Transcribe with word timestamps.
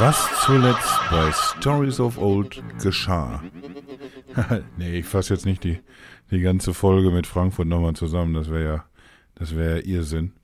Was 0.00 0.28
zuletzt 0.44 1.00
bei 1.10 1.32
Stories 1.32 1.98
of 1.98 2.18
Old 2.18 2.62
geschah. 2.80 3.42
nee, 4.78 4.98
ich 5.00 5.06
fasse 5.06 5.34
jetzt 5.34 5.44
nicht 5.44 5.64
die, 5.64 5.80
die 6.30 6.40
ganze 6.40 6.72
Folge 6.72 7.10
mit 7.10 7.26
Frankfurt 7.26 7.66
nochmal 7.66 7.94
zusammen. 7.94 8.34
Das 8.34 8.48
wäre 8.48 8.64
ja, 8.64 8.84
das 9.34 9.56
wäre 9.56 9.78
ja 9.80 9.84
Irrsinn. 9.84 10.34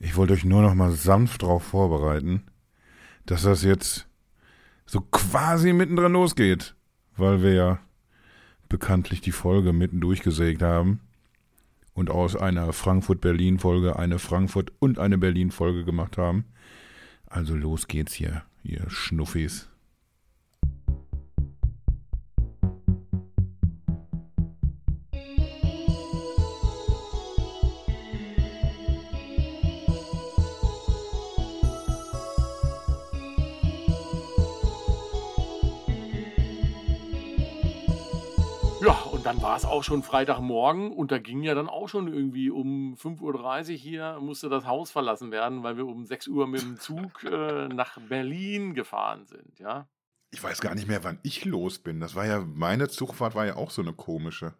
Ich 0.00 0.16
wollte 0.16 0.32
euch 0.32 0.44
nur 0.44 0.62
noch 0.62 0.74
mal 0.74 0.90
sanft 0.90 1.44
darauf 1.44 1.62
vorbereiten, 1.62 2.42
dass 3.24 3.42
das 3.42 3.62
jetzt 3.62 4.08
so 4.84 5.00
quasi 5.00 5.72
mittendrin 5.72 6.12
losgeht, 6.12 6.74
weil 7.16 7.40
wir 7.42 7.52
ja 7.52 7.78
bekanntlich 8.68 9.20
die 9.20 9.32
Folge 9.32 9.72
mitten 9.72 10.00
durchgesägt 10.00 10.62
haben 10.62 11.00
und 11.94 12.10
aus 12.10 12.34
einer 12.34 12.72
Frankfurt-Berlin-Folge 12.72 13.96
eine 13.96 14.18
Frankfurt- 14.18 14.72
und 14.80 14.98
eine 14.98 15.18
Berlin-Folge 15.18 15.84
gemacht 15.84 16.18
haben. 16.18 16.46
Also 17.26 17.54
los 17.54 17.86
geht's 17.86 18.14
hier, 18.14 18.42
ihr 18.68 18.88
Schnuffis. 18.88 19.67
Auch 39.78 39.84
schon 39.84 40.02
Freitagmorgen 40.02 40.92
und 40.92 41.12
da 41.12 41.18
ging 41.18 41.44
ja 41.44 41.54
dann 41.54 41.68
auch 41.68 41.88
schon 41.88 42.12
irgendwie 42.12 42.50
um 42.50 42.96
5.30 42.96 43.70
Uhr 43.70 43.76
hier, 43.76 44.18
musste 44.20 44.48
das 44.48 44.66
Haus 44.66 44.90
verlassen 44.90 45.30
werden, 45.30 45.62
weil 45.62 45.76
wir 45.76 45.86
um 45.86 46.04
6 46.04 46.26
Uhr 46.26 46.48
mit 46.48 46.62
dem 46.62 46.80
Zug 46.80 47.22
äh, 47.22 47.68
nach 47.68 47.96
Berlin 48.08 48.74
gefahren 48.74 49.24
sind, 49.26 49.60
ja. 49.60 49.86
Ich 50.32 50.42
weiß 50.42 50.60
gar 50.60 50.74
nicht 50.74 50.88
mehr, 50.88 51.04
wann 51.04 51.20
ich 51.22 51.44
los 51.44 51.78
bin. 51.78 52.00
Das 52.00 52.16
war 52.16 52.26
ja, 52.26 52.40
meine 52.40 52.88
Zugfahrt 52.88 53.36
war 53.36 53.46
ja 53.46 53.54
auch 53.56 53.70
so 53.70 53.80
eine 53.80 53.92
komische. 53.92 54.52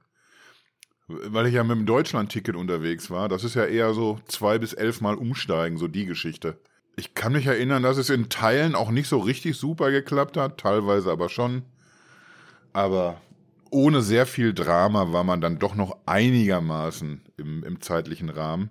Weil 1.08 1.48
ich 1.48 1.54
ja 1.54 1.64
mit 1.64 1.76
dem 1.76 1.84
Deutschland-Ticket 1.84 2.54
unterwegs 2.54 3.10
war. 3.10 3.28
Das 3.28 3.42
ist 3.42 3.54
ja 3.54 3.64
eher 3.64 3.92
so 3.94 4.20
zwei 4.26 4.58
bis 4.58 4.72
elf 4.72 5.00
Mal 5.00 5.16
umsteigen, 5.16 5.76
so 5.76 5.88
die 5.88 6.06
Geschichte. 6.06 6.58
Ich 6.96 7.14
kann 7.14 7.32
mich 7.32 7.46
erinnern, 7.46 7.82
dass 7.82 7.98
es 7.98 8.08
in 8.08 8.28
Teilen 8.28 8.74
auch 8.74 8.90
nicht 8.90 9.08
so 9.08 9.18
richtig 9.18 9.56
super 9.56 9.90
geklappt 9.90 10.36
hat, 10.36 10.58
teilweise 10.58 11.10
aber 11.10 11.28
schon. 11.28 11.64
Aber 12.72 13.20
ohne 13.70 14.02
sehr 14.02 14.26
viel 14.26 14.54
Drama 14.54 15.12
war 15.12 15.24
man 15.24 15.40
dann 15.40 15.58
doch 15.58 15.74
noch 15.74 15.96
einigermaßen 16.06 17.22
im, 17.36 17.64
im 17.64 17.80
zeitlichen 17.80 18.30
Rahmen 18.30 18.70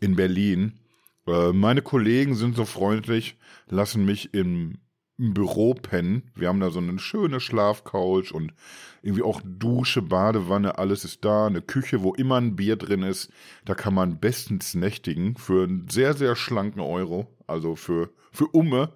in 0.00 0.16
Berlin. 0.16 0.78
Äh, 1.26 1.52
meine 1.52 1.82
Kollegen 1.82 2.34
sind 2.34 2.56
so 2.56 2.64
freundlich, 2.64 3.36
lassen 3.68 4.04
mich 4.04 4.34
im, 4.34 4.78
im 5.18 5.34
Büro 5.34 5.74
pennen. 5.74 6.30
Wir 6.34 6.48
haben 6.48 6.60
da 6.60 6.70
so 6.70 6.80
eine 6.80 6.98
schöne 6.98 7.40
Schlafcouch 7.40 8.32
und 8.32 8.54
irgendwie 9.02 9.22
auch 9.22 9.40
Dusche, 9.44 10.02
Badewanne, 10.02 10.78
alles 10.78 11.04
ist 11.04 11.24
da. 11.24 11.46
Eine 11.46 11.62
Küche, 11.62 12.02
wo 12.02 12.14
immer 12.14 12.36
ein 12.36 12.56
Bier 12.56 12.76
drin 12.76 13.02
ist. 13.02 13.30
Da 13.64 13.74
kann 13.74 13.94
man 13.94 14.18
bestens 14.18 14.74
nächtigen 14.74 15.36
für 15.36 15.64
einen 15.64 15.88
sehr, 15.88 16.14
sehr 16.14 16.36
schlanken 16.36 16.80
Euro. 16.80 17.26
Also 17.46 17.76
für, 17.76 18.10
für 18.32 18.46
Umme. 18.46 18.92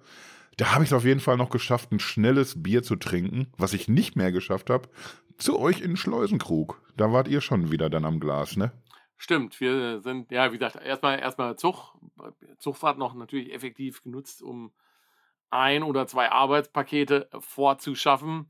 Da 0.57 0.73
habe 0.73 0.83
ich 0.83 0.89
es 0.89 0.93
auf 0.93 1.03
jeden 1.03 1.19
Fall 1.19 1.35
noch 1.37 1.49
geschafft, 1.49 1.91
ein 1.91 1.99
schnelles 1.99 2.63
Bier 2.63 2.81
zu 2.81 2.95
trinken. 2.95 3.47
Was 3.57 3.73
ich 3.73 3.87
nicht 3.87 4.15
mehr 4.15 4.31
geschafft 4.31 4.69
habe, 4.69 4.87
zu 5.37 5.59
euch 5.59 5.81
in 5.81 5.97
Schleusenkrug. 5.97 6.81
Da 6.97 7.11
wart 7.11 7.27
ihr 7.27 7.41
schon 7.41 7.71
wieder 7.71 7.89
dann 7.89 8.05
am 8.05 8.19
Glas, 8.19 8.57
ne? 8.57 8.71
Stimmt, 9.17 9.59
wir 9.61 10.01
sind, 10.01 10.31
ja, 10.31 10.51
wie 10.51 10.57
gesagt, 10.57 10.75
erstmal 10.83 11.19
erstmal 11.19 11.55
Zug, 11.55 11.95
Zugfahrt 12.57 12.97
noch 12.97 13.13
natürlich 13.13 13.53
effektiv 13.53 14.03
genutzt, 14.03 14.41
um 14.41 14.71
ein 15.49 15.83
oder 15.83 16.05
zwei 16.07 16.31
Arbeitspakete 16.31 17.29
vorzuschaffen. 17.39 18.49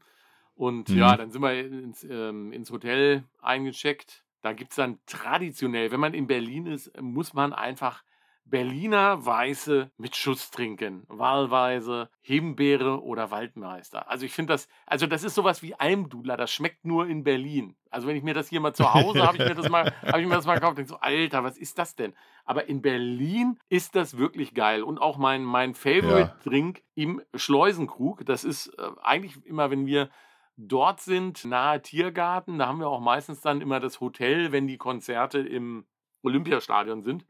Und 0.55 0.89
mhm. 0.89 0.97
ja, 0.97 1.17
dann 1.17 1.31
sind 1.31 1.41
wir 1.41 1.53
ins, 1.53 2.03
ähm, 2.03 2.51
ins 2.51 2.71
Hotel 2.71 3.25
eingecheckt. 3.41 4.23
Da 4.41 4.53
gibt 4.53 4.71
es 4.71 4.75
dann 4.77 4.99
traditionell, 5.05 5.91
wenn 5.91 5.99
man 5.99 6.13
in 6.13 6.27
Berlin 6.27 6.65
ist, 6.65 6.91
muss 7.01 7.33
man 7.33 7.53
einfach 7.53 8.03
Berliner 8.47 9.25
Weiße 9.25 9.91
mit 9.97 10.16
Schuss 10.16 10.51
trinken. 10.51 11.03
Wahlweise 11.07 12.09
Himbeere 12.22 13.03
oder 13.03 13.31
Waldmeister. 13.31 14.07
Also 14.09 14.25
ich 14.25 14.33
finde 14.33 14.53
das, 14.53 14.67
also 14.85 15.07
das 15.07 15.23
ist 15.23 15.33
sowas 15.33 15.63
wie 15.63 15.73
Almdudler, 15.73 16.38
das 16.38 16.51
schmeckt 16.51 16.85
nur 16.85 17.07
in 17.07 17.23
Berlin. 17.23 17.75
Also 17.89 18.07
wenn 18.07 18.16
ich 18.16 18.23
mir 18.23 18.35
das 18.35 18.47
hier 18.47 18.59
mal 18.59 18.73
zu 18.73 18.94
Hause 18.94 19.23
habe 19.23 19.38
ich 19.38 19.44
mir 19.47 19.55
das 19.55 19.69
mal, 19.69 19.91
habe 20.05 20.22
ich 20.22 20.28
mir 20.28 20.35
das 20.35 20.45
mal 20.45 20.55
gekauft, 20.55 20.78
denke 20.78 20.89
so, 20.89 20.97
Alter, 20.97 21.44
was 21.44 21.57
ist 21.57 21.79
das 21.79 21.95
denn? 21.95 22.13
Aber 22.45 22.69
in 22.69 22.84
Berlin 22.84 23.57
ist 23.67 23.95
das 23.95 24.17
wirklich 24.17 24.53
geil. 24.53 24.84
Und 24.84 25.00
auch 25.00 25.17
mein, 25.17 25.44
mein 25.44 25.73
Favorite-Drink 25.73 26.84
im 26.94 27.22
Schleusenkrug, 27.34 28.25
das 28.25 28.44
ist 28.44 28.67
äh, 28.78 28.91
eigentlich 29.01 29.44
immer, 29.45 29.72
wenn 29.72 29.88
wir 29.88 30.09
dort 30.55 31.01
sind, 31.01 31.44
nahe 31.45 31.81
Tiergarten, 31.81 32.59
da 32.59 32.67
haben 32.67 32.79
wir 32.79 32.89
auch 32.89 33.01
meistens 33.01 33.41
dann 33.41 33.59
immer 33.59 33.79
das 33.79 34.00
Hotel, 34.01 34.51
wenn 34.51 34.67
die 34.67 34.78
Konzerte 34.78 35.39
im 35.39 35.85
Olympiastadion 36.22 37.01
sind 37.01 37.25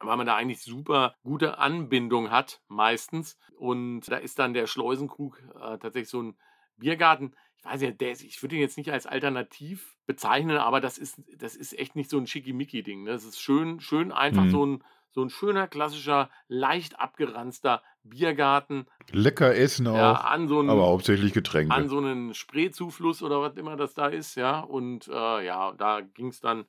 weil 0.00 0.16
man 0.16 0.26
da 0.26 0.36
eigentlich 0.36 0.62
super 0.62 1.14
gute 1.22 1.58
Anbindung 1.58 2.30
hat, 2.30 2.60
meistens. 2.68 3.36
Und 3.56 4.02
da 4.10 4.16
ist 4.16 4.38
dann 4.38 4.54
der 4.54 4.66
Schleusenkrug 4.66 5.42
äh, 5.56 5.78
tatsächlich 5.78 6.08
so 6.08 6.22
ein 6.22 6.36
Biergarten. 6.76 7.34
Ich 7.58 7.64
weiß 7.64 7.82
ja, 7.82 7.90
ist, 7.90 8.22
ich 8.22 8.40
würde 8.42 8.54
ihn 8.54 8.60
jetzt 8.60 8.78
nicht 8.78 8.92
als 8.92 9.06
alternativ 9.06 9.96
bezeichnen, 10.06 10.58
aber 10.58 10.80
das 10.80 10.96
ist, 10.96 11.20
das 11.36 11.56
ist 11.56 11.76
echt 11.76 11.96
nicht 11.96 12.08
so 12.08 12.18
ein 12.18 12.26
Schickimicki-Ding. 12.26 13.02
Ne? 13.02 13.10
Das 13.10 13.24
ist 13.24 13.40
schön, 13.40 13.80
schön 13.80 14.12
einfach 14.12 14.44
mhm. 14.44 14.50
so 14.50 14.66
ein, 14.66 14.84
so 15.10 15.24
ein 15.24 15.30
schöner, 15.30 15.66
klassischer, 15.66 16.30
leicht 16.46 17.00
abgeranzter 17.00 17.82
Biergarten. 18.04 18.86
Lecker 19.10 19.56
essen 19.56 19.88
auch, 19.88 19.96
ja, 19.96 20.12
an 20.12 20.46
so 20.46 20.60
einen, 20.60 20.70
aber 20.70 20.86
hauptsächlich 20.86 21.32
Getränke. 21.32 21.74
An 21.74 21.88
so 21.88 21.98
einen 21.98 22.34
Spreezufluss 22.34 23.22
oder 23.22 23.40
was 23.40 23.56
immer 23.56 23.76
das 23.76 23.94
da 23.94 24.06
ist, 24.06 24.36
ja. 24.36 24.60
Und 24.60 25.08
äh, 25.08 25.44
ja, 25.44 25.72
da 25.72 26.00
ging 26.00 26.28
es 26.28 26.40
dann 26.40 26.66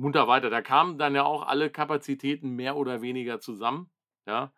munter 0.00 0.26
weiter. 0.26 0.50
Da 0.50 0.62
kamen 0.62 0.98
dann 0.98 1.14
ja 1.14 1.24
auch 1.24 1.46
alle 1.46 1.70
Kapazitäten 1.70 2.50
mehr 2.50 2.76
oder 2.76 3.02
weniger 3.02 3.40
zusammen. 3.40 3.90
Ja, 4.26 4.52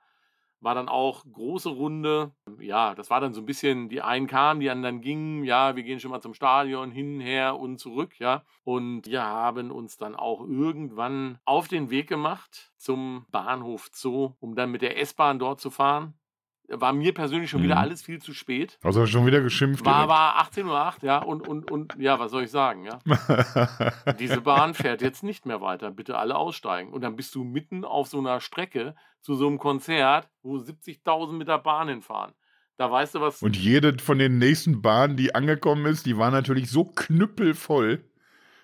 war 0.60 0.74
dann 0.74 0.88
auch 0.88 1.24
große 1.30 1.68
Runde. 1.68 2.32
Ja, 2.60 2.94
das 2.94 3.10
war 3.10 3.20
dann 3.20 3.34
so 3.34 3.40
ein 3.40 3.46
bisschen, 3.46 3.88
die 3.88 4.00
einen 4.00 4.28
kamen, 4.28 4.60
die 4.60 4.70
anderen 4.70 5.00
gingen. 5.00 5.44
Ja, 5.44 5.74
wir 5.74 5.82
gehen 5.82 5.98
schon 5.98 6.12
mal 6.12 6.20
zum 6.20 6.34
Stadion 6.34 6.90
hin, 6.90 7.20
her 7.20 7.58
und 7.58 7.78
zurück. 7.78 8.18
Ja, 8.20 8.44
und 8.64 9.06
wir 9.06 9.22
haben 9.22 9.70
uns 9.70 9.96
dann 9.96 10.14
auch 10.14 10.40
irgendwann 10.40 11.38
auf 11.44 11.68
den 11.68 11.90
Weg 11.90 12.08
gemacht 12.08 12.72
zum 12.76 13.26
Bahnhof 13.30 13.90
Zoo, 13.92 14.34
um 14.40 14.54
dann 14.54 14.70
mit 14.70 14.82
der 14.82 15.00
S-Bahn 15.00 15.38
dort 15.38 15.60
zu 15.60 15.70
fahren 15.70 16.14
war 16.74 16.92
mir 16.92 17.12
persönlich 17.14 17.50
schon 17.50 17.62
wieder 17.62 17.74
mhm. 17.74 17.80
alles 17.80 18.02
viel 18.02 18.20
zu 18.20 18.32
spät. 18.34 18.78
Also 18.82 19.06
schon 19.06 19.26
wieder 19.26 19.40
geschimpft. 19.40 19.84
War, 19.84 20.08
war 20.08 20.42
18.08 20.42 20.64
Uhr, 20.64 20.94
ja, 21.02 21.18
und, 21.18 21.46
und, 21.46 21.70
und 21.70 21.94
ja, 21.98 22.18
was 22.18 22.30
soll 22.30 22.44
ich 22.44 22.50
sagen, 22.50 22.84
ja. 22.84 22.98
Diese 24.18 24.40
Bahn 24.40 24.74
fährt 24.74 25.02
jetzt 25.02 25.22
nicht 25.22 25.46
mehr 25.46 25.60
weiter, 25.60 25.90
bitte 25.90 26.16
alle 26.18 26.36
aussteigen. 26.36 26.92
Und 26.92 27.02
dann 27.02 27.16
bist 27.16 27.34
du 27.34 27.44
mitten 27.44 27.84
auf 27.84 28.08
so 28.08 28.18
einer 28.18 28.40
Strecke 28.40 28.94
zu 29.20 29.34
so 29.34 29.46
einem 29.46 29.58
Konzert, 29.58 30.28
wo 30.42 30.56
70.000 30.56 31.32
mit 31.32 31.48
der 31.48 31.58
Bahn 31.58 31.88
hinfahren. 31.88 32.32
Da 32.76 32.90
weißt 32.90 33.14
du 33.14 33.20
was. 33.20 33.42
Und 33.42 33.56
jede 33.56 33.98
von 33.98 34.18
den 34.18 34.38
nächsten 34.38 34.82
Bahnen, 34.82 35.16
die 35.16 35.34
angekommen 35.34 35.86
ist, 35.86 36.06
die 36.06 36.16
war 36.16 36.30
natürlich 36.30 36.70
so 36.70 36.84
knüppelvoll. 36.84 38.04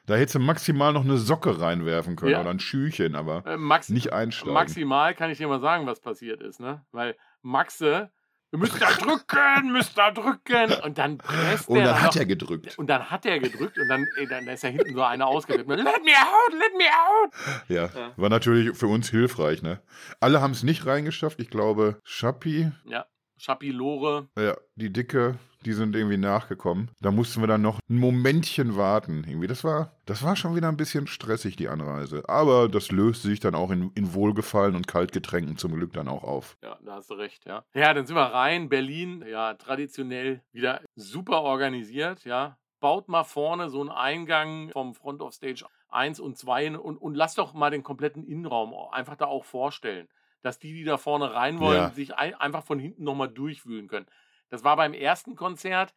Da 0.06 0.14
hättest 0.14 0.36
du 0.36 0.38
maximal 0.38 0.94
noch 0.94 1.04
eine 1.04 1.18
Socke 1.18 1.60
reinwerfen 1.60 2.16
können 2.16 2.32
ja. 2.32 2.40
oder 2.40 2.48
ein 2.48 2.60
Schüchchen, 2.60 3.14
aber 3.14 3.44
äh, 3.46 3.92
nicht 3.92 4.12
einsteigen. 4.14 4.54
Maximal 4.54 5.14
kann 5.14 5.30
ich 5.30 5.36
dir 5.36 5.48
mal 5.48 5.60
sagen, 5.60 5.86
was 5.86 6.00
passiert 6.00 6.42
ist, 6.42 6.60
ne? 6.60 6.82
Weil 6.92 7.14
Maxe, 7.42 8.10
wir 8.50 8.58
müssen 8.58 8.80
da 8.80 8.90
drücken, 8.90 9.72
müssen 9.72 9.92
da 9.94 10.10
drücken. 10.10 10.72
Und 10.82 10.96
dann 10.96 11.18
presst 11.18 11.68
er. 11.68 11.76
Und 11.76 11.84
dann 11.84 12.00
hat 12.00 12.16
er 12.16 12.24
gedrückt. 12.24 12.78
Und 12.78 12.86
dann 12.88 13.10
hat 13.10 13.26
er 13.26 13.38
gedrückt 13.40 13.78
und 13.78 13.88
dann, 13.88 14.06
dann 14.30 14.48
ist 14.48 14.62
ja 14.62 14.70
hinten 14.70 14.94
so 14.94 15.02
einer 15.02 15.26
ausgedrückt. 15.26 15.68
Let 15.68 15.84
me 15.84 16.12
out, 16.12 16.52
let 16.52 16.72
me 16.78 16.84
out. 16.84 17.32
Ja, 17.68 17.90
ja, 17.94 18.12
war 18.16 18.30
natürlich 18.30 18.74
für 18.76 18.86
uns 18.86 19.10
hilfreich, 19.10 19.62
ne? 19.62 19.82
Alle 20.20 20.40
haben 20.40 20.52
es 20.52 20.62
nicht 20.62 20.86
reingeschafft. 20.86 21.40
Ich 21.40 21.50
glaube, 21.50 22.00
Schappi. 22.04 22.72
Ja, 22.84 23.06
Schappi 23.36 23.70
Lore. 23.70 24.28
Ja, 24.38 24.56
die 24.76 24.92
Dicke 24.92 25.38
die 25.64 25.72
sind 25.72 25.96
irgendwie 25.96 26.16
nachgekommen. 26.16 26.90
Da 27.00 27.10
mussten 27.10 27.40
wir 27.40 27.46
dann 27.46 27.62
noch 27.62 27.80
ein 27.88 27.98
Momentchen 27.98 28.76
warten. 28.76 29.24
Irgendwie, 29.26 29.46
das 29.46 29.64
war, 29.64 29.92
das 30.06 30.22
war 30.22 30.36
schon 30.36 30.54
wieder 30.54 30.68
ein 30.68 30.76
bisschen 30.76 31.06
stressig, 31.06 31.56
die 31.56 31.68
Anreise. 31.68 32.22
Aber 32.28 32.68
das 32.68 32.90
löste 32.90 33.28
sich 33.28 33.40
dann 33.40 33.54
auch 33.54 33.70
in, 33.70 33.90
in 33.94 34.14
Wohlgefallen 34.14 34.76
und 34.76 34.86
Kaltgetränken 34.86 35.56
zum 35.56 35.74
Glück 35.74 35.92
dann 35.92 36.08
auch 36.08 36.24
auf. 36.24 36.56
Ja, 36.62 36.78
da 36.84 36.94
hast 36.96 37.10
du 37.10 37.14
recht, 37.14 37.44
ja. 37.46 37.64
Ja, 37.74 37.92
dann 37.94 38.06
sind 38.06 38.16
wir 38.16 38.22
rein. 38.22 38.68
Berlin, 38.68 39.24
ja, 39.28 39.54
traditionell 39.54 40.42
wieder 40.52 40.80
super 40.94 41.42
organisiert, 41.42 42.24
ja. 42.24 42.56
Baut 42.80 43.08
mal 43.08 43.24
vorne 43.24 43.70
so 43.70 43.80
einen 43.80 43.90
Eingang 43.90 44.70
vom 44.70 44.94
Front 44.94 45.20
of 45.20 45.34
Stage 45.34 45.64
1 45.88 46.20
und 46.20 46.38
2 46.38 46.78
und, 46.78 46.96
und 46.96 47.14
lasst 47.14 47.38
doch 47.38 47.52
mal 47.52 47.70
den 47.70 47.82
kompletten 47.82 48.22
Innenraum 48.22 48.72
einfach 48.92 49.16
da 49.16 49.26
auch 49.26 49.44
vorstellen 49.44 50.06
dass 50.42 50.58
die, 50.58 50.72
die 50.72 50.84
da 50.84 50.98
vorne 50.98 51.34
rein 51.34 51.58
wollen, 51.58 51.78
ja. 51.78 51.90
sich 51.90 52.14
ein, 52.14 52.34
einfach 52.34 52.64
von 52.64 52.78
hinten 52.78 53.04
nochmal 53.04 53.28
durchwühlen 53.28 53.88
können. 53.88 54.06
Das 54.50 54.64
war 54.64 54.76
beim 54.76 54.94
ersten 54.94 55.36
Konzert. 55.36 55.94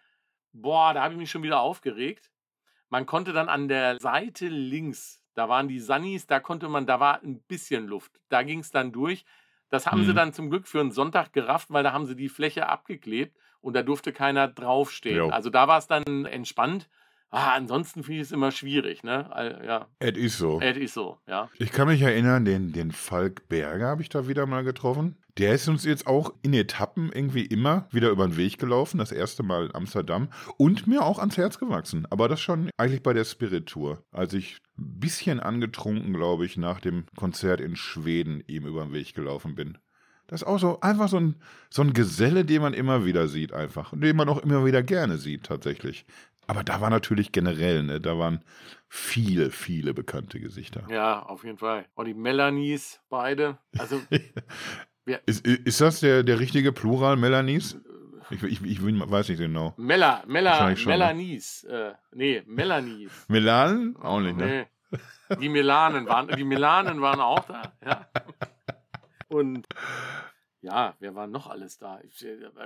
Boah, 0.54 0.94
da 0.94 1.04
habe 1.04 1.14
ich 1.14 1.20
mich 1.20 1.32
schon 1.32 1.44
wieder 1.44 1.62
aufgeregt. 1.62 2.30
Man 2.90 3.06
konnte 3.06 3.32
dann 3.34 3.48
an 3.50 3.68
der 3.70 4.00
Seite 4.00 4.48
links, 4.50 5.22
da 5.34 5.48
waren 5.48 5.70
die 5.70 5.80
Sunnies, 5.80 6.28
da 6.28 6.40
konnte 6.42 6.68
man, 6.68 6.86
da 6.86 7.00
war 7.00 7.22
ein 7.24 7.40
bisschen 7.44 7.88
Luft. 7.88 8.12
Da 8.30 8.44
ging 8.44 8.60
es 8.60 8.72
dann 8.72 8.92
durch. 8.92 9.24
Das 9.70 9.88
haben 9.88 10.04
sie 10.04 10.12
Mhm. 10.12 10.16
dann 10.18 10.34
zum 10.34 10.50
Glück 10.50 10.68
für 10.68 10.82
einen 10.82 10.92
Sonntag 10.92 11.32
gerafft, 11.32 11.72
weil 11.72 11.84
da 11.84 11.94
haben 11.94 12.06
sie 12.06 12.18
die 12.18 12.28
Fläche 12.28 12.68
abgeklebt 12.68 13.38
und 13.62 13.74
da 13.74 13.84
durfte 13.84 14.12
keiner 14.12 14.50
draufstehen. 14.50 15.16
Jo. 15.16 15.30
Also 15.30 15.50
da 15.50 15.70
war 15.70 15.78
es 15.78 15.88
dann 15.88 16.26
entspannt. 16.26 16.90
Ah, 17.30 17.54
ansonsten 17.54 18.04
finde 18.04 18.18
ich 18.20 18.28
es 18.28 18.34
immer 18.34 18.52
schwierig, 18.52 19.04
ne? 19.06 19.30
Ja, 19.66 19.88
Es 20.00 20.18
ist 20.18 20.38
so. 20.38 20.60
es 20.60 20.76
ist 20.76 20.94
so, 20.94 21.18
ja. 21.28 21.50
Ich 21.60 21.72
kann 21.72 21.88
mich 21.88 22.02
erinnern, 22.02 22.44
den, 22.44 22.74
den 22.74 22.92
Falk 22.92 23.48
Berger 23.48 23.88
habe 23.88 24.02
ich 24.02 24.10
da 24.10 24.28
wieder 24.28 24.46
mal 24.46 24.66
getroffen. 24.66 25.16
Der 25.38 25.54
ist 25.54 25.68
uns 25.68 25.86
jetzt 25.86 26.08
auch 26.08 26.34
in 26.42 26.54
Etappen 26.54 27.12
irgendwie 27.14 27.46
immer 27.46 27.88
wieder 27.92 28.10
über 28.10 28.28
den 28.28 28.38
Weg 28.38 28.58
gelaufen. 28.58 28.98
Das 28.98 29.12
erste 29.12 29.44
Mal 29.44 29.66
in 29.66 29.76
Amsterdam. 29.76 30.30
Und 30.58 30.88
mir 30.88 31.04
auch 31.04 31.20
ans 31.20 31.38
Herz 31.38 31.58
gewachsen. 31.58 32.06
Aber 32.10 32.28
das 32.28 32.42
schon 32.42 32.70
eigentlich 32.78 33.04
bei 33.04 33.14
der 33.14 33.26
Spirit 33.26 33.68
Tour. 33.68 34.04
Als 34.12 34.34
ich 34.34 34.58
ein 34.78 35.00
bisschen 35.00 35.40
angetrunken, 35.40 36.14
glaube 36.14 36.46
ich, 36.46 36.58
nach 36.58 36.82
dem 36.82 37.06
Konzert 37.16 37.62
in 37.62 37.76
Schweden 37.76 38.44
ihm 38.48 38.66
über 38.66 38.84
den 38.84 38.94
Weg 38.94 39.14
gelaufen 39.14 39.56
bin. 39.56 39.78
Das 40.28 40.44
ist 40.44 40.48
auch 40.48 40.60
so 40.60 40.80
einfach 40.80 41.10
so 41.10 41.18
ein, 41.18 41.36
so 41.70 41.82
ein 41.82 41.92
Geselle, 41.94 42.46
den 42.46 42.62
man 42.62 42.74
immer 42.74 43.06
wieder 43.06 43.28
sieht, 43.28 43.52
einfach. 43.52 43.92
Und 43.92 44.02
den 44.02 44.16
man 44.16 44.30
auch 44.30 44.38
immer 44.38 44.66
wieder 44.66 44.82
gerne 44.82 45.18
sieht, 45.18 45.44
tatsächlich. 45.44 46.06
Aber 46.48 46.64
da 46.64 46.82
war 46.82 46.90
natürlich 46.90 47.32
generell, 47.32 47.84
ne, 47.84 48.00
da 48.00 48.18
waren 48.18 48.42
viele, 48.88 49.52
viele 49.52 49.94
bekannte 49.94 50.40
Gesichter. 50.40 50.86
Ja, 50.90 51.22
auf 51.22 51.44
jeden 51.44 51.58
Fall. 51.58 51.86
Und 51.96 52.06
die 52.06 52.14
Melanies, 52.14 53.00
beide. 53.10 53.58
Also, 53.78 54.02
Ist, 55.26 55.46
ist 55.46 55.82
das 55.82 56.00
der, 56.00 56.24
der 56.24 56.40
richtige 56.40 56.72
Plural, 56.72 57.18
Melanies? 57.18 57.78
Ich, 58.30 58.44
ich, 58.44 58.64
ich 58.64 58.82
weiß 58.82 59.30
nicht 59.30 59.40
genau. 59.40 59.74
Wahrscheinlich 59.78 60.80
schon, 60.80 60.92
ne? 60.92 60.98
Melanies. 60.98 61.64
Äh, 61.66 61.94
nee, 62.14 62.44
Melanies. 62.46 63.12
Melan? 63.28 63.96
Auch 63.98 64.20
nicht, 64.20 64.38
ne? 64.38 64.68
Nee. 64.90 65.38
Die 65.40 65.50
Melanen 65.50 66.06
waren, 66.08 66.28
die 66.28 66.44
Melanen 66.44 67.02
waren 67.02 67.22
auch 67.22 67.46
da, 67.46 67.74
ja. 67.86 68.08
Und 69.30 69.66
ja, 70.62 70.96
wer 71.00 71.16
war 71.16 71.28
noch 71.28 71.48
alles 71.48 71.78
da? 71.78 72.00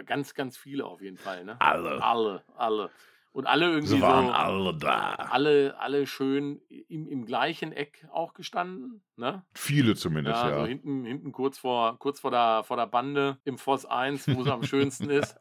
Ganz, 0.05 0.33
ganz 0.33 0.57
viele 0.57 0.85
auf 0.85 1.01
jeden 1.01 1.17
Fall, 1.17 1.45
ne? 1.45 1.59
Alle. 1.61 2.03
Alle, 2.03 2.43
alle. 2.57 2.89
Und 3.35 3.47
alle 3.47 3.65
irgendwie 3.65 3.87
Sie 3.87 3.97
so. 3.99 4.01
waren 4.01 4.29
alle 4.29 4.73
da. 4.77 5.15
Alle, 5.15 5.75
alle 5.77 6.07
schön 6.07 6.61
im, 6.87 7.05
im 7.05 7.25
gleichen 7.25 7.73
Eck 7.73 8.07
auch 8.13 8.33
gestanden, 8.33 9.03
ne? 9.17 9.43
Viele 9.53 9.95
zumindest, 9.95 10.41
Ja, 10.41 10.49
ja. 10.51 10.59
so 10.61 10.65
hinten, 10.65 11.03
hinten 11.03 11.33
kurz 11.33 11.57
vor, 11.57 11.99
kurz 11.99 12.21
vor 12.21 12.31
der, 12.31 12.63
vor 12.63 12.77
der 12.77 12.87
Bande 12.87 13.37
im 13.43 13.57
Voss 13.57 13.85
1, 13.85 14.33
wo 14.33 14.41
es 14.43 14.47
am 14.47 14.63
schönsten 14.63 15.09
ist. 15.09 15.37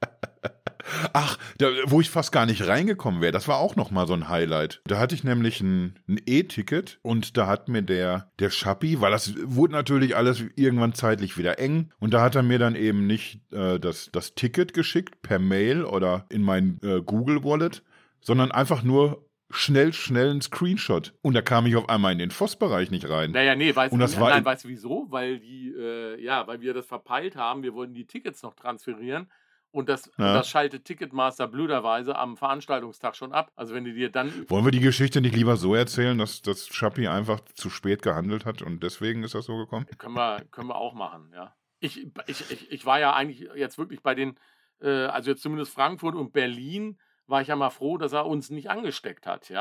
Ach, 1.12 1.38
da, 1.58 1.68
wo 1.86 2.00
ich 2.00 2.10
fast 2.10 2.32
gar 2.32 2.46
nicht 2.46 2.66
reingekommen 2.66 3.20
wäre, 3.20 3.32
das 3.32 3.48
war 3.48 3.58
auch 3.58 3.76
nochmal 3.76 4.06
so 4.06 4.12
ein 4.14 4.28
Highlight. 4.28 4.80
Da 4.86 4.98
hatte 4.98 5.14
ich 5.14 5.24
nämlich 5.24 5.60
ein 5.60 5.98
ein 6.08 6.20
E-Ticket 6.26 6.98
und 7.02 7.36
da 7.36 7.46
hat 7.46 7.68
mir 7.68 7.82
der, 7.82 8.30
der 8.38 8.50
Schappi, 8.50 9.00
weil 9.00 9.10
das 9.12 9.34
wurde 9.44 9.72
natürlich 9.72 10.16
alles 10.16 10.42
irgendwann 10.56 10.92
zeitlich 10.94 11.38
wieder 11.38 11.58
eng 11.58 11.90
und 11.98 12.12
da 12.14 12.20
hat 12.22 12.34
er 12.34 12.42
mir 12.42 12.58
dann 12.58 12.76
eben 12.76 13.06
nicht 13.06 13.40
äh, 13.52 13.78
das, 13.80 14.10
das 14.12 14.34
Ticket 14.34 14.74
geschickt 14.74 15.22
per 15.22 15.38
Mail 15.38 15.84
oder 15.84 16.26
in 16.30 16.42
mein 16.42 16.78
äh, 16.82 17.00
Google 17.00 17.42
Wallet, 17.44 17.82
sondern 18.20 18.52
einfach 18.52 18.82
nur 18.82 19.24
schnell, 19.50 19.92
schnell 19.92 20.30
ein 20.32 20.40
Screenshot. 20.40 21.14
Und 21.22 21.34
da 21.34 21.42
kam 21.42 21.66
ich 21.66 21.76
auf 21.76 21.88
einmal 21.88 22.12
in 22.12 22.18
den 22.18 22.30
Voss-Bereich 22.30 22.90
nicht 22.90 23.08
rein. 23.08 23.30
Naja, 23.30 23.54
nee, 23.54 23.74
weißt 23.74 23.92
Und 23.92 24.00
du, 24.00 24.04
das 24.04 24.18
war 24.18 24.30
nein, 24.30 24.40
in- 24.40 24.44
weißt 24.44 24.64
du 24.64 24.68
wieso? 24.68 25.06
Weil 25.10 25.38
die, 25.38 25.72
äh, 25.78 26.20
ja, 26.22 26.46
weil 26.46 26.60
wir 26.60 26.74
das 26.74 26.86
verpeilt 26.86 27.36
haben, 27.36 27.62
wir 27.62 27.72
wollten 27.74 27.94
die 27.94 28.06
Tickets 28.06 28.42
noch 28.42 28.54
transferieren 28.54 29.28
und 29.74 29.88
das, 29.88 30.10
Ja. 30.16 30.34
das 30.34 30.48
schaltet 30.48 30.84
Ticketmaster 30.84 31.48
blöderweise 31.48 32.16
am 32.16 32.36
Veranstaltungstag 32.36 33.16
schon 33.16 33.32
ab. 33.32 33.50
Also 33.56 33.74
wenn 33.74 33.84
du 33.84 33.92
dir 33.92 34.08
dann 34.10 34.32
Wollen 34.48 34.64
wir 34.64 34.70
die 34.70 34.80
Geschichte 34.80 35.20
nicht 35.20 35.34
lieber 35.34 35.56
so 35.56 35.74
erzählen, 35.74 36.16
dass, 36.16 36.40
dass 36.42 36.68
Schappi 36.68 37.08
einfach 37.08 37.40
zu 37.54 37.68
spät 37.70 38.00
gehandelt 38.02 38.46
hat 38.46 38.62
und 38.62 38.82
deswegen 38.82 39.22
ist 39.24 39.34
das 39.34 39.44
so 39.46 39.56
gekommen? 39.56 39.86
können 39.98 40.14
wir, 40.14 40.44
können 40.50 40.68
wir 40.68 40.76
auch 40.76 40.94
machen, 40.94 41.30
ja. 41.34 41.54
Ich, 41.80 42.06
ich, 42.26 42.50
ich, 42.50 42.70
ich 42.72 42.86
war 42.86 42.98
ja 43.00 43.12
eigentlich 43.12 43.48
jetzt 43.56 43.76
wirklich 43.76 44.00
bei 44.02 44.14
den, 44.14 44.38
äh, 44.80 44.88
also 45.06 45.30
jetzt 45.32 45.42
zumindest 45.42 45.72
Frankfurt 45.74 46.14
und 46.14 46.32
Berlin, 46.32 46.98
war 47.26 47.40
ich 47.40 47.48
ja 47.48 47.56
mal 47.56 47.70
froh, 47.70 47.96
dass 47.98 48.12
er 48.12 48.26
uns 48.26 48.50
nicht 48.50 48.68
angesteckt 48.70 49.26
hat, 49.26 49.48
ja. 49.48 49.60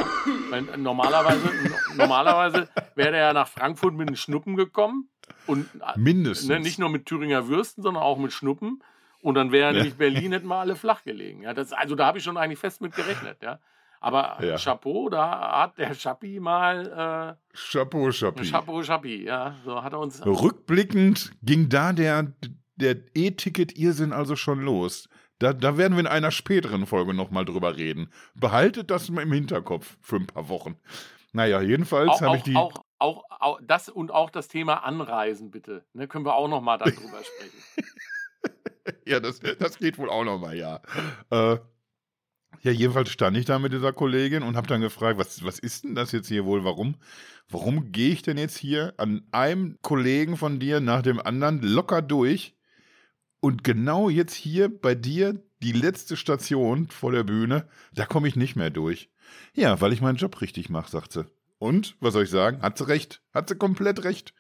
Weil 0.50 0.62
normalerweise, 0.78 1.46
no- 1.48 1.96
normalerweise 1.96 2.70
wäre 2.96 3.16
er 3.18 3.28
ja 3.28 3.34
nach 3.34 3.48
Frankfurt 3.48 3.94
mit 3.94 4.10
den 4.10 4.16
Schnuppen 4.18 4.56
gekommen 4.58 5.10
und 5.48 5.68
äh, 5.82 5.98
Mindestens. 5.98 6.50
Ne, 6.50 6.60
nicht 6.60 6.78
nur 6.78 6.90
mit 6.90 7.06
Thüringer 7.06 7.48
Würsten, 7.48 7.82
sondern 7.82 8.04
auch 8.04 8.18
mit 8.18 8.32
Schnuppen. 8.34 8.84
Und 9.24 9.36
dann 9.36 9.52
wäre 9.52 9.72
Ja. 9.72 9.78
nämlich 9.78 9.96
Berlin, 9.96 10.32
hätten 10.34 10.48
wir 10.48 10.58
alle 10.58 10.76
flach 10.76 11.04
gelegen. 11.04 11.42
Ja, 11.44 11.54
das, 11.54 11.72
also 11.74 11.96
da 11.96 12.06
habe 12.06 12.18
ich 12.18 12.24
schon 12.24 12.38
eigentlich 12.38 12.60
fest 12.60 12.82
mit 12.82 12.94
gerechnet. 12.96 13.38
Ja. 13.42 13.60
Aber 14.02 14.38
Ja. 14.44 14.58
Chapeau, 14.58 15.10
da 15.10 15.62
hat 15.62 15.78
der 15.78 15.94
Schappi 15.94 16.40
mal 16.42 17.38
Chapeau, 17.54 18.10
äh, 18.10 18.12
Schappi. 18.12 18.44
Chapeau 18.52 18.84
Schappi. 18.84 19.24
Ja, 19.24 19.56
so 19.64 19.82
hat 19.82 19.94
er 19.94 20.00
uns. 20.00 20.24
Rückblickend 20.26 21.32
ging 21.42 21.70
da 21.70 21.94
der, 21.94 22.34
der 22.76 22.98
E-Ticket-Irrsinn 23.16 24.12
also 24.12 24.36
schon 24.36 24.60
los. 24.62 25.08
Da, 25.40 25.54
da 25.54 25.78
werden 25.78 25.94
wir 25.94 26.02
in 26.02 26.08
einer 26.08 26.32
späteren 26.32 26.86
Folge 26.86 27.14
nochmal 27.14 27.46
drüber 27.46 27.78
reden. 27.78 28.12
Behaltet 28.36 28.92
das 28.92 29.10
mal 29.10 29.22
im 29.22 29.32
Hinterkopf 29.32 29.98
für 30.02 30.18
ein 30.18 30.28
paar 30.28 30.50
Wochen. 30.50 30.76
Naja, 31.32 31.62
jedenfalls 31.62 32.22
habe 32.22 32.38
ich 32.38 32.44
die. 32.44 32.56
auch, 32.56 32.74
auch, 33.00 33.24
auch 33.40 33.60
das 33.64 33.88
und 33.90 34.12
auch 34.12 34.30
das 34.30 34.48
Thema 34.50 34.84
Anreisen, 34.86 35.50
bitte. 35.50 35.84
Ne, 35.94 36.08
können 36.08 36.26
wir 36.26 36.36
auch 36.36 36.48
noch 36.48 36.62
mal 36.62 36.78
darüber 36.78 36.92
sprechen. 37.24 37.88
Ja, 39.06 39.20
das, 39.20 39.40
das 39.40 39.78
geht 39.78 39.98
wohl 39.98 40.10
auch 40.10 40.24
nochmal, 40.24 40.58
ja. 40.58 40.82
Äh, 41.30 41.58
ja, 42.62 42.72
jedenfalls 42.72 43.10
stand 43.10 43.36
ich 43.36 43.46
da 43.46 43.60
mit 43.60 43.74
dieser 43.74 43.92
Kollegin 43.92 44.44
und 44.44 44.56
habe 44.56 44.68
dann 44.68 44.82
gefragt, 44.82 45.18
was, 45.18 45.44
was 45.44 45.60
ist 45.60 45.84
denn 45.84 45.96
das 45.96 46.12
jetzt 46.12 46.28
hier 46.28 46.46
wohl? 46.46 46.64
Warum, 46.64 46.96
warum 47.50 47.92
gehe 47.92 48.14
ich 48.14 48.22
denn 48.22 48.38
jetzt 48.38 48.58
hier 48.58 48.94
an 48.98 49.24
einem 49.32 49.78
Kollegen 49.82 50.38
von 50.38 50.60
dir 50.60 50.80
nach 50.80 51.02
dem 51.02 51.20
anderen 51.20 51.62
locker 51.62 52.02
durch 52.02 52.56
und 53.42 53.64
genau 53.64 54.10
jetzt 54.10 54.34
hier 54.34 54.70
bei 54.70 54.96
dir 54.96 55.44
die 55.62 55.74
letzte 55.74 56.16
Station 56.16 56.88
vor 56.88 57.12
der 57.12 57.24
Bühne, 57.24 57.68
da 57.94 58.06
komme 58.06 58.28
ich 58.28 58.36
nicht 58.36 58.56
mehr 58.56 58.70
durch. 58.70 59.10
Ja, 59.54 59.82
weil 59.82 59.94
ich 59.94 60.02
meinen 60.02 60.18
Job 60.18 60.40
richtig 60.42 60.70
mache, 60.70 60.90
sagt 60.90 61.14
sie. 61.14 61.26
Und, 61.58 61.96
was 62.00 62.14
soll 62.14 62.24
ich 62.24 62.30
sagen? 62.30 62.62
Hat 62.62 62.78
sie 62.78 62.88
recht. 62.88 63.22
Hat 63.34 63.50
sie 63.50 63.56
komplett 63.56 64.04
recht. 64.04 64.34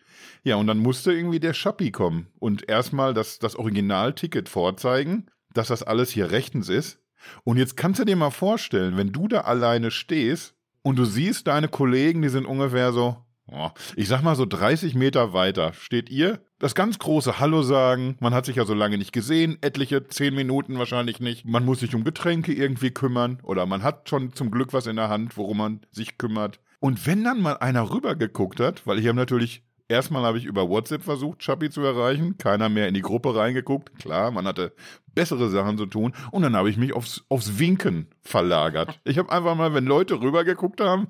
Ja, 0.43 0.55
und 0.57 0.67
dann 0.67 0.77
musste 0.77 1.13
irgendwie 1.13 1.39
der 1.39 1.53
Schappi 1.53 1.91
kommen 1.91 2.27
und 2.39 2.67
erstmal 2.69 3.13
das, 3.13 3.39
das 3.39 3.55
Originalticket 3.55 4.49
vorzeigen, 4.49 5.27
dass 5.53 5.67
das 5.67 5.83
alles 5.83 6.11
hier 6.11 6.31
rechtens 6.31 6.69
ist. 6.69 6.99
Und 7.43 7.57
jetzt 7.57 7.77
kannst 7.77 7.99
du 7.99 8.05
dir 8.05 8.15
mal 8.15 8.31
vorstellen, 8.31 8.97
wenn 8.97 9.11
du 9.11 9.27
da 9.27 9.41
alleine 9.41 9.91
stehst 9.91 10.55
und 10.81 10.97
du 10.97 11.05
siehst 11.05 11.47
deine 11.47 11.69
Kollegen, 11.69 12.21
die 12.21 12.29
sind 12.29 12.45
ungefähr 12.45 12.91
so, 12.91 13.17
oh, 13.47 13.69
ich 13.95 14.07
sag 14.07 14.21
mal 14.21 14.35
so 14.35 14.45
30 14.45 14.95
Meter 14.95 15.33
weiter, 15.33 15.73
steht 15.73 16.09
ihr, 16.09 16.41
das 16.59 16.75
ganz 16.75 16.99
große 16.99 17.39
Hallo 17.39 17.61
sagen, 17.61 18.17
man 18.19 18.33
hat 18.33 18.45
sich 18.45 18.55
ja 18.55 18.65
so 18.65 18.73
lange 18.73 18.97
nicht 18.97 19.13
gesehen, 19.13 19.57
etliche 19.61 20.07
10 20.07 20.33
Minuten 20.33 20.77
wahrscheinlich 20.77 21.19
nicht, 21.19 21.45
man 21.45 21.65
muss 21.65 21.79
sich 21.79 21.95
um 21.95 22.03
Getränke 22.03 22.53
irgendwie 22.53 22.91
kümmern 22.91 23.39
oder 23.43 23.65
man 23.65 23.83
hat 23.83 24.09
schon 24.09 24.33
zum 24.33 24.51
Glück 24.51 24.73
was 24.73 24.87
in 24.87 24.95
der 24.95 25.09
Hand, 25.09 25.37
worum 25.37 25.57
man 25.57 25.81
sich 25.91 26.17
kümmert. 26.17 26.59
Und 26.79 27.05
wenn 27.07 27.23
dann 27.23 27.41
mal 27.41 27.57
einer 27.57 27.89
rübergeguckt 27.89 28.59
hat, 28.59 28.85
weil 28.85 28.99
ich 28.99 29.07
habe 29.07 29.15
natürlich 29.15 29.63
Erstmal 29.89 30.23
habe 30.23 30.37
ich 30.37 30.45
über 30.45 30.69
WhatsApp 30.69 31.03
versucht, 31.03 31.39
Chappi 31.39 31.69
zu 31.69 31.81
erreichen. 31.81 32.37
Keiner 32.37 32.69
mehr 32.69 32.87
in 32.87 32.93
die 32.93 33.01
Gruppe 33.01 33.35
reingeguckt. 33.35 33.97
Klar, 33.99 34.31
man 34.31 34.47
hatte 34.47 34.73
bessere 35.13 35.49
Sachen 35.49 35.77
zu 35.77 35.85
tun. 35.85 36.13
Und 36.31 36.41
dann 36.43 36.55
habe 36.55 36.69
ich 36.69 36.77
mich 36.77 36.93
aufs, 36.93 37.23
aufs 37.29 37.59
Winken 37.59 38.07
verlagert. 38.21 38.99
Ich 39.03 39.17
habe 39.17 39.31
einfach 39.31 39.55
mal, 39.55 39.73
wenn 39.73 39.85
Leute 39.85 40.19
rübergeguckt 40.21 40.79
haben, 40.81 41.09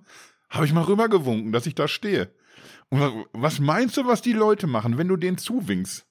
habe 0.50 0.66
ich 0.66 0.74
mal 0.74 0.84
rübergewunken, 0.84 1.52
dass 1.52 1.66
ich 1.68 1.76
da 1.76 1.88
stehe. 1.88 2.34
Und 2.90 3.00
wa- 3.00 3.26
was 3.34 3.60
meinst 3.60 3.96
du, 3.98 4.06
was 4.06 4.22
die 4.22 4.34
Leute 4.34 4.68
machen, 4.68 4.98
wenn 4.98 5.08
du 5.08 5.18
denen 5.18 5.38
zuwinkst? 5.38 6.06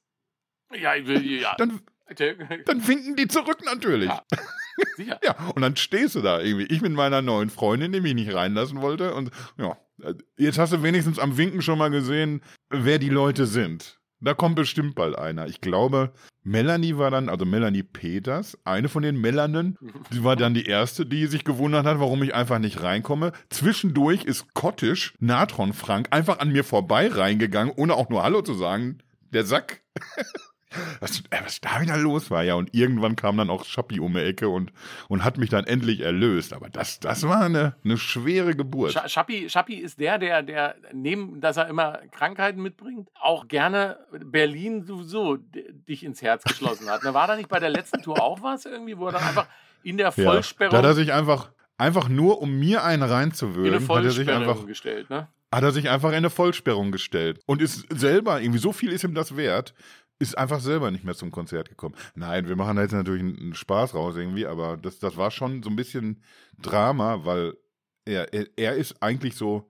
Ja, 0.75 0.95
ich 0.95 1.07
will, 1.07 1.25
ja. 1.41 1.55
Dann, 1.59 1.81
dann 2.65 2.87
winken 2.89 3.17
die 3.17 3.29
zurück 3.29 3.59
natürlich. 3.65 4.09
Ja. 4.09 4.23
Sicher. 4.97 5.19
Ja, 5.25 5.37
und 5.55 5.63
dann 5.63 5.77
stehst 5.77 6.15
du 6.15 6.21
da 6.21 6.41
irgendwie. 6.41 6.67
Ich 6.67 6.81
mit 6.81 6.93
meiner 6.93 7.23
neuen 7.23 7.51
Freundin, 7.51 7.93
die 7.93 8.01
mich 8.01 8.15
nicht 8.15 8.35
reinlassen 8.35 8.81
wollte. 8.83 9.15
Und 9.15 9.31
ja, 9.59 9.77
jetzt 10.37 10.59
hast 10.59 10.73
du 10.73 10.83
wenigstens 10.83 11.19
am 11.19 11.37
Winken 11.37 11.63
schon 11.63 11.79
mal 11.79 11.91
gesehen, 11.91 12.43
wer 12.71 12.99
die 12.99 13.09
Leute 13.09 13.47
sind. 13.47 13.99
Da 14.21 14.35
kommt 14.35 14.55
bestimmt 14.55 14.95
bald 14.95 15.19
einer. 15.19 15.49
Ich 15.49 15.61
glaube, 15.61 16.13
Melanie 16.45 16.97
war 16.97 17.11
dann, 17.11 17.29
also 17.29 17.45
Melanie 17.45 17.83
Peters, 17.83 18.57
eine 18.65 18.89
von 18.89 19.03
den 19.03 19.21
Melanen, 19.21 19.77
die 20.13 20.23
war 20.23 20.37
dann 20.37 20.55
die 20.55 20.67
erste, 20.67 21.07
die 21.07 21.27
sich 21.27 21.45
gewundert 21.45 21.87
hat, 21.87 21.99
warum 21.99 22.23
ich 22.23 22.33
einfach 22.33 22.61
nicht 22.61 22.83
reinkomme. 22.83 23.33
Zwischendurch 23.51 24.23
ist 24.23 24.55
Cottisch, 24.55 25.15
Natron 25.19 25.73
Frank, 25.73 26.07
einfach 26.13 26.39
an 26.39 26.53
mir 26.53 26.63
vorbei 26.63 27.09
reingegangen, 27.09 27.75
ohne 27.77 27.95
auch 27.95 28.11
nur 28.11 28.23
Hallo 28.23 28.43
zu 28.43 28.55
sagen. 28.55 28.99
Der 29.33 29.45
Sack. 29.45 29.83
Was, 31.01 31.21
äh, 31.31 31.41
was 31.45 31.61
da 31.61 31.81
wieder 31.81 31.97
los 31.97 32.31
war, 32.31 32.43
ja. 32.43 32.55
Und 32.55 32.75
irgendwann 32.75 33.17
kam 33.17 33.37
dann 33.37 33.51
auch 33.51 33.65
Schappi 33.65 34.01
um 34.01 34.15
die 34.15 34.21
Ecke 34.21 34.49
und, 34.49 34.73
und 35.09 35.25
hat 35.25 35.39
mich 35.39 35.51
dann 35.51 35.65
endlich 35.65 36.01
erlöst. 36.01 36.53
Aber 36.53 36.69
das, 36.71 37.01
das 37.01 37.23
war 37.25 37.43
eine, 37.43 37.77
eine 37.85 37.97
schwere 37.99 38.55
Geburt. 38.55 38.93
Scha- 38.97 39.09
Schappi, 39.09 39.49
Schappi 39.49 39.75
ist 39.75 39.99
der, 40.01 40.19
der, 40.19 40.43
der 40.43 40.75
neben, 40.93 41.41
dass 41.41 41.57
er 41.57 41.69
immer 41.69 42.01
Krankheiten 42.11 42.63
mitbringt, 42.63 43.09
auch 43.21 43.49
gerne 43.49 43.99
Berlin 44.25 44.85
sowieso 44.85 45.37
dich 45.37 46.05
ins 46.05 46.23
Herz 46.23 46.45
geschlossen 46.45 46.89
hat. 46.91 47.05
Da 47.05 47.15
war 47.15 47.27
da 47.27 47.37
nicht 47.37 47.49
bei 47.49 47.59
der 47.59 47.71
letzten 47.71 48.03
Tour 48.03 48.21
auch 48.23 48.43
was 48.43 48.65
irgendwie, 48.65 48.97
wo 48.97 49.07
er 49.07 49.13
dann 49.13 49.23
einfach 49.23 49.47
in 49.83 49.97
der 49.97 50.13
Ja, 50.17 50.25
Vollsperrung, 50.25 50.71
da 50.73 50.79
hat 50.79 50.85
er 50.85 50.95
sich 50.95 51.13
einfach, 51.13 51.51
einfach 51.77 52.09
nur, 52.09 52.41
um 52.41 52.59
mir 52.59 52.85
einen 52.85 53.03
in 53.03 53.09
eine 53.09 53.13
reinzuwöhlen, 53.13 53.75
hat 53.75 54.05
er 54.05 54.11
sich 54.11 54.25
Vollsperrung 54.27 54.43
einfach, 54.49 54.67
gestellt, 54.67 55.11
ne? 55.11 55.29
hat 55.51 55.63
er 55.65 55.73
sich 55.73 55.91
einfach 55.91 56.11
in 56.11 56.17
eine 56.17 56.31
Vollsperrung 56.31 56.93
gestellt. 56.93 57.41
Und 57.47 57.61
ist 57.61 57.87
selber, 57.93 58.41
irgendwie 58.41 58.59
so 58.61 58.73
viel 58.73 58.93
ist 58.93 59.05
ihm 59.05 59.15
das 59.15 59.37
wert, 59.37 59.75
ist 60.19 60.39
einfach 60.39 60.61
selber 60.61 60.91
nicht 60.91 61.05
mehr 61.05 61.15
zum 61.15 61.31
Konzert 61.31 61.69
gekommen. 61.69 61.95
Nein, 62.15 62.49
wir 62.49 62.57
machen 62.57 62.77
da 62.77 62.83
jetzt 62.83 62.93
natürlich 62.93 63.23
einen 63.23 63.55
Spaß 63.55 63.95
raus 63.95 64.17
irgendwie, 64.17 64.47
aber 64.47 64.77
das, 64.77 64.99
das 64.99 65.17
war 65.17 65.31
schon 65.31 65.63
so 65.63 65.71
ein 65.71 65.77
bisschen 65.77 66.23
Drama, 66.61 67.25
weil 67.25 67.55
er, 68.05 68.33
er, 68.33 68.47
er 68.57 68.75
ist 68.75 69.03
eigentlich 69.03 69.37
so 69.37 69.69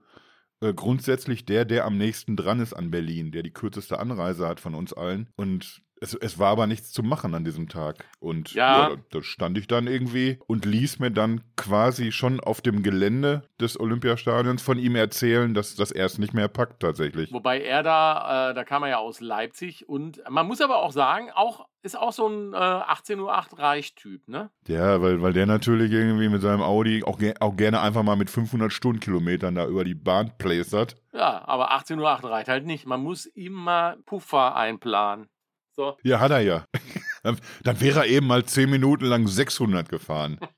äh, 0.61 0.75
grundsätzlich 0.75 1.45
der, 1.45 1.65
der 1.65 1.85
am 1.85 1.99
nächsten 1.99 2.37
dran 2.37 2.61
ist 2.61 2.73
an 2.73 2.91
Berlin, 2.91 3.33
der 3.33 3.43
die 3.43 3.53
kürzeste 3.53 3.99
Anreise 3.99 4.47
hat 4.47 4.61
von 4.61 4.75
uns 4.75 4.93
allen. 4.93 5.29
Und 5.37 5.83
es, 6.03 6.15
es 6.15 6.39
war 6.39 6.51
aber 6.51 6.67
nichts 6.67 6.91
zu 6.91 7.03
machen 7.03 7.35
an 7.35 7.45
diesem 7.45 7.69
Tag. 7.69 8.05
Und 8.19 8.53
Ja. 8.55 8.89
ja, 8.91 8.97
da, 8.97 9.03
da 9.11 9.23
stand 9.23 9.57
ich 9.57 9.69
dann 9.69 9.87
irgendwie 9.87 10.39
und 10.47 10.65
ließ 10.65 10.99
mir 10.99 11.11
dann 11.11 11.43
quasi 11.57 12.11
schon 12.11 12.41
auf 12.41 12.61
dem 12.61 12.83
Gelände 12.83 13.43
des 13.61 13.79
Olympiastadions 13.79 14.63
von 14.63 14.79
ihm 14.79 14.97
erzählen, 14.97 15.55
dass, 15.55 15.77
dass 15.77 15.93
er 15.93 16.07
es 16.07 16.19
nicht 16.19 16.35
mehr 16.35 16.49
packt 16.49 16.81
tatsächlich. 16.81 17.33
Wobei 17.33 17.63
er 17.63 17.83
da, 17.83 18.51
äh, 18.51 18.55
da 18.55 18.65
kam 18.65 18.83
er 18.83 18.89
ja 18.91 18.99
aus 18.99 19.21
Leipzig 19.21 19.89
und 19.89 20.21
man 20.29 20.47
muss 20.47 20.61
aber 20.61 20.79
auch 20.83 20.93
sagen, 20.93 21.31
auch 21.31 21.67
ist 21.85 21.99
auch 21.99 22.13
so 22.13 22.29
ein 22.29 22.53
äh, 22.53 22.57
18.08 22.57 23.19
Uhr 23.19 23.59
Reichtyp, 23.59 24.29
ne? 24.29 24.51
Ja, 24.69 25.03
weil, 25.03 25.21
weil 25.21 25.33
der 25.33 25.47
natürlich 25.47 25.91
irgendwie 25.91 26.29
mit 26.29 26.41
seinem 26.41 26.63
Audi 26.63 27.03
auch, 27.05 27.19
ge 27.19 27.35
auch 27.41 27.57
gerne 27.57 27.81
einfach 27.81 28.05
mal 28.05 28.17
mit 28.17 28.31
500 28.31 28.73
Stundenkilometern 28.73 29.55
da 29.55 29.67
über 29.67 29.83
die 29.83 29.97
Bahn 29.97 30.33
plästert. 30.39 30.97
Ja, 31.13 31.43
aber 31.47 31.73
18.08 31.73 32.23
Uhr 32.25 32.31
reicht 32.31 32.49
halt 32.49 32.67
nicht. 32.67 32.87
Man 32.87 33.03
muss 33.03 33.27
immer 33.27 33.97
Puffer 34.07 34.55
einplanen. 34.55 35.29
So. 35.75 35.97
Ja, 36.03 36.21
hat 36.21 36.31
er 36.31 36.41
ja. 36.41 36.65
Dann, 37.23 37.39
dann 37.63 37.81
wäre 37.81 38.01
er 38.01 38.07
eben 38.07 38.27
mal 38.27 38.45
10 38.45 38.69
Minuten 38.69 39.05
lang 39.05 39.29
600 39.29 39.89
gefahren. 39.89 40.41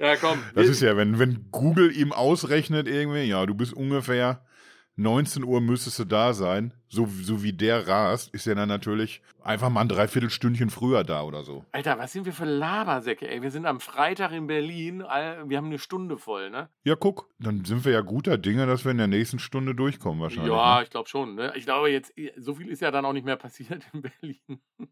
Ja, 0.00 0.14
komm. 0.14 0.38
Das 0.54 0.68
ist 0.68 0.80
ja, 0.80 0.96
wenn, 0.96 1.18
wenn 1.18 1.50
Google 1.50 1.90
ihm 1.90 2.12
ausrechnet 2.12 2.86
irgendwie, 2.86 3.24
ja, 3.24 3.44
du 3.46 3.54
bist 3.54 3.72
ungefähr 3.72 4.44
19 4.98 5.44
Uhr 5.44 5.60
müsstest 5.60 5.98
du 6.00 6.04
da 6.04 6.34
sein, 6.34 6.74
so, 6.88 7.06
so 7.22 7.42
wie 7.42 7.52
der 7.52 7.86
rast, 7.86 8.34
ist 8.34 8.46
er 8.48 8.56
dann 8.56 8.68
natürlich 8.68 9.22
einfach 9.42 9.70
mal 9.70 9.82
ein 9.82 9.88
Dreiviertelstündchen 9.88 10.70
früher 10.70 11.04
da 11.04 11.22
oder 11.22 11.44
so. 11.44 11.64
Alter, 11.70 11.98
was 11.98 12.12
sind 12.12 12.26
wir 12.26 12.32
für 12.32 12.44
Labersäcke, 12.44 13.28
ey? 13.30 13.40
Wir 13.40 13.50
sind 13.52 13.64
am 13.64 13.78
Freitag 13.78 14.32
in 14.32 14.48
Berlin, 14.48 14.98
wir 15.00 15.56
haben 15.56 15.66
eine 15.66 15.78
Stunde 15.78 16.18
voll, 16.18 16.50
ne? 16.50 16.68
Ja, 16.82 16.96
guck, 16.96 17.28
dann 17.38 17.64
sind 17.64 17.84
wir 17.84 17.92
ja 17.92 18.00
guter 18.00 18.38
Dinge, 18.38 18.66
dass 18.66 18.84
wir 18.84 18.90
in 18.90 18.98
der 18.98 19.06
nächsten 19.06 19.38
Stunde 19.38 19.74
durchkommen 19.74 20.20
wahrscheinlich. 20.20 20.52
Ja, 20.52 20.78
Ne? 20.78 20.82
ich 20.84 20.90
glaube 20.90 21.08
schon. 21.08 21.36
Ne? 21.36 21.52
Ich 21.54 21.64
glaube 21.64 21.90
jetzt, 21.90 22.12
so 22.36 22.54
viel 22.56 22.68
ist 22.68 22.82
ja 22.82 22.90
dann 22.90 23.04
auch 23.04 23.12
nicht 23.12 23.24
mehr 23.24 23.36
passiert 23.36 23.84
in 23.92 24.02
Berlin. 24.02 24.60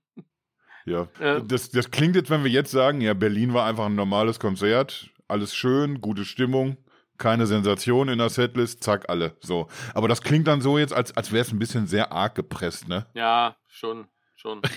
Ja, 0.89 1.09
Äh. 1.19 1.43
das, 1.45 1.71
das 1.71 1.91
klingt 1.91 2.15
jetzt, 2.15 2.31
wenn 2.31 2.45
wir 2.45 2.51
jetzt 2.53 2.71
sagen, 2.71 3.01
ja, 3.01 3.13
Berlin 3.13 3.53
war 3.53 3.67
einfach 3.67 3.87
ein 3.87 3.97
normales 3.97 4.39
Konzert, 4.39 5.11
alles 5.27 5.53
schön, 5.53 6.01
gute 6.01 6.25
Stimmung, 6.25 6.77
keine 7.19 7.47
Sensation 7.47 8.09
in 8.09 8.19
der 8.19 8.31
Setlist, 8.31 8.83
zack, 8.83 9.09
alle. 9.09 9.37
So. 9.41 9.69
Aber 9.95 10.09
das 10.09 10.23
klingt 10.23 10.47
dann 10.47 10.61
so 10.61 10.79
jetzt, 10.79 10.93
als, 10.93 11.17
als 11.17 11.33
wäre 11.33 11.43
es 11.43 11.53
ein 11.53 11.59
bisschen 11.59 11.87
sehr 11.87 12.13
arg 12.13 12.35
gepresst, 12.35 12.89
ne? 12.89 13.07
Ja, 13.15 13.57
schon, 13.69 14.07
schon. 14.35 14.63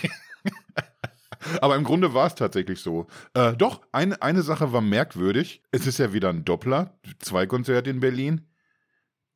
Aber 1.61 1.75
im 1.75 1.83
Grunde 1.83 2.13
war 2.13 2.27
es 2.27 2.35
tatsächlich 2.35 2.81
so. 2.81 3.07
Äh, 3.33 3.53
doch, 3.53 3.81
eine, 3.91 4.21
eine 4.21 4.41
Sache 4.41 4.73
war 4.73 4.81
merkwürdig. 4.81 5.63
Es 5.71 5.87
ist 5.87 5.97
ja 5.97 6.11
wieder 6.13 6.29
ein 6.29 6.43
Doppler, 6.43 6.97
zwei 7.19 7.45
Konzerte 7.45 7.89
in 7.89 7.99
Berlin. 7.99 8.48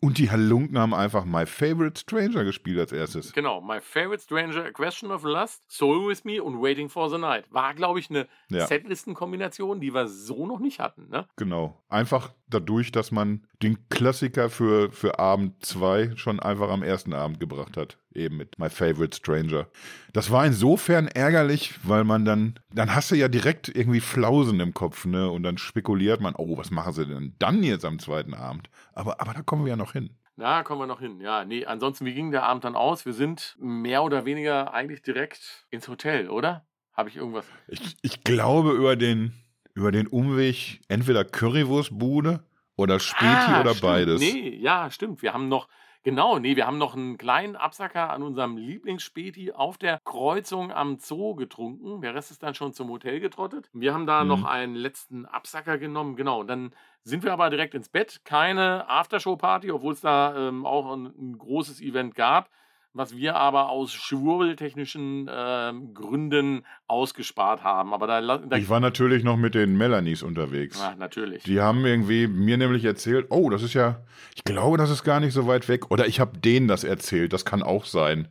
Und 0.04 0.18
die 0.18 0.30
Halunken 0.30 0.78
haben 0.78 0.94
einfach 0.94 1.24
My 1.24 1.46
Favorite 1.46 1.98
Stranger 1.98 2.44
gespielt 2.44 2.78
als 2.78 2.92
erstes. 2.92 3.32
Genau, 3.32 3.62
My 3.62 3.80
Favorite 3.80 4.22
Stranger, 4.22 4.66
A 4.66 4.72
Question 4.72 5.12
of 5.12 5.24
Lust, 5.24 5.64
Soul 5.72 6.10
With 6.10 6.26
Me 6.26 6.44
und 6.44 6.62
Waiting 6.62 6.90
for 6.90 7.10
the 7.10 7.18
Night. 7.18 7.46
War, 7.52 7.74
glaube 7.74 8.00
ich, 8.00 8.10
eine 8.10 8.28
Ja. 8.50 8.68
Setlistenkombination, 8.68 9.80
die 9.80 9.94
wir 9.94 10.10
so 10.10 10.46
noch 10.46 10.60
nicht 10.60 10.80
hatten, 10.82 11.08
ne? 11.08 11.26
Genau. 11.38 11.82
Einfach 11.88 12.34
dadurch, 12.50 12.92
dass 12.92 13.12
man 13.12 13.48
den 13.62 13.88
Klassiker 13.88 14.50
für, 14.50 14.92
für 14.92 15.20
Abend 15.20 15.66
2 15.66 16.18
schon 16.18 16.42
einfach 16.42 16.70
am 16.70 16.84
ersten 16.84 17.14
Abend 17.14 17.40
gebracht 17.40 17.78
hat. 17.78 17.98
Eben 18.16 18.38
mit 18.38 18.60
My 18.60 18.70
Favorite 18.70 19.16
Stranger. 19.16 19.68
Das 20.14 20.30
war 20.32 20.46
insofern 20.46 21.08
ärgerlich, 21.08 21.74
weil 21.84 22.04
man 22.04 22.26
dann, 22.26 22.60
dann 22.72 22.94
hast 22.94 23.12
du 23.12 23.16
ja 23.16 23.28
direkt 23.28 23.70
irgendwie 23.70 24.00
Flausen 24.02 24.60
im 24.60 24.74
Kopf, 24.74 25.06
ne? 25.06 25.30
Und 25.30 25.44
dann 25.44 25.58
spekuliert 25.58 26.22
man, 26.22 26.36
oh, 26.36 26.58
was 26.58 26.70
machen 26.72 26.94
sie 26.94 27.06
denn 27.08 27.36
dann 27.40 27.64
jetzt 27.64 27.86
am 27.86 28.00
zweiten 28.00 28.34
Abend? 28.34 28.70
Aber, 28.94 29.20
aber 29.20 29.34
da 29.34 29.42
kommen 29.42 29.66
wir 29.66 29.72
ja 29.72 29.76
noch 29.76 29.94
hin. 29.94 30.12
Da 30.38 30.64
kommen 30.64 30.82
wir 30.82 30.88
noch 30.88 31.00
hin. 31.00 31.22
Ja, 31.22 31.46
nee, 31.46 31.66
ansonsten, 31.66 32.06
wie 32.06 32.14
ging 32.14 32.32
der 32.32 32.44
Abend 32.44 32.64
dann 32.64 32.76
aus? 32.76 33.06
Wir 33.06 33.14
sind 33.14 33.56
mehr 33.60 34.04
oder 34.04 34.26
weniger 34.26 34.74
eigentlich 34.74 35.02
direkt 35.04 35.66
ins 35.70 35.88
Hotel, 35.88 36.30
oder? 36.30 36.66
Habe 36.94 37.10
ich 37.10 37.18
irgendwas? 37.18 37.46
Ich, 37.68 37.98
ich 38.02 38.24
glaube 38.24 38.72
über 38.72 38.96
den, 38.96 39.34
über 39.76 39.92
den 39.92 40.08
Umweg 40.08 40.82
entweder 40.88 41.24
Currywurstbude 41.24 42.44
oder 42.76 43.00
Späti 43.00 43.26
Ah, 43.26 43.62
oder 43.62 43.72
stimmt. 43.72 43.82
beides. 43.82 44.20
Nee, 44.22 44.58
ja, 44.60 44.90
stimmt. 44.92 45.22
Wir 45.22 45.34
haben 45.34 45.50
noch, 45.50 45.68
genau, 46.04 46.40
nee, 46.40 46.56
wir 46.56 46.68
haben 46.68 46.78
noch 46.78 46.96
einen 46.96 47.18
kleinen 47.18 47.56
Absacker 47.56 48.10
an 48.12 48.24
unserem 48.24 48.58
Lieblingsspäti 48.58 49.52
auf 49.54 49.78
der 49.78 50.00
Kreuzung 50.06 50.72
am 50.72 50.98
Zoo 51.00 51.36
getrunken. 51.36 52.02
Der 52.02 52.14
Rest 52.16 52.32
ist 52.32 52.44
dann 52.44 52.54
schon 52.56 52.74
zum 52.74 52.90
Hotel 52.90 53.20
getrottet. 53.20 53.70
Wir 53.74 53.94
haben 53.94 54.06
da 54.06 54.24
Mhm. 54.24 54.28
noch 54.30 54.44
einen 54.44 54.76
letzten 54.76 55.26
Absacker 55.26 55.78
genommen, 55.78 56.16
genau. 56.16 56.42
Und 56.42 56.48
dann 56.48 56.72
sind 57.04 57.24
wir 57.24 57.34
aber 57.34 57.50
direkt 57.50 57.74
ins 57.74 57.90
Bett. 57.90 58.22
Keine 58.26 58.88
Aftershow-Party, 58.90 59.72
obwohl 59.72 59.94
es 59.94 60.02
da 60.02 60.36
ähm, 60.50 60.66
auch 60.66 60.92
ein, 60.94 61.06
ein 61.08 61.38
großes 61.38 61.82
Event 61.82 62.16
gab, 62.16 62.50
was 62.94 63.18
wir 63.18 63.36
aber 63.36 63.70
aus 63.70 63.92
schwurbeltechnischen 63.92 65.30
ähm, 65.32 65.94
Gründen 65.94 66.64
ausgespart 66.88 67.64
haben. 67.64 67.94
Aber 67.94 68.06
da, 68.06 68.38
da 68.38 68.56
Ich 68.56 68.70
war 68.70 68.80
natürlich 68.80 69.24
noch 69.24 69.38
mit 69.38 69.56
den 69.56 69.78
Melanies 69.78 70.22
unterwegs. 70.22 70.80
Ah, 70.80 70.96
natürlich. 70.96 71.44
Die 71.44 71.60
haben 71.60 71.86
irgendwie 71.86 72.28
mir 72.28 72.58
nämlich 72.58 72.86
erzählt, 72.86 73.28
oh, 73.30 73.50
das 73.50 73.64
ist 73.64 73.74
ja, 73.74 74.04
ich 74.36 74.44
glaube, 74.44 74.78
das 74.78 74.92
ist 74.92 75.04
gar 75.04 75.20
nicht 75.20 75.34
so 75.34 75.48
weit 75.48 75.68
weg. 75.68 75.90
Oder 75.90 76.08
ich 76.08 76.20
habe 76.20 76.38
denen 76.38 76.68
das 76.68 76.84
erzählt, 76.84 77.34
das 77.34 77.46
kann 77.46 77.64
auch 77.64 77.86
sein. 77.86 78.28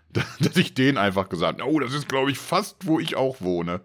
Dass 0.40 0.56
ich 0.56 0.72
denen 0.72 0.96
einfach 0.96 1.28
gesagt 1.28 1.60
habe, 1.60 1.70
oh, 1.70 1.78
das 1.78 1.92
ist, 1.92 2.08
glaube 2.08 2.30
ich, 2.30 2.38
fast, 2.38 2.86
wo 2.86 2.98
ich 2.98 3.16
auch 3.16 3.42
wohne. 3.42 3.82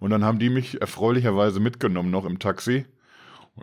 Und 0.00 0.10
dann 0.10 0.24
haben 0.24 0.38
die 0.38 0.48
mich 0.48 0.80
erfreulicherweise 0.80 1.60
mitgenommen 1.60 2.10
noch 2.10 2.24
im 2.24 2.38
Taxi. 2.38 2.86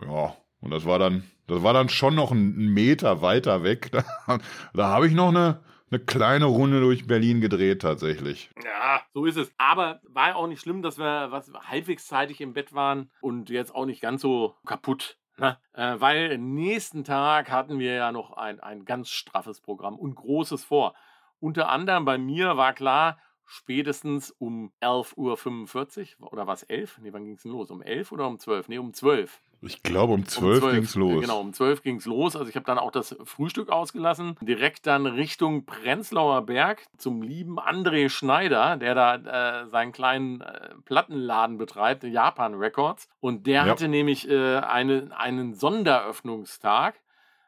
Ja, 0.06 0.34
und 0.60 0.70
das 0.70 0.84
war 0.84 1.00
dann, 1.00 1.24
das 1.48 1.64
war 1.64 1.74
dann 1.74 1.88
schon 1.88 2.14
noch 2.14 2.30
einen 2.30 2.72
Meter 2.72 3.22
weiter 3.22 3.64
weg. 3.64 3.90
Da, 4.26 4.38
da 4.72 4.88
habe 4.88 5.08
ich 5.08 5.14
noch 5.14 5.28
eine, 5.28 5.60
eine 5.92 6.00
kleine 6.00 6.46
Runde 6.46 6.80
durch 6.80 7.06
Berlin 7.06 7.40
gedreht 7.40 7.82
tatsächlich. 7.82 8.50
Ja, 8.64 9.02
so 9.12 9.26
ist 9.26 9.36
es. 9.36 9.52
Aber 9.58 10.00
war 10.04 10.28
ja 10.28 10.34
auch 10.36 10.46
nicht 10.46 10.60
schlimm, 10.60 10.82
dass 10.82 10.98
wir 10.98 11.30
was 11.30 11.52
halbwegs 11.52 12.06
zeitig 12.06 12.40
im 12.40 12.54
Bett 12.54 12.72
waren 12.72 13.10
und 13.20 13.50
jetzt 13.50 13.74
auch 13.74 13.84
nicht 13.84 14.00
ganz 14.00 14.22
so 14.22 14.56
kaputt. 14.66 15.18
Ne? 15.36 15.58
Äh, 15.74 15.96
weil 15.98 16.38
nächsten 16.38 17.04
Tag 17.04 17.50
hatten 17.50 17.78
wir 17.78 17.94
ja 17.94 18.12
noch 18.12 18.32
ein, 18.32 18.60
ein 18.60 18.84
ganz 18.84 19.10
straffes 19.10 19.60
Programm 19.60 19.98
und 19.98 20.14
großes 20.14 20.64
vor. 20.64 20.94
Unter 21.40 21.68
anderem 21.68 22.04
bei 22.04 22.18
mir 22.18 22.56
war 22.56 22.72
klar, 22.72 23.18
spätestens 23.44 24.30
um 24.30 24.72
11.45 24.80 26.20
Uhr 26.20 26.32
oder 26.32 26.46
was 26.46 26.62
11? 26.62 26.98
Nee, 27.02 27.12
wann 27.12 27.24
ging 27.24 27.34
es 27.34 27.42
denn 27.42 27.52
los? 27.52 27.70
Um 27.70 27.82
11 27.82 28.12
oder 28.12 28.26
um 28.26 28.38
12? 28.38 28.68
Nee, 28.68 28.78
um 28.78 28.94
12. 28.94 29.42
Ich 29.64 29.82
glaube, 29.82 30.12
um 30.12 30.26
zwölf 30.26 30.62
Um 30.64 30.70
ging's 30.72 30.94
los. 30.96 31.20
Genau, 31.20 31.40
um 31.40 31.52
12 31.52 31.82
ging 31.82 31.96
es 31.96 32.04
los. 32.06 32.34
Also 32.34 32.48
ich 32.48 32.56
habe 32.56 32.66
dann 32.66 32.78
auch 32.78 32.90
das 32.90 33.16
Frühstück 33.24 33.70
ausgelassen. 33.70 34.36
Direkt 34.40 34.86
dann 34.86 35.06
Richtung 35.06 35.64
Prenzlauer 35.64 36.42
Berg 36.42 36.84
zum 36.98 37.22
lieben 37.22 37.60
André 37.60 38.08
Schneider, 38.08 38.76
der 38.76 38.94
da 38.94 39.62
äh, 39.62 39.68
seinen 39.68 39.92
kleinen 39.92 40.40
äh, 40.40 40.70
Plattenladen 40.84 41.58
betreibt, 41.58 42.02
Japan 42.02 42.54
Records. 42.54 43.08
Und 43.20 43.46
der 43.46 43.64
Ja. 43.64 43.70
hatte 43.70 43.86
nämlich 43.88 44.28
äh, 44.28 44.56
eine, 44.58 45.10
einen 45.16 45.54
Sonderöffnungstag. 45.54 47.00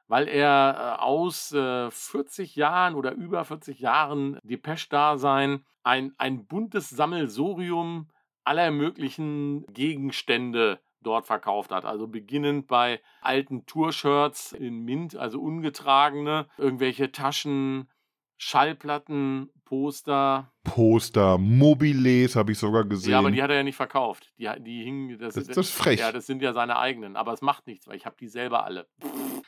Weil 0.06 0.28
er 0.28 0.96
äh, 0.98 1.02
aus 1.02 1.50
äh, 1.52 1.90
40 1.90 2.56
Jahren 2.56 2.94
oder 2.94 3.12
über 3.12 3.42
40 3.44 3.78
Jahren 3.80 4.38
Depeche-Dasein 4.42 5.64
ein, 5.82 6.12
ein 6.18 6.46
buntes 6.46 6.90
Sammelsurium 6.90 8.10
aller 8.44 8.70
möglichen 8.70 9.64
Gegenstände 9.72 10.78
dort 11.04 11.26
verkauft 11.26 11.70
hat. 11.70 11.84
Also 11.84 12.08
beginnend 12.08 12.66
bei 12.66 13.00
alten 13.20 13.66
Tour-Shirts 13.66 14.52
in 14.52 14.80
Mint, 14.84 15.14
also 15.16 15.40
ungetragene, 15.40 16.48
irgendwelche 16.58 17.12
Taschen, 17.12 17.88
Schallplatten, 18.36 19.48
Poster. 19.64 20.50
Poster, 20.64 21.38
Mobiles 21.38 22.34
habe 22.36 22.52
ich 22.52 22.58
sogar 22.58 22.84
gesehen. 22.84 23.12
Ja, 23.12 23.18
aber 23.20 23.30
die 23.30 23.42
hat 23.42 23.50
er 23.50 23.56
ja 23.56 23.62
nicht 23.62 23.76
verkauft. 23.76 24.32
Die, 24.38 24.48
die 24.60 24.82
hingen. 24.82 25.18
Das, 25.18 25.34
Das- 25.34 25.46
das 25.46 25.56
ist 25.56 25.70
frech. 25.70 26.00
Ja, 26.00 26.10
das 26.10 26.26
sind 26.26 26.42
ja 26.42 26.52
seine 26.52 26.76
eigenen. 26.76 27.16
Aber 27.16 27.32
es 27.32 27.42
macht 27.42 27.66
nichts, 27.68 27.86
weil 27.86 27.96
ich 27.96 28.06
habe 28.06 28.16
die 28.18 28.28
selber 28.28 28.64
alle. 28.64 28.88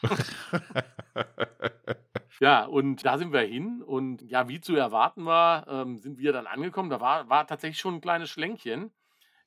Ja, 2.38 2.66
und 2.66 3.06
da 3.06 3.16
sind 3.16 3.32
wir 3.32 3.40
hin 3.40 3.82
und 3.82 4.20
ja, 4.20 4.46
wie 4.46 4.60
zu 4.60 4.76
erwarten 4.76 5.24
war, 5.24 5.66
ähm, 5.68 5.96
sind 5.96 6.18
wir 6.18 6.34
dann 6.34 6.46
angekommen. 6.46 6.90
Da 6.90 7.00
war, 7.00 7.30
war 7.30 7.46
tatsächlich 7.46 7.78
schon 7.78 7.94
ein 7.94 8.00
kleines 8.02 8.28
Schlänkchen. 8.28 8.90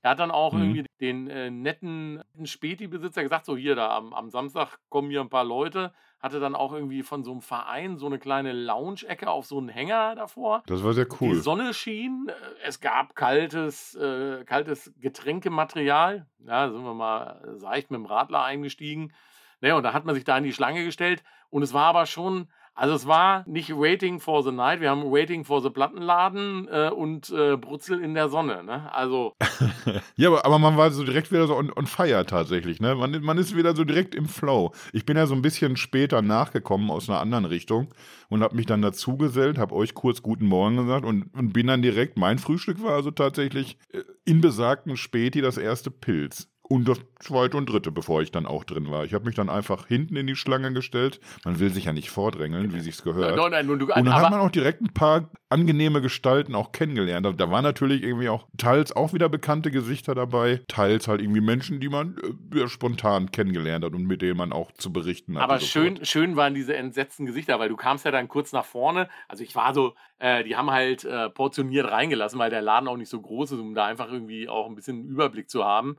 Er 0.01 0.11
hat 0.11 0.19
dann 0.19 0.31
auch 0.31 0.53
Mhm. 0.53 0.59
irgendwie 0.61 0.85
den 1.01 1.29
äh, 1.29 1.49
netten, 1.51 2.15
netten 2.15 2.45
Späti-Besitzer 2.47 3.21
gesagt, 3.23 3.45
so 3.45 3.57
hier, 3.57 3.75
da 3.75 3.95
am, 3.97 4.13
am 4.13 4.29
Samstag 4.29 4.77
kommen 4.89 5.09
hier 5.09 5.21
ein 5.21 5.29
paar 5.29 5.43
Leute. 5.43 5.93
Hatte 6.21 6.39
dann 6.41 6.55
auch 6.55 6.73
irgendwie 6.73 7.03
von 7.03 7.23
so 7.23 7.31
einem 7.31 7.41
Verein 7.41 7.97
so 7.97 8.05
eine 8.05 8.19
kleine 8.19 8.51
Lounge-Ecke 8.51 9.29
auf 9.29 9.45
so 9.45 9.57
einen 9.57 9.69
Hänger 9.69 10.15
davor. 10.15 10.63
das 10.67 10.83
war 10.83 10.93
sehr 10.93 11.05
Die 11.05 11.15
cool. 11.21 11.35
Sonne 11.35 11.73
schien, 11.73 12.27
äh, 12.29 12.33
es 12.65 12.79
gab 12.81 13.15
kaltes, 13.15 13.95
äh, 13.95 14.43
kaltes 14.45 14.93
Getränkematerial. 14.99 16.25
Ja, 16.45 16.69
sind 16.69 16.83
wir 16.83 16.93
mal 16.93 17.41
seicht 17.57 17.91
mit 17.91 17.97
dem 17.99 18.05
Radler 18.05 18.43
eingestiegen. 18.43 19.13
Naja, 19.61 19.75
und 19.75 19.83
da 19.83 19.93
hat 19.93 20.05
man 20.05 20.15
sich 20.15 20.23
da 20.23 20.37
in 20.37 20.43
die 20.43 20.53
Schlange 20.53 20.83
gestellt. 20.85 21.23
Und 21.49 21.63
es 21.63 21.73
war 21.73 21.85
aber 21.85 22.05
schon 22.05 22.47
Also 22.79 22.95
es 22.95 23.05
war 23.05 23.43
nicht 23.45 23.75
Waiting 23.75 24.21
for 24.21 24.41
the 24.41 24.53
Night, 24.53 24.79
wir 24.79 24.89
haben 24.89 25.12
Waiting 25.12 25.43
for 25.43 25.62
the 25.62 25.69
Plattenladen 25.69 26.69
äh, 26.71 26.89
und 26.89 27.29
äh, 27.29 27.57
Brutzel 27.57 28.01
in 28.01 28.13
der 28.13 28.29
Sonne. 28.29 28.63
Ne? 28.63 28.89
Also 28.93 29.36
ja, 30.15 30.29
aber, 30.29 30.45
aber 30.45 30.59
man 30.59 30.77
war 30.77 30.89
so 30.91 31.03
direkt 31.03 31.29
wieder 31.29 31.45
so 31.45 31.57
on, 31.57 31.74
on 31.75 31.88
fire 31.88 32.25
tatsächlich. 32.25 32.79
Ne? 32.79 32.95
Man, 32.95 33.21
man 33.21 33.38
ist 33.38 33.53
wieder 33.53 33.75
so 33.75 33.83
direkt 33.83 34.15
im 34.15 34.29
Flow. 34.29 34.71
Ich 34.93 35.05
bin 35.05 35.17
ja 35.17 35.27
so 35.27 35.36
ein 35.36 35.41
bisschen 35.41 35.75
später 35.75 36.21
nachgekommen 36.21 36.89
aus 36.89 37.09
einer 37.09 37.19
anderen 37.19 37.43
Richtung 37.43 37.93
und 38.29 38.43
habe 38.43 38.55
mich 38.55 38.65
dann 38.65 38.81
dazugesellt, 38.81 39.57
habe 39.57 39.75
euch 39.75 39.93
kurz 39.93 40.21
Guten 40.21 40.45
Morgen 40.45 40.77
gesagt 40.77 41.03
und, 41.03 41.33
und 41.36 41.51
bin 41.51 41.67
dann 41.67 41.81
direkt, 41.81 42.17
mein 42.17 42.39
Frühstück 42.39 42.81
war 42.81 42.93
also 42.93 43.12
tatsächlich 43.12 43.77
äh, 43.91 44.03
in 44.24 44.39
besagten 44.39 44.95
Späti 44.95 45.41
das 45.41 45.57
erste 45.57 45.91
Pilz. 45.91 46.48
Und 46.71 46.88
das 46.88 46.99
zweite 47.19 47.57
und 47.57 47.67
dritte, 47.67 47.91
bevor 47.91 48.21
ich 48.21 48.31
dann 48.31 48.45
auch 48.45 48.63
drin 48.63 48.91
war. 48.91 49.03
Ich 49.03 49.15
habe 49.15 49.25
mich 49.25 49.33
dann 49.33 49.49
einfach 49.49 49.88
hinten 49.88 50.15
in 50.15 50.27
die 50.27 50.35
Schlange 50.35 50.71
gestellt. 50.71 51.19
Man 51.43 51.59
will 51.59 51.71
sich 51.71 51.85
ja 51.85 51.93
nicht 51.93 52.11
vordrängeln, 52.11 52.73
wie 52.75 52.79
sich's 52.79 53.01
gehört. 53.01 53.35
Nein, 53.35 53.49
nein, 53.49 53.69
und, 53.71 53.79
du, 53.79 53.85
und 53.88 54.05
dann 54.05 54.13
hat 54.13 54.29
man 54.29 54.39
auch 54.39 54.51
direkt 54.51 54.79
ein 54.81 54.93
paar 54.93 55.31
angenehme 55.49 55.99
Gestalten 55.99 56.53
auch 56.53 56.71
kennengelernt. 56.71 57.25
Da, 57.25 57.31
da 57.31 57.49
waren 57.49 57.63
natürlich 57.63 58.03
irgendwie 58.03 58.29
auch 58.29 58.45
teils 58.57 58.95
auch 58.95 59.13
wieder 59.13 59.29
bekannte 59.29 59.71
Gesichter 59.71 60.13
dabei, 60.13 60.61
teils 60.67 61.07
halt 61.07 61.21
irgendwie 61.21 61.41
Menschen, 61.41 61.79
die 61.79 61.89
man 61.89 62.15
äh, 62.53 62.67
spontan 62.67 63.31
kennengelernt 63.31 63.83
hat 63.83 63.93
und 63.93 64.05
mit 64.05 64.21
denen 64.21 64.38
man 64.38 64.53
auch 64.53 64.71
zu 64.73 64.93
berichten 64.93 65.38
hat. 65.38 65.43
Aber 65.43 65.59
schön, 65.59 66.05
schön 66.05 66.35
waren 66.35 66.53
diese 66.53 66.75
entsetzten 66.75 67.25
Gesichter, 67.25 67.57
weil 67.57 67.69
du 67.69 67.77
kamst 67.77 68.05
ja 68.05 68.11
dann 68.11 68.27
kurz 68.27 68.53
nach 68.53 68.65
vorne. 68.65 69.09
Also 69.27 69.43
ich 69.43 69.55
war 69.55 69.73
so, 69.73 69.95
äh, 70.19 70.43
die 70.43 70.55
haben 70.55 70.69
halt 70.69 71.03
äh, 71.03 71.31
portioniert 71.31 71.89
reingelassen, 71.89 72.38
weil 72.38 72.51
der 72.51 72.61
Laden 72.61 72.88
auch 72.88 72.97
nicht 72.97 73.09
so 73.09 73.19
groß 73.19 73.53
ist, 73.53 73.59
um 73.59 73.73
da 73.73 73.88
einfach 73.88 74.11
irgendwie 74.11 74.47
auch 74.47 74.67
ein 74.67 74.75
bisschen 74.75 75.03
Überblick 75.07 75.49
zu 75.49 75.65
haben. 75.65 75.97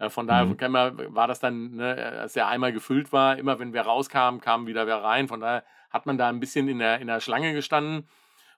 Äh, 0.00 0.08
von 0.08 0.26
daher 0.26 0.46
mhm. 0.46 1.14
war 1.14 1.28
das 1.28 1.38
dann, 1.38 1.76
ne, 1.76 1.94
als 2.20 2.32
der 2.32 2.48
einmal 2.48 2.72
gefüllt 2.72 3.12
war, 3.12 3.38
immer 3.38 3.58
wenn 3.58 3.72
wir 3.72 3.82
rauskamen, 3.82 4.40
kam 4.40 4.66
wieder 4.66 4.86
wer 4.86 5.02
rein. 5.02 5.28
Von 5.28 5.40
daher 5.40 5.62
hat 5.90 6.06
man 6.06 6.18
da 6.18 6.28
ein 6.28 6.40
bisschen 6.40 6.66
in 6.68 6.78
der, 6.78 7.00
in 7.00 7.06
der 7.06 7.20
Schlange 7.20 7.52
gestanden. 7.52 8.08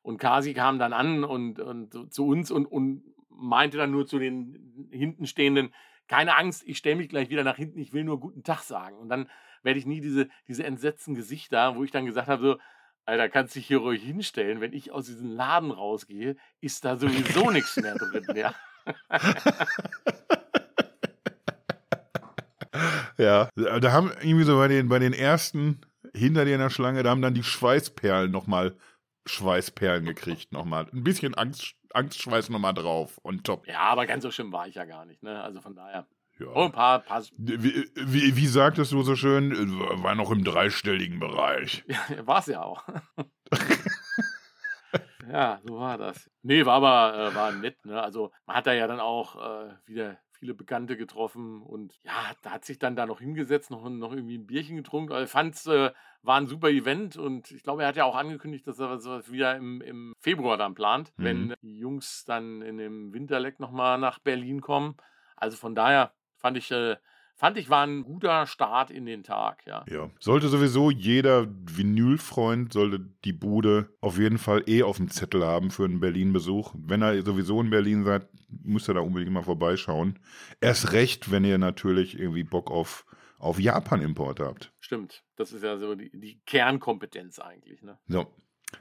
Und 0.02 0.18
Kasi 0.18 0.54
kam 0.54 0.78
dann 0.78 0.92
an 0.92 1.25
und, 1.25 1.61
und 1.61 2.12
zu 2.12 2.26
uns 2.26 2.50
und, 2.50 2.66
und 2.66 3.02
meinte 3.28 3.76
dann 3.76 3.90
nur 3.90 4.06
zu 4.06 4.18
den 4.18 4.88
hintenstehenden, 4.90 5.75
keine 6.08 6.37
Angst, 6.37 6.62
ich 6.66 6.78
stelle 6.78 6.96
mich 6.96 7.08
gleich 7.08 7.30
wieder 7.30 7.44
nach 7.44 7.56
hinten, 7.56 7.78
ich 7.78 7.92
will 7.92 8.04
nur 8.04 8.20
guten 8.20 8.42
Tag 8.42 8.62
sagen. 8.62 8.96
Und 8.99 9.08
dann 9.08 9.28
werde 9.62 9.78
ich 9.78 9.87
nie 9.87 10.00
diese, 10.00 10.28
diese 10.49 10.64
entsetzten 10.64 11.14
Gesichter, 11.14 11.76
wo 11.76 11.84
ich 11.84 11.90
dann 11.90 12.06
gesagt 12.06 12.28
habe, 12.28 12.42
so, 12.42 12.58
Alter, 13.04 13.28
kannst 13.28 13.56
dich 13.56 13.66
hier 13.66 13.78
ruhig 13.78 14.02
hinstellen, 14.02 14.61
wenn 14.61 14.72
ich 14.72 14.92
aus 14.92 15.06
diesem 15.06 15.30
Laden 15.30 15.70
rausgehe, 15.72 16.37
ist 16.61 16.84
da 16.84 16.96
sowieso 16.96 17.50
nichts 17.50 17.76
mehr 17.76 17.96
drin, 17.96 18.26
ja. 18.37 18.54
Ja, 23.19 23.49
da 23.54 23.92
haben 23.92 24.11
irgendwie 24.21 24.45
so 24.45 24.57
bei 24.57 24.69
den, 24.69 24.88
bei 24.88 24.99
den 24.99 25.12
ersten 25.12 25.81
hinter 26.14 26.45
dir 26.45 26.54
in 26.54 26.61
der 26.61 26.71
Schlange, 26.71 27.02
da 27.02 27.11
haben 27.11 27.23
dann 27.23 27.35
die 27.35 27.42
Schweißperlen 27.42 28.31
nochmal 28.31 28.76
Schweißperlen 29.26 30.04
gekriegt 30.04 30.52
nochmal. 30.52 30.87
Ein 30.92 31.04
bisschen 31.04 31.35
Angst, 31.35 31.75
Angstschweiß 31.90 32.50
nochmal 32.50 32.75
drauf 32.75 33.19
und 33.19 33.45
top. 33.45 33.66
Ja, 33.66 33.81
aber 33.81 34.07
ganz 34.07 34.23
so 34.25 34.31
schlimm 34.31 34.52
war 34.52 34.66
ich 34.66 34.75
ja 34.75 34.85
gar 34.85 35.04
nicht, 35.04 35.23
ne? 35.23 35.42
Also 35.42 35.61
von 35.61 35.75
daher. 35.75 36.07
Ja. 36.38 36.47
Oh, 36.54 36.64
ein 36.64 36.73
paar, 36.73 37.00
paar 37.00 37.23
wie, 37.37 37.85
wie, 37.95 38.37
wie, 38.37 38.47
sagtest 38.47 38.90
du 38.90 39.02
so 39.02 39.14
schön, 39.14 39.52
war 40.02 40.14
noch 40.14 40.31
im 40.31 40.45
dreistelligen 40.45 41.21
Bereich. 41.21 41.85
Ja, 41.88 42.26
war 42.26 42.38
es 42.40 42.47
ja 42.47 42.62
auch. 42.62 42.83
ja, 45.31 45.61
so 45.62 45.78
war 45.78 45.99
das. 45.99 46.31
Nee, 46.42 46.64
war 46.66 46.76
aber 46.83 47.31
äh, 47.31 47.35
war 47.35 47.52
nett, 47.52 47.85
ne? 47.85 48.02
Also 48.02 48.33
man 48.47 48.57
hat 48.57 48.66
da 48.66 48.73
ja 48.73 48.87
dann 48.87 48.99
auch 48.99 49.37
äh, 49.37 49.75
wieder 49.87 50.19
viele 50.42 50.54
Bekannte 50.54 50.96
getroffen 50.96 51.62
und 51.62 51.94
ja, 52.02 52.32
da 52.42 52.50
hat 52.50 52.64
sich 52.64 52.76
dann 52.76 52.96
da 52.96 53.06
noch 53.06 53.20
hingesetzt, 53.20 53.70
noch, 53.70 53.88
noch 53.88 54.12
irgendwie 54.12 54.38
ein 54.38 54.46
Bierchen 54.49 54.76
getrunken. 54.76 55.12
Also, 55.12 55.28
fand 55.28 55.54
es 55.54 55.66
äh, 55.68 55.92
war 56.22 56.40
ein 56.40 56.49
super 56.49 56.68
Event 56.68 57.16
und 57.16 57.52
ich 57.52 57.62
glaube, 57.62 57.82
er 57.82 57.88
hat 57.88 57.94
ja 57.94 58.04
auch 58.04 58.16
angekündigt, 58.16 58.66
dass 58.66 58.81
er 58.81 58.98
sowas 58.98 59.31
wieder 59.31 59.55
im, 59.55 59.81
im 59.83 60.14
Februar 60.18 60.57
dann 60.57 60.74
plant, 60.74 61.12
mhm. 61.16 61.24
wenn 61.24 61.55
die 61.62 61.78
Jungs 61.78 62.24
dann 62.24 62.61
in 62.61 62.76
dem 62.76 63.14
Winterleck 63.14 63.61
nochmal 63.61 63.98
nach 63.98 64.18
Berlin 64.18 64.61
kommen. 64.61 64.96
Also 65.37 65.57
von 65.57 65.76
daher 65.76 66.12
fand 66.38 66.57
ich 66.57 66.72
äh, 66.72 66.96
fand 67.42 67.59
ich, 67.59 67.68
war 67.68 67.85
ein 67.85 68.05
guter 68.05 68.46
Start 68.46 68.92
in 68.92 69.05
den 69.05 69.24
Tag, 69.24 69.66
ja. 69.66 69.85
Ja. 69.90 70.09
Sollte 70.20 70.46
sowieso 70.46 70.92
jeder 70.92 71.48
Vinylfreund, 71.48 72.72
sollte 72.72 73.00
die 73.24 73.33
Bude 73.33 73.88
auf 74.00 74.16
jeden 74.16 74.38
Fall 74.38 74.62
eh 74.68 74.85
auf 74.85 74.98
dem 74.98 75.11
Zettel 75.11 75.44
haben 75.44 75.72
für 75.72 75.85
einen 75.85 75.98
Berlin-Besuch. 75.98 76.72
Wenn 76.78 77.02
ihr 77.02 77.24
sowieso 77.24 77.61
in 77.61 77.70
Berlin 77.70 78.05
seid, 78.05 78.28
müsst 78.48 78.88
ihr 78.88 78.94
da 78.94 79.00
unbedingt 79.00 79.33
mal 79.33 79.42
vorbeischauen. 79.42 80.20
Erst 80.61 80.92
recht, 80.92 81.33
wenn 81.33 81.44
ihr 81.44 81.59
natürlich 81.59 82.16
irgendwie 82.16 82.44
Bock 82.44 82.70
auf, 82.70 83.05
auf 83.40 83.59
Japan-Import 83.59 84.38
habt. 84.38 84.72
Stimmt. 84.78 85.24
Das 85.35 85.52
ist 85.52 85.64
ja 85.64 85.78
so 85.78 85.96
die, 85.96 86.12
die 86.16 86.40
Kernkompetenz 86.46 87.40
eigentlich, 87.40 87.83
ne? 87.83 87.98
So. 88.07 88.33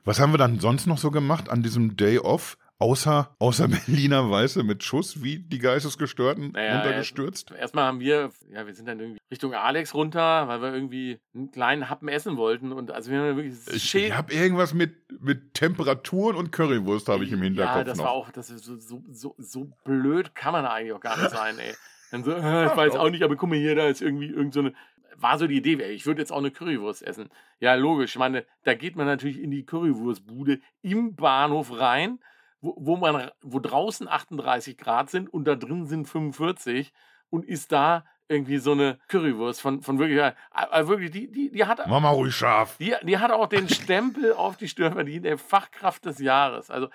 Was 0.03 0.19
haben 0.19 0.33
wir 0.33 0.37
dann 0.37 0.59
sonst 0.59 0.85
noch 0.85 0.99
so 0.99 1.09
gemacht 1.09 1.49
an 1.49 1.63
diesem 1.63 1.97
Day 1.97 2.19
Off? 2.19 2.59
Außer, 2.81 3.35
außer 3.37 3.67
Berliner 3.85 4.31
Weiße 4.31 4.63
mit 4.63 4.83
Schuss 4.83 5.21
wie 5.21 5.37
die 5.37 5.59
Geistesgestörten 5.59 6.53
naja, 6.53 6.79
runtergestürzt? 6.79 7.51
Erst, 7.51 7.61
erstmal 7.61 7.85
haben 7.85 7.99
wir, 7.99 8.31
ja, 8.51 8.65
wir 8.65 8.73
sind 8.73 8.87
dann 8.87 8.99
irgendwie 8.99 9.19
Richtung 9.29 9.53
Alex 9.53 9.93
runter, 9.93 10.47
weil 10.47 10.63
wir 10.63 10.73
irgendwie 10.73 11.19
einen 11.35 11.51
kleinen 11.51 11.91
Happen 11.91 12.07
essen 12.07 12.37
wollten. 12.37 12.71
Und 12.71 12.89
also 12.89 13.11
wir 13.11 13.19
haben 13.19 13.35
wirklich. 13.37 13.53
Ich, 13.71 13.93
ich 13.93 14.17
habe 14.17 14.33
irgendwas 14.33 14.73
mit, 14.73 14.95
mit 15.21 15.53
Temperaturen 15.53 16.35
und 16.35 16.51
Currywurst 16.51 17.07
habe 17.07 17.23
ich 17.23 17.31
im 17.31 17.43
Hinterkopf. 17.43 17.75
Ja, 17.75 17.83
das 17.83 17.99
noch. 17.99 18.05
war 18.05 18.11
auch, 18.13 18.31
das 18.31 18.49
ist 18.49 18.63
so, 18.65 18.75
so, 18.79 19.03
so, 19.11 19.35
so 19.37 19.71
blöd 19.83 20.33
kann 20.33 20.51
man 20.51 20.65
eigentlich 20.65 20.93
auch 20.93 21.01
gar 21.01 21.19
nicht 21.19 21.29
sein, 21.29 21.59
ey. 21.59 21.75
Dann 22.09 22.23
so, 22.23 22.31
äh, 22.35 22.65
ich 22.65 22.75
weiß 22.75 22.95
auch 22.95 23.11
nicht, 23.11 23.21
aber 23.21 23.35
guck 23.35 23.47
mal 23.47 23.59
hier, 23.59 23.75
da 23.75 23.85
ist 23.85 24.01
irgendwie 24.01 24.29
irgendeine. 24.29 24.69
So 24.71 24.75
war 25.21 25.37
so 25.37 25.45
die 25.45 25.57
Idee, 25.57 25.75
ich 25.91 26.07
würde 26.07 26.19
jetzt 26.19 26.31
auch 26.31 26.39
eine 26.39 26.49
Currywurst 26.49 27.03
essen. 27.03 27.29
Ja, 27.59 27.75
logisch. 27.75 28.15
Ich 28.15 28.17
meine, 28.17 28.43
da 28.63 28.73
geht 28.73 28.95
man 28.95 29.05
natürlich 29.05 29.39
in 29.39 29.51
die 29.51 29.67
Currywurstbude 29.67 30.61
im 30.81 31.13
Bahnhof 31.15 31.79
rein 31.79 32.17
wo, 32.61 32.75
wo, 32.77 32.95
man, 32.95 33.31
wo 33.41 33.59
draußen 33.59 34.07
38 34.07 34.77
Grad 34.77 35.09
sind 35.09 35.31
und 35.33 35.45
da 35.45 35.55
drin 35.55 35.85
sind 35.85 36.07
45 36.07 36.93
und 37.29 37.45
ist 37.45 37.71
da 37.71 38.05
irgendwie 38.31 38.57
so 38.57 38.71
eine 38.71 38.97
Currywurst 39.09 39.61
von, 39.61 39.81
von 39.81 39.99
wirklich, 39.99 40.19
äh, 40.19 40.87
wirklich 40.87 41.11
die, 41.11 41.29
die, 41.29 41.51
die 41.51 41.65
hat. 41.65 41.85
Mama 41.87 42.09
ruhig 42.11 42.33
scharf. 42.33 42.77
Die, 42.77 42.95
die 43.03 43.17
hat 43.17 43.31
auch 43.31 43.47
den 43.47 43.67
Stempel 43.67 44.33
auf 44.37 44.55
die 44.55 44.69
Stirn 44.69 44.93
verdient, 44.93 45.25
der 45.25 45.37
Fachkraft 45.37 46.05
des 46.05 46.19
Jahres. 46.19 46.71
Also 46.71 46.87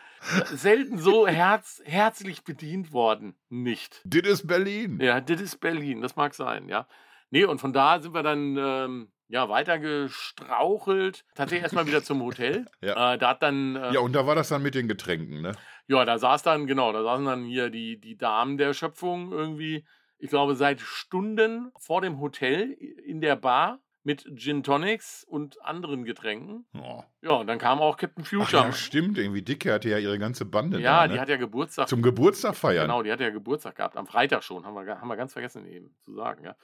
selten 0.47 0.97
so 0.97 1.29
herz, 1.29 1.83
herzlich 1.85 2.43
bedient 2.43 2.93
worden. 2.93 3.35
Nicht. 3.51 4.01
Das 4.05 4.23
ist 4.23 4.47
Berlin. 4.47 4.99
Ja, 5.01 5.21
das 5.21 5.41
ist 5.41 5.61
Berlin, 5.61 6.01
das 6.01 6.17
mag 6.17 6.35
sein, 6.35 6.69
ja. 6.69 6.87
Nee, 7.31 7.45
und 7.45 7.61
von 7.61 7.73
da 7.73 8.01
sind 8.01 8.15
wir 8.15 8.23
dann 8.23 8.57
ähm, 8.57 9.09
ja, 9.29 9.49
weiter 9.49 9.79
gestrauchelt. 9.79 11.25
Tatsächlich 11.35 11.65
erstmal 11.65 11.87
wieder 11.87 12.03
zum 12.03 12.23
Hotel. 12.23 12.67
ja. 12.81 13.15
Äh, 13.15 13.19
da 13.19 13.31
hat 13.31 13.43
dann. 13.43 13.77
Äh, 13.77 13.93
ja, 13.93 14.01
und 14.01 14.13
da 14.13 14.27
war 14.27 14.35
das 14.35 14.49
dann 14.49 14.63
mit 14.63 14.75
den 14.75 14.89
Getränken, 14.89 15.43
ne? 15.43 15.53
Ja, 15.89 16.05
da 16.05 16.19
saß 16.19 16.43
dann, 16.43 16.67
genau, 16.67 16.93
da 16.93 17.03
saßen 17.03 17.25
dann 17.25 17.45
hier 17.45 17.71
die, 17.71 18.01
die 18.01 18.17
Damen 18.17 18.59
der 18.59 18.75
Schöpfung 18.75 19.33
irgendwie, 19.33 19.87
ich 20.19 20.31
glaube, 20.31 20.57
seit 20.57 20.81
Stunden 20.81 21.71
vor 21.79 22.01
dem 22.01 22.21
Hotel 22.21 22.73
in 22.73 23.21
der 23.21 23.37
Bar 23.37 23.81
mit 24.07 24.25
Gin 24.37 24.63
Tonics 24.63 25.25
und 25.25 25.61
anderen 25.65 26.05
Getränken. 26.05 26.65
Oh. 26.75 27.03
Ja, 27.23 27.33
und 27.33 27.49
dann 27.49 27.59
kam 27.59 27.81
auch 27.81 27.97
Captain 27.97 28.25
Future. 28.25 28.63
Ach, 28.63 28.67
ja, 28.67 28.73
stimmt, 28.73 29.19
irgendwie 29.19 29.43
Dicke 29.43 29.73
hatte 29.73 29.89
ja 29.89 29.99
ihre 29.99 30.17
ganze 30.19 30.45
Bande 30.45 30.81
Ja, 30.81 31.03
da, 31.03 31.09
die 31.09 31.15
ne? 31.15 31.21
hat 31.21 31.29
ja 31.29 31.37
Geburtstag. 31.37 31.89
Zum 31.89 32.03
Geburtstag 32.03 32.55
feiern. 32.55 32.87
Genau, 32.87 33.03
die 33.03 33.11
hat 33.11 33.19
ja 33.19 33.31
Geburtstag 33.31 33.75
gehabt, 33.75 33.97
am 33.97 34.07
Freitag 34.07 34.45
schon, 34.45 34.65
haben 34.65 34.75
wir, 34.75 35.01
haben 35.01 35.09
wir 35.09 35.17
ganz 35.17 35.33
vergessen 35.33 35.67
eben 35.67 35.93
zu 36.05 36.15
sagen, 36.15 36.45
ja. 36.45 36.55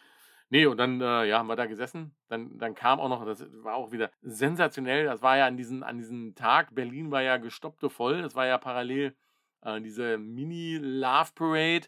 Nee, 0.53 0.67
und 0.67 0.77
dann 0.77 1.01
äh, 1.01 1.25
ja, 1.25 1.39
haben 1.39 1.47
wir 1.47 1.57
da 1.57 1.65
gesessen. 1.65 2.15
Dann, 2.29 2.59
dann 2.59 2.75
kam 2.75 3.01
auch 3.01 3.09
noch, 3.09 3.25
das 3.25 3.47
war 3.65 3.75
auch 3.75 3.91
wieder 3.91 4.11
sensationell. 4.21 5.07
Das 5.07 5.23
war 5.23 5.39
ja 5.39 5.47
an 5.47 5.57
diesem 5.57 5.83
an 5.83 5.97
diesen 5.97 6.35
Tag, 6.35 6.75
Berlin 6.75 7.11
war 7.11 7.23
ja 7.23 7.39
gestoppte 7.39 7.89
voll. 7.89 8.21
Das 8.21 8.35
war 8.35 8.45
ja 8.47 8.59
parallel 8.59 9.17
äh, 9.63 9.81
diese 9.81 10.19
Mini-Love 10.19 11.31
Parade. 11.35 11.87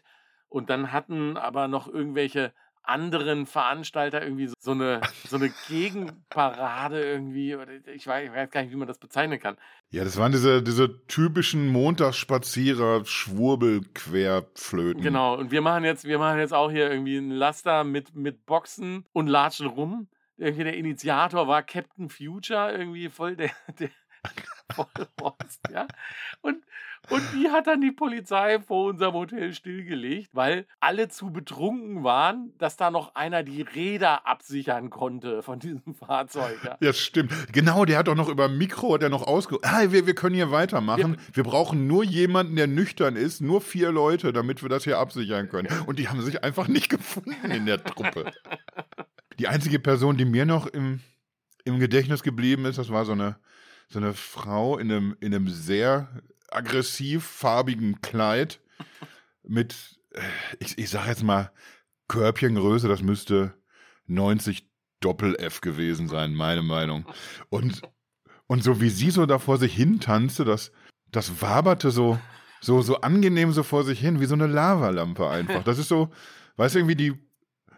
Und 0.49 0.71
dann 0.71 0.91
hatten 0.91 1.37
aber 1.37 1.67
noch 1.67 1.87
irgendwelche 1.87 2.53
anderen 2.87 3.45
Veranstalter 3.45 4.21
irgendwie 4.23 4.49
so 4.59 4.71
eine, 4.71 5.01
so 5.27 5.35
eine 5.37 5.51
Gegenparade 5.67 7.03
irgendwie. 7.03 7.57
Ich, 7.93 8.07
weiß, 8.07 8.27
ich 8.27 8.33
weiß 8.33 8.49
gar 8.49 8.61
nicht, 8.61 8.71
wie 8.71 8.77
man 8.77 8.87
das 8.87 8.97
bezeichnen 8.97 9.39
kann. 9.39 9.57
Ja, 9.89 10.03
das 10.03 10.17
waren 10.17 10.31
diese, 10.31 10.61
diese 10.63 11.05
typischen 11.07 11.67
Montagsspazierer, 11.67 13.05
Schwurbel-Querflöten. 13.05 15.01
Genau, 15.01 15.35
und 15.35 15.51
wir 15.51 15.61
machen 15.61 15.83
jetzt, 15.83 16.05
wir 16.05 16.19
machen 16.19 16.39
jetzt 16.39 16.53
auch 16.53 16.71
hier 16.71 16.89
irgendwie 16.89 17.17
ein 17.17 17.31
Laster 17.31 17.83
mit, 17.83 18.15
mit 18.15 18.45
Boxen 18.45 19.05
und 19.13 19.27
latschen 19.27 19.67
rum. 19.67 20.07
Irgendwie 20.37 20.65
der 20.65 20.75
Initiator 20.75 21.47
war 21.47 21.63
Captain 21.63 22.09
Future, 22.09 22.71
irgendwie 22.71 23.09
voll 23.09 23.35
der, 23.37 23.51
der 23.79 23.89
Vollhorst, 24.73 25.61
ja. 25.71 25.87
Und, 26.41 26.57
und 27.09 27.21
die 27.35 27.49
hat 27.49 27.67
dann 27.67 27.81
die 27.81 27.91
Polizei 27.91 28.59
vor 28.59 28.87
unserem 28.89 29.13
Hotel 29.13 29.53
stillgelegt, 29.53 30.29
weil 30.33 30.65
alle 30.79 31.07
zu 31.07 31.31
betrunken 31.31 32.03
waren, 32.03 32.53
dass 32.57 32.77
da 32.77 32.89
noch 32.89 33.13
einer 33.13 33.43
die 33.43 33.61
Räder 33.61 34.27
absichern 34.27 34.89
konnte 34.89 35.43
von 35.43 35.59
diesem 35.59 35.93
Fahrzeug. 35.99 36.57
Ja, 36.63 36.77
ja 36.81 36.93
stimmt. 36.93 37.31
Genau, 37.53 37.85
der 37.85 37.99
hat 37.99 38.07
doch 38.07 38.15
noch 38.15 38.29
über 38.29 38.47
Mikro, 38.47 38.97
der 38.97 39.09
noch 39.09 39.27
ausge... 39.27 39.59
Ah, 39.61 39.91
wir, 39.91 40.07
wir 40.07 40.15
können 40.15 40.35
hier 40.35 40.51
weitermachen. 40.51 41.17
Wir, 41.17 41.35
wir 41.35 41.43
brauchen 41.43 41.85
nur 41.85 42.03
jemanden, 42.03 42.55
der 42.55 42.67
nüchtern 42.67 43.15
ist, 43.15 43.41
nur 43.41 43.61
vier 43.61 43.91
Leute, 43.91 44.33
damit 44.33 44.63
wir 44.63 44.69
das 44.69 44.83
hier 44.83 44.97
absichern 44.97 45.49
können. 45.49 45.67
Und 45.85 45.99
die 45.99 46.09
haben 46.09 46.21
sich 46.21 46.43
einfach 46.43 46.67
nicht 46.67 46.89
gefunden 46.89 47.51
in 47.51 47.65
der 47.65 47.83
Truppe. 47.83 48.31
Die 49.37 49.47
einzige 49.47 49.79
Person, 49.79 50.17
die 50.17 50.25
mir 50.25 50.45
noch 50.45 50.65
im 50.65 51.01
im 51.65 51.79
Gedächtnis 51.79 52.23
geblieben 52.23 52.65
ist, 52.65 52.77
das 52.77 52.89
war 52.89 53.05
so 53.05 53.11
eine, 53.11 53.37
so 53.87 53.99
eine 53.99 54.13
Frau 54.13 54.77
in 54.77 54.91
einem, 54.91 55.17
in 55.19 55.33
einem 55.33 55.47
sehr 55.49 56.09
aggressiv 56.49 57.23
farbigen 57.23 58.01
Kleid 58.01 58.59
mit, 59.43 59.99
äh, 60.11 60.21
ich, 60.59 60.77
ich 60.77 60.89
sag 60.89 61.07
jetzt 61.07 61.23
mal, 61.23 61.51
Körbchengröße, 62.07 62.87
das 62.87 63.01
müsste 63.01 63.53
90 64.07 64.69
Doppel-F 64.99 65.61
gewesen 65.61 66.07
sein, 66.07 66.33
meine 66.33 66.61
Meinung. 66.61 67.05
Und, 67.49 67.81
und 68.47 68.63
so 68.63 68.81
wie 68.81 68.89
sie 68.89 69.11
so 69.11 69.25
da 69.25 69.39
vor 69.39 69.57
sich 69.57 69.73
hin 69.73 69.99
tanzte, 69.99 70.45
das, 70.45 70.71
das 71.11 71.41
waberte 71.41 71.91
so, 71.91 72.19
so, 72.61 72.81
so 72.81 73.01
angenehm 73.01 73.51
so 73.51 73.63
vor 73.63 73.83
sich 73.83 73.99
hin, 73.99 74.19
wie 74.19 74.25
so 74.25 74.35
eine 74.35 74.47
Lavalampe 74.47 75.29
einfach. 75.29 75.63
Das 75.63 75.77
ist 75.77 75.87
so, 75.87 76.11
weißt 76.57 76.75
du, 76.75 76.79
irgendwie 76.79 76.95
die, 76.95 77.13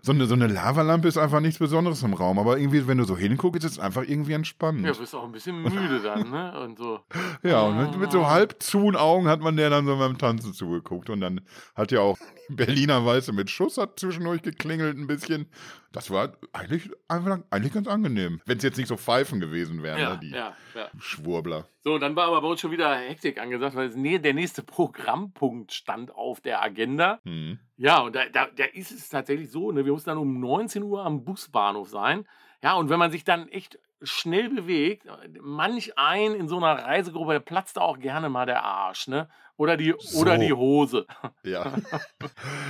so 0.08 0.14
eine, 0.14 0.26
so 0.26 0.34
eine 0.34 0.48
Lavalampe 0.48 1.08
ist 1.08 1.18
einfach 1.18 1.42
nichts 1.42 1.60
Besonderes 1.60 2.02
im 2.02 2.14
Raum, 2.14 2.40
aber 2.40 2.58
irgendwie, 2.58 2.88
wenn 2.88 2.98
du 2.98 3.04
so 3.04 3.16
hinguckst, 3.16 3.64
ist 3.64 3.74
es 3.74 3.80
einfach 3.80 4.04
irgendwie 4.08 4.34
entspannend. 4.34 4.86
Ja, 4.86 4.94
du 4.94 5.00
bist 5.00 5.14
auch 5.14 5.26
ein 5.26 5.32
bisschen 5.34 5.62
müde 5.62 6.00
dann, 6.02 6.32
ne? 6.32 6.60
Und 6.60 6.78
so. 6.78 7.00
Ja, 7.44 7.62
und 7.62 7.78
mit, 7.78 8.00
mit 8.00 8.12
so 8.12 8.28
halb 8.28 8.56
zuen 8.60 8.96
Augen 8.96 9.28
hat 9.28 9.42
man 9.42 9.58
der 9.58 9.70
dann 9.70 9.86
so 9.86 9.98
beim 9.98 10.18
Tanzen 10.18 10.54
zugeguckt. 10.54 11.10
Und 11.10 11.20
dann 11.22 11.42
hat 11.76 11.92
ja 11.92 12.00
auch 12.00 12.18
Berliner 12.50 13.06
Weiße 13.06 13.34
mit 13.34 13.50
Schuss 13.50 13.78
hat 13.78 14.00
zwischendurch 14.00 14.42
geklingelt 14.42 14.98
ein 14.98 15.08
bisschen. 15.08 15.48
Das 15.92 16.12
war 16.12 16.34
eigentlich, 16.54 16.90
eigentlich 17.08 17.74
ganz 17.74 17.88
angenehm. 17.88 18.42
Wenn 18.46 18.58
es 18.58 18.64
jetzt 18.64 18.78
nicht 18.78 18.88
so 18.88 18.98
Pfeifen 18.98 19.40
gewesen 19.40 19.84
wären, 19.84 20.00
Ja, 20.00 20.14
ne, 20.14 20.20
die 20.22 20.30
ja, 20.32 20.56
ja. 20.76 20.90
Schwurbler. 21.00 21.68
So, 21.84 21.98
dann 21.98 22.16
war 22.16 22.28
aber 22.28 22.42
bei 22.42 22.48
uns 22.48 22.60
schon 22.60 22.72
wieder 22.72 22.96
Hektik 22.96 23.40
angesagt, 23.40 23.76
weil 23.76 23.90
der 24.20 24.34
nächste 24.34 24.64
Programmpunkt 24.64 25.74
stand 25.74 26.12
auf 26.14 26.42
der 26.42 26.62
Agenda. 26.62 27.20
Hm. 27.24 27.60
Ja, 27.78 28.00
und 28.00 28.16
da, 28.16 28.26
da, 28.30 28.48
da 28.56 28.66
ist 28.66 28.92
es 28.92 29.10
tatsächlich 29.10 29.52
so, 29.52 29.72
ne, 29.72 29.86
wir 29.86 29.94
mussten 29.94 30.10
dann 30.10 30.18
um 30.18 30.40
19 30.40 30.84
Uhr 30.84 31.06
am 31.06 31.24
Busbahnhof 31.24 31.90
sein. 31.90 32.26
Ja, 32.64 32.74
und 32.74 32.90
wenn 32.90 33.00
man 33.00 33.12
sich 33.12 33.24
dann 33.24 33.48
echt 33.50 33.80
schnell 34.02 34.50
bewegt, 34.50 35.08
manch 35.42 35.98
ein 35.98 36.36
in 36.36 36.48
so 36.48 36.58
einer 36.58 36.84
Reisegruppe, 36.84 37.34
der 37.34 37.40
platzt 37.40 37.80
auch 37.80 38.00
gerne 38.00 38.30
mal 38.30 38.46
der 38.46 38.64
Arsch, 38.64 39.08
ne? 39.08 39.30
Oder 39.58 39.76
die, 39.76 39.94
oder 40.14 40.36
So. 40.36 40.42
die 40.42 40.54
Hose. 40.54 41.06
Ja. 41.44 41.74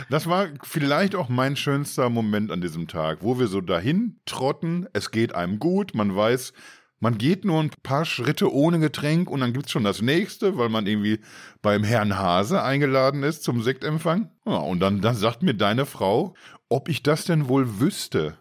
Das 0.10 0.28
war 0.28 0.48
vielleicht 0.64 1.16
auch 1.16 1.28
mein 1.28 1.58
schönster 1.58 2.10
Moment 2.10 2.50
an 2.50 2.62
diesem 2.62 2.88
Tag, 2.88 3.20
wo 3.22 3.40
wir 3.40 3.48
so 3.48 3.60
dahin 3.60 4.22
trotten, 4.26 4.88
es 4.94 5.12
geht 5.12 5.36
einem 5.36 5.60
gut, 5.60 5.94
man 5.96 6.16
weiß, 6.16 6.54
man 7.00 7.18
geht 7.18 7.44
nur 7.44 7.60
ein 7.62 7.72
paar 7.84 8.06
Schritte 8.06 8.52
ohne 8.52 8.80
Getränk 8.80 9.30
und 9.30 9.42
dann 9.42 9.52
gibt's 9.52 9.72
schon 9.72 9.84
das 9.84 10.02
nächste, 10.02 10.58
weil 10.58 10.70
man 10.70 10.88
irgendwie 10.88 11.20
beim 11.62 11.84
Herrn 11.84 12.18
Hase 12.18 12.64
eingeladen 12.64 13.24
ist 13.24 13.44
zum 13.44 13.62
Sektempfang. 13.62 14.32
Ja, 14.46 14.56
und 14.58 14.80
dann, 14.80 15.02
dann 15.02 15.16
sagt 15.16 15.44
mir 15.44 15.54
deine 15.54 15.86
Frau, 15.86 16.36
ob 16.70 16.88
ich 16.88 17.04
das 17.04 17.26
denn 17.26 17.50
wohl 17.50 17.80
wüsste, 17.80 18.38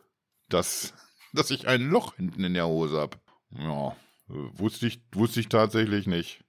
dass, 0.48 0.94
dass 1.32 1.50
ich 1.50 1.66
ein 1.66 1.90
Loch 1.90 2.14
hinten 2.14 2.44
in 2.44 2.54
der 2.54 2.68
Hose 2.68 2.98
hab. 2.98 3.18
Ja, 3.50 3.88
äh, 4.30 4.58
wusste 4.58 4.86
ich, 4.86 5.02
wusste 5.12 5.40
ich 5.40 5.48
tatsächlich 5.48 6.06
nicht. 6.06 6.44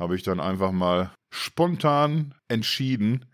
Habe 0.00 0.16
ich 0.16 0.22
dann 0.22 0.40
einfach 0.40 0.72
mal 0.72 1.10
spontan 1.30 2.34
entschieden, 2.48 3.26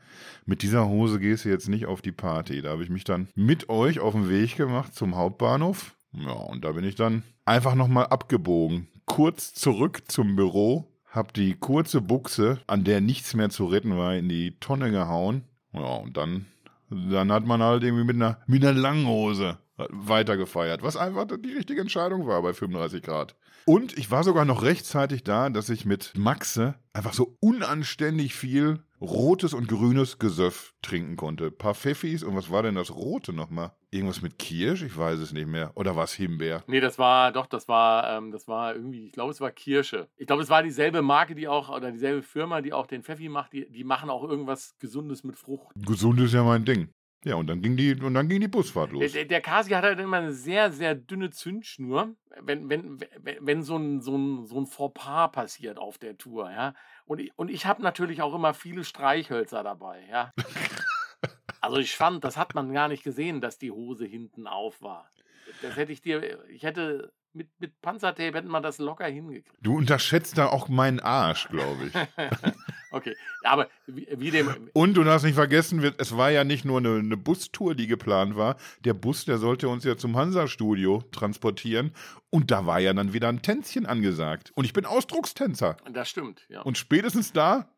mit 0.46 0.62
dieser 0.62 0.88
Hose 0.88 1.20
gehst 1.20 1.44
du 1.44 1.48
jetzt 1.48 1.68
nicht 1.68 1.86
auf 1.86 2.02
die 2.02 2.10
Party. 2.10 2.60
Da 2.60 2.70
habe 2.70 2.82
ich 2.82 2.90
mich 2.90 3.04
dann 3.04 3.28
mit 3.36 3.68
euch 3.68 4.00
auf 4.00 4.14
den 4.14 4.28
Weg 4.28 4.56
gemacht 4.56 4.92
zum 4.92 5.14
Hauptbahnhof. 5.14 5.94
Ja, 6.12 6.32
und 6.32 6.64
da 6.64 6.72
bin 6.72 6.84
ich 6.84 6.96
dann 6.96 7.22
einfach 7.44 7.76
nochmal 7.76 8.06
abgebogen. 8.06 8.88
Kurz 9.04 9.54
zurück 9.54 10.02
zum 10.08 10.34
Büro, 10.34 10.88
hab 11.08 11.32
die 11.34 11.54
kurze 11.54 12.00
Buchse, 12.00 12.58
an 12.66 12.82
der 12.82 13.00
nichts 13.00 13.34
mehr 13.34 13.50
zu 13.50 13.66
retten 13.66 13.96
war, 13.96 14.16
in 14.16 14.28
die 14.28 14.58
Tonne 14.58 14.90
gehauen. 14.90 15.44
Ja, 15.72 15.94
und 15.96 16.16
dann, 16.16 16.46
dann 16.90 17.30
hat 17.30 17.46
man 17.46 17.62
halt 17.62 17.84
irgendwie 17.84 18.04
mit 18.04 18.16
einer, 18.16 18.40
mit 18.48 18.64
einer 18.64 18.76
langen 18.76 19.06
Hose 19.06 19.58
weitergefeiert, 19.76 20.82
was 20.82 20.96
einfach 20.96 21.26
die 21.26 21.52
richtige 21.52 21.80
Entscheidung 21.80 22.26
war 22.26 22.42
bei 22.42 22.52
35 22.52 23.02
Grad. 23.02 23.36
Und 23.64 23.98
ich 23.98 24.10
war 24.10 24.22
sogar 24.22 24.44
noch 24.44 24.62
rechtzeitig 24.62 25.24
da, 25.24 25.50
dass 25.50 25.68
ich 25.70 25.84
mit 25.84 26.12
Maxe 26.16 26.76
einfach 26.92 27.12
so 27.12 27.36
unanständig 27.40 28.34
viel 28.34 28.80
rotes 29.00 29.52
und 29.52 29.68
grünes 29.68 30.18
Gesöff 30.18 30.74
trinken 30.82 31.16
konnte. 31.16 31.46
Ein 31.46 31.58
paar 31.58 31.74
Pfeffis 31.74 32.22
und 32.22 32.36
was 32.36 32.50
war 32.50 32.62
denn 32.62 32.76
das 32.76 32.94
rote 32.94 33.32
nochmal? 33.32 33.72
Irgendwas 33.90 34.22
mit 34.22 34.38
Kirsch? 34.38 34.82
Ich 34.82 34.96
weiß 34.96 35.18
es 35.18 35.32
nicht 35.32 35.48
mehr. 35.48 35.72
Oder 35.74 35.96
was 35.96 36.12
Himbeer? 36.12 36.62
Nee, 36.66 36.80
das 36.80 36.98
war, 36.98 37.32
doch, 37.32 37.46
das 37.46 37.68
war, 37.68 38.16
ähm, 38.16 38.30
das 38.30 38.46
war 38.48 38.74
irgendwie, 38.74 39.06
ich 39.06 39.12
glaube, 39.12 39.32
es 39.32 39.40
war 39.40 39.50
Kirsche. 39.50 40.08
Ich 40.16 40.26
glaube, 40.26 40.42
es 40.42 40.48
war 40.48 40.62
dieselbe 40.62 41.02
Marke, 41.02 41.34
die 41.34 41.48
auch, 41.48 41.68
oder 41.68 41.90
dieselbe 41.90 42.22
Firma, 42.22 42.62
die 42.62 42.72
auch 42.72 42.86
den 42.86 43.02
Pfeffi 43.02 43.28
macht, 43.28 43.52
die, 43.52 43.70
die 43.70 43.84
machen 43.84 44.10
auch 44.10 44.22
irgendwas 44.22 44.76
Gesundes 44.78 45.24
mit 45.24 45.36
Frucht. 45.36 45.72
Gesund 45.74 46.20
ist 46.20 46.34
ja 46.34 46.42
mein 46.42 46.64
Ding. 46.64 46.88
Ja, 47.24 47.34
und 47.34 47.48
dann 47.48 47.60
ging 47.60 47.76
die, 47.76 47.94
und 47.94 48.14
dann 48.14 48.28
ging 48.28 48.40
die 48.40 48.48
Busfahrt 48.48 48.92
los. 48.92 49.12
der, 49.12 49.24
der 49.24 49.40
Kasi 49.40 49.70
hat 49.70 49.84
halt 49.84 49.98
immer 49.98 50.18
eine 50.18 50.32
sehr, 50.32 50.70
sehr 50.70 50.94
dünne 50.94 51.30
Zündschnur, 51.30 52.14
wenn, 52.40 52.68
wenn, 52.68 53.00
wenn, 53.00 53.36
wenn 53.40 53.62
so, 53.62 53.76
ein, 53.76 54.00
so, 54.00 54.16
ein, 54.16 54.46
so 54.46 54.60
ein 54.60 54.66
Fauxpas 54.66 55.32
passiert 55.32 55.78
auf 55.78 55.98
der 55.98 56.16
Tour, 56.16 56.50
ja. 56.50 56.74
Und 57.04 57.20
ich, 57.20 57.32
und 57.36 57.50
ich 57.50 57.66
habe 57.66 57.82
natürlich 57.82 58.22
auch 58.22 58.34
immer 58.34 58.54
viele 58.54 58.84
Streichhölzer 58.84 59.62
dabei, 59.62 60.04
ja. 60.10 60.32
Also 61.62 61.78
ich 61.78 61.96
fand, 61.96 62.22
das 62.22 62.36
hat 62.36 62.54
man 62.54 62.72
gar 62.72 62.86
nicht 62.86 63.02
gesehen, 63.02 63.40
dass 63.40 63.58
die 63.58 63.72
Hose 63.72 64.04
hinten 64.04 64.46
auf 64.46 64.82
war. 64.82 65.10
Das 65.62 65.74
hätte 65.74 65.90
ich 65.90 66.00
dir, 66.00 66.44
ich 66.48 66.62
hätte 66.62 67.12
mit, 67.36 67.48
mit 67.60 67.80
Panzertape 67.82 68.36
hätten 68.38 68.50
wir 68.50 68.60
das 68.60 68.78
locker 68.78 69.06
hingekriegt. 69.06 69.48
Du 69.60 69.76
unterschätzt 69.76 70.38
da 70.38 70.46
auch 70.46 70.68
meinen 70.68 71.00
Arsch, 71.00 71.48
glaube 71.48 71.86
ich. 71.86 71.94
okay, 72.90 73.14
aber 73.44 73.68
wie, 73.86 74.08
wie 74.16 74.30
dem, 74.30 74.70
Und 74.72 74.94
du 74.94 75.04
darfst 75.04 75.24
nicht 75.24 75.34
vergessen, 75.34 75.82
es 75.98 76.16
war 76.16 76.30
ja 76.30 76.44
nicht 76.44 76.64
nur 76.64 76.78
eine, 76.78 76.96
eine 76.96 77.16
Bustour, 77.16 77.74
die 77.74 77.86
geplant 77.86 78.36
war. 78.36 78.56
Der 78.84 78.94
Bus, 78.94 79.24
der 79.24 79.38
sollte 79.38 79.68
uns 79.68 79.84
ja 79.84 79.96
zum 79.96 80.16
Hansa-Studio 80.16 81.02
transportieren. 81.12 81.92
Und 82.30 82.50
da 82.50 82.66
war 82.66 82.80
ja 82.80 82.92
dann 82.92 83.12
wieder 83.12 83.28
ein 83.28 83.42
Tänzchen 83.42 83.86
angesagt. 83.86 84.52
Und 84.54 84.64
ich 84.64 84.72
bin 84.72 84.84
Ausdruckstänzer. 84.86 85.76
das 85.92 86.08
stimmt, 86.08 86.46
ja. 86.48 86.62
Und 86.62 86.78
spätestens 86.78 87.32
da 87.32 87.68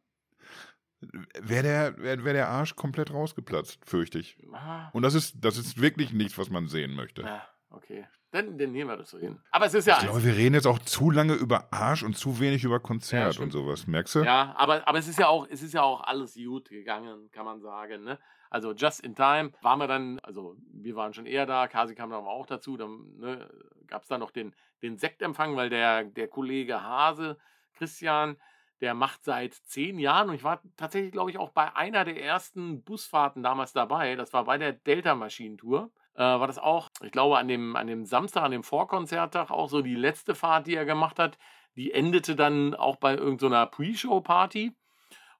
wäre 1.40 1.62
der, 1.62 1.98
wär, 1.98 2.24
wär 2.24 2.32
der 2.32 2.48
Arsch 2.48 2.74
komplett 2.76 3.12
rausgeplatzt, 3.12 3.78
fürchte 3.84 4.18
ich. 4.18 4.36
Ah, 4.52 4.88
Und 4.92 5.02
das 5.02 5.14
ist, 5.14 5.36
das 5.40 5.56
ist 5.56 5.80
wirklich 5.80 6.12
nichts, 6.12 6.38
was 6.38 6.50
man 6.50 6.68
sehen 6.68 6.94
möchte. 6.94 7.22
ja, 7.22 7.46
okay. 7.70 8.06
Dann, 8.30 8.58
dann 8.58 8.72
nehmen 8.72 8.90
wir 8.90 8.96
das 8.98 9.10
so 9.10 9.18
hin. 9.18 9.40
Aber 9.50 9.66
es 9.66 9.74
ist 9.74 9.86
ja 9.86 9.96
Ich 9.96 10.04
glaube, 10.04 10.22
wir 10.22 10.36
reden 10.36 10.54
jetzt 10.54 10.66
auch 10.66 10.78
zu 10.80 11.10
lange 11.10 11.34
über 11.34 11.72
Arsch 11.72 12.02
und 12.02 12.16
zu 12.16 12.40
wenig 12.40 12.62
über 12.62 12.74
Ja, 12.74 12.78
Konzert 12.80 13.34
stimmt. 13.34 13.54
und 13.54 13.60
sowas. 13.62 13.86
Merkst 13.86 14.16
du? 14.16 14.22
Ja, 14.22 14.54
aber, 14.56 14.86
aber 14.86 14.98
es 14.98 15.08
ist 15.08 15.18
ja 15.18 15.28
auch, 15.28 15.46
es 15.48 15.62
ist 15.62 15.72
ja 15.72 15.82
auch 15.82 16.02
alles 16.02 16.34
gut 16.34 16.68
gegangen, 16.68 17.30
kann 17.32 17.46
man 17.46 17.60
sagen. 17.60 18.04
Ne? 18.04 18.18
Also 18.50 18.72
just 18.72 19.00
in 19.00 19.14
time 19.14 19.52
waren 19.62 19.78
wir 19.78 19.86
dann, 19.86 20.18
also 20.20 20.56
wir 20.72 20.94
waren 20.94 21.14
schon 21.14 21.24
eher 21.26 21.46
da, 21.46 21.68
Kasi 21.68 21.94
kam 21.94 22.10
dann 22.10 22.20
aber 22.20 22.30
auch 22.30 22.46
dazu, 22.46 22.76
dann 22.76 23.16
ne, 23.16 23.48
gab 23.86 24.02
es 24.02 24.08
da 24.08 24.18
noch 24.18 24.30
den, 24.30 24.54
den 24.82 24.98
Sektempfang, 24.98 25.56
weil 25.56 25.70
der, 25.70 26.04
der 26.04 26.28
Kollege 26.28 26.82
Hase, 26.82 27.38
Christian, 27.74 28.36
der 28.80 28.94
macht 28.94 29.24
seit 29.24 29.54
zehn 29.54 29.98
Jahren 29.98 30.28
und 30.28 30.34
ich 30.34 30.44
war 30.44 30.62
tatsächlich, 30.76 31.12
glaube 31.12 31.30
ich, 31.30 31.38
auch 31.38 31.50
bei 31.50 31.74
einer 31.74 32.04
der 32.04 32.22
ersten 32.22 32.82
Busfahrten 32.82 33.42
damals 33.42 33.72
dabei. 33.72 34.16
Das 34.16 34.32
war 34.32 34.44
bei 34.44 34.58
der 34.58 34.72
Delta-Maschinentour. 34.72 35.90
Äh, 36.18 36.22
war 36.22 36.48
das 36.48 36.58
auch, 36.58 36.90
ich 37.04 37.12
glaube, 37.12 37.38
an 37.38 37.46
dem, 37.46 37.76
an 37.76 37.86
dem 37.86 38.04
Samstag, 38.04 38.42
an 38.42 38.50
dem 38.50 38.64
Vorkonzerttag 38.64 39.52
auch 39.52 39.68
so 39.68 39.82
die 39.82 39.94
letzte 39.94 40.34
Fahrt, 40.34 40.66
die 40.66 40.74
er 40.74 40.84
gemacht 40.84 41.20
hat. 41.20 41.38
Die 41.76 41.92
endete 41.92 42.34
dann 42.34 42.74
auch 42.74 42.96
bei 42.96 43.14
irgendeiner 43.14 43.66
Pre-Show-Party. 43.66 44.72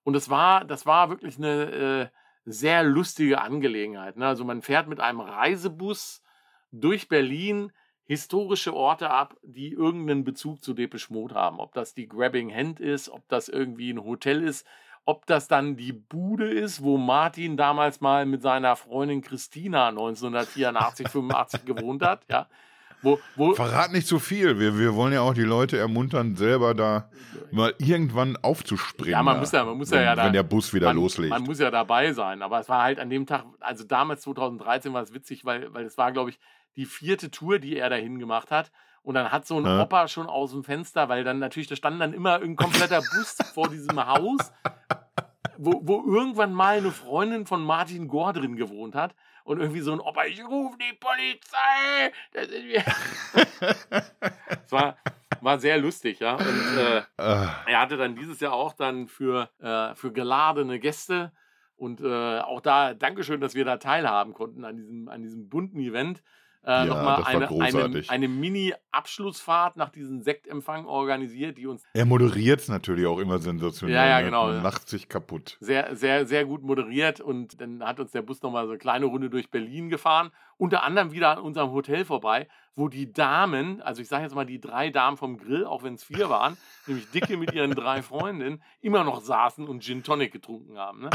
Und 0.05 0.15
es 0.15 0.31
war, 0.31 0.65
das 0.65 0.87
war 0.87 1.11
wirklich 1.11 1.37
eine 1.37 1.63
äh, 1.73 2.09
sehr 2.45 2.85
lustige 2.85 3.41
Angelegenheit. 3.41 4.17
Ne? 4.17 4.29
Also 4.29 4.45
man 4.45 4.63
fährt 4.63 4.87
mit 4.87 5.01
einem 5.01 5.19
Reisebus 5.19 6.23
durch 6.71 7.09
Berlin 7.09 7.73
historische 8.05 8.73
Orte 8.73 9.11
ab, 9.11 9.37
die 9.43 9.73
irgendeinen 9.73 10.23
Bezug 10.23 10.63
zu 10.63 10.75
Depeche 10.75 11.13
Mode 11.13 11.35
haben. 11.35 11.59
Ob 11.59 11.75
das 11.75 11.93
die 11.93 12.07
Grabbing 12.07 12.55
Hand 12.55 12.79
ist, 12.79 13.09
ob 13.09 13.29
das 13.29 13.49
irgendwie 13.49 13.91
ein 13.91 14.05
Hotel 14.05 14.45
ist, 14.45 14.65
ob 15.09 15.25
das 15.25 15.49
dann 15.49 15.75
die 15.77 15.93
Bude 15.95 16.51
ist, 16.51 16.83
wo 16.83 16.99
Martin 16.99 17.57
damals 17.57 18.03
mal 18.03 18.27
mit 18.27 18.43
seiner 18.43 18.77
Freundin 18.77 19.23
Christina 19.23 19.89
1984, 19.89 21.09
85 21.09 21.65
gewohnt 21.65 22.03
hat. 22.03 22.27
Ja. 22.31 22.47
Wo, 23.01 23.19
wo, 23.37 23.55
Verrat 23.55 23.93
nicht 23.93 24.07
zu 24.07 24.19
viel. 24.19 24.59
Wir, 24.59 24.77
wir 24.79 24.95
wollen 24.95 25.13
ja 25.15 25.23
auch 25.23 25.33
die 25.33 25.45
Leute 25.45 25.79
ermuntern, 25.79 26.35
selber 26.37 26.75
da 26.75 27.09
mal 27.53 27.73
irgendwann 27.79 28.37
aufzuspringen. 28.43 29.13
Ja, 29.13 29.23
man 29.23 29.39
muss 29.39 29.53
ja- 29.53 29.65
man 29.65 29.79
muss 29.79 29.91
wenn, 29.93 30.03
ja 30.03 30.15
da- 30.15 30.25
Wenn 30.27 30.33
der 30.35 30.43
Bus 30.43 30.75
wieder 30.75 30.89
man, 30.89 30.97
loslegt. 30.97 31.31
Man 31.31 31.45
muss 31.45 31.59
ja 31.59 31.71
dabei 31.71 32.13
sein. 32.13 32.43
Aber 32.43 32.61
es 32.61 32.69
war 32.69 32.83
halt 32.83 32.99
an 32.99 33.09
dem 33.09 33.25
Tag, 33.25 33.45
also 33.61 33.85
damals 33.85 34.21
2013 34.23 34.93
war 34.93 35.03
es 35.03 35.15
witzig, 35.15 35.45
weil, 35.47 35.73
weil 35.73 35.87
es 35.87 35.97
war, 35.97 36.13
glaube 36.13 36.31
ich, 36.31 36.39
die 36.77 36.85
vierte 36.87 37.31
Tour, 37.31 37.59
die 37.61 37.77
er 37.79 37.89
dahin 37.89 38.19
gemacht 38.19 38.51
hat. 38.51 38.71
Und 39.03 39.15
dann 39.15 39.31
hat 39.33 39.47
so 39.47 39.59
ein 39.59 39.65
Ja. 39.65 39.81
Opa 39.83 40.07
schon 40.09 40.27
aus 40.27 40.51
dem 40.51 40.65
Fenster, 40.65 41.09
weil 41.09 41.23
dann 41.25 41.39
natürlich, 41.39 41.69
da 41.69 41.77
stand 41.77 42.01
dann 42.01 42.13
immer 42.13 42.43
ein 42.43 42.57
kompletter 42.57 43.01
Bus 43.01 43.39
vor 43.55 43.69
diesem 43.69 44.05
Haus, 44.07 44.53
wo, 45.59 45.81
wo 45.83 46.05
irgendwann 46.07 46.53
mal 46.53 46.79
eine 46.79 46.93
Freundin 46.93 47.47
von 47.47 47.63
Martin 47.63 48.09
Gore 48.09 48.33
drin 48.33 48.57
gewohnt 48.57 48.95
hat. 48.95 49.15
Und 49.45 49.61
irgendwie 49.61 49.81
so 49.81 49.93
ein 49.93 50.01
Opa, 50.01 50.25
ich 50.25 50.45
rufe 50.45 50.77
die 50.79 50.95
Polizei. 50.95 52.13
Das 52.33 52.49
ist 52.49 52.65
mir 52.65 52.85
es 54.65 54.73
war, 54.73 54.97
war 55.41 55.59
sehr 55.59 55.79
lustig, 55.79 56.21
ja. 56.21 56.35
Und 56.35 56.77
äh, 56.77 57.03
er 57.17 57.81
hatte 57.81 57.97
dann 57.97 58.15
dieses 58.15 58.41
Jahr 58.41 58.53
auch 58.53 58.75
dann 58.75 59.09
für, 59.09 59.49
äh, 59.61 59.95
für 59.95 60.13
geladene 60.13 60.79
Gäste 60.79 61.33
und 61.77 62.01
äh, 62.01 62.41
auch 62.41 62.61
da 62.61 62.93
Dankeschön, 62.93 63.41
dass 63.41 63.55
wir 63.55 63.65
da 63.65 63.79
teilhaben 63.79 64.35
konnten 64.35 64.65
an 64.65 64.77
diesem, 64.77 65.09
an 65.09 65.23
diesem 65.23 65.49
bunten 65.49 65.81
Event. 65.81 66.23
Äh, 66.69 66.71
ja, 66.71 66.85
nochmal 66.85 67.25
eine, 67.25 67.49
eine, 67.49 68.03
eine 68.09 68.29
Mini-Abschlussfahrt 68.29 69.79
nach 69.79 69.89
diesem 69.89 70.21
Sektempfang 70.21 70.85
organisiert, 70.85 71.57
die 71.57 71.67
uns. 71.67 71.83
Er 71.95 72.05
moderiert 72.05 72.61
es 72.61 72.69
natürlich 72.69 73.07
auch 73.07 73.19
immer 73.21 73.39
sensationell. 73.39 73.97
Ja, 73.97 74.07
ja, 74.07 74.19
ne? 74.19 74.27
genau. 74.27 74.49
Man 74.49 74.63
lacht 74.63 74.87
sich 74.87 75.09
kaputt. 75.09 75.57
Sehr, 75.61 75.97
sehr, 75.97 76.27
sehr 76.27 76.45
gut 76.45 76.63
moderiert 76.63 77.23
und 77.23 77.59
dann 77.63 77.83
hat 77.83 78.01
uns 78.01 78.13
der 78.13 78.21
Bus 78.21 78.43
nochmal 78.43 78.67
so 78.67 78.73
eine 78.73 78.79
kleine 78.79 79.07
Runde 79.07 79.31
durch 79.31 79.51
Berlin 79.51 79.89
gefahren. 79.89 80.31
Unter 80.59 80.83
anderem 80.83 81.11
wieder 81.11 81.31
an 81.31 81.39
unserem 81.39 81.71
Hotel 81.71 82.05
vorbei, 82.05 82.49
wo 82.75 82.89
die 82.89 83.15
Damen, 83.15 83.81
also 83.81 84.03
ich 84.03 84.09
sage 84.09 84.25
jetzt 84.25 84.35
mal 84.35 84.45
die 84.45 84.61
drei 84.61 84.91
Damen 84.91 85.17
vom 85.17 85.39
Grill, 85.39 85.65
auch 85.65 85.85
wenn 85.85 85.95
es 85.95 86.05
vier 86.05 86.29
waren, 86.29 86.59
nämlich 86.87 87.11
Dicke 87.13 87.39
mit 87.39 87.55
ihren 87.55 87.71
drei 87.71 88.03
Freundinnen, 88.03 88.63
immer 88.83 89.05
noch 89.05 89.23
saßen 89.23 89.67
und 89.67 89.83
Gin 89.83 90.03
Tonic 90.03 90.33
getrunken 90.33 90.77
haben. 90.77 91.01
Ne? 91.01 91.11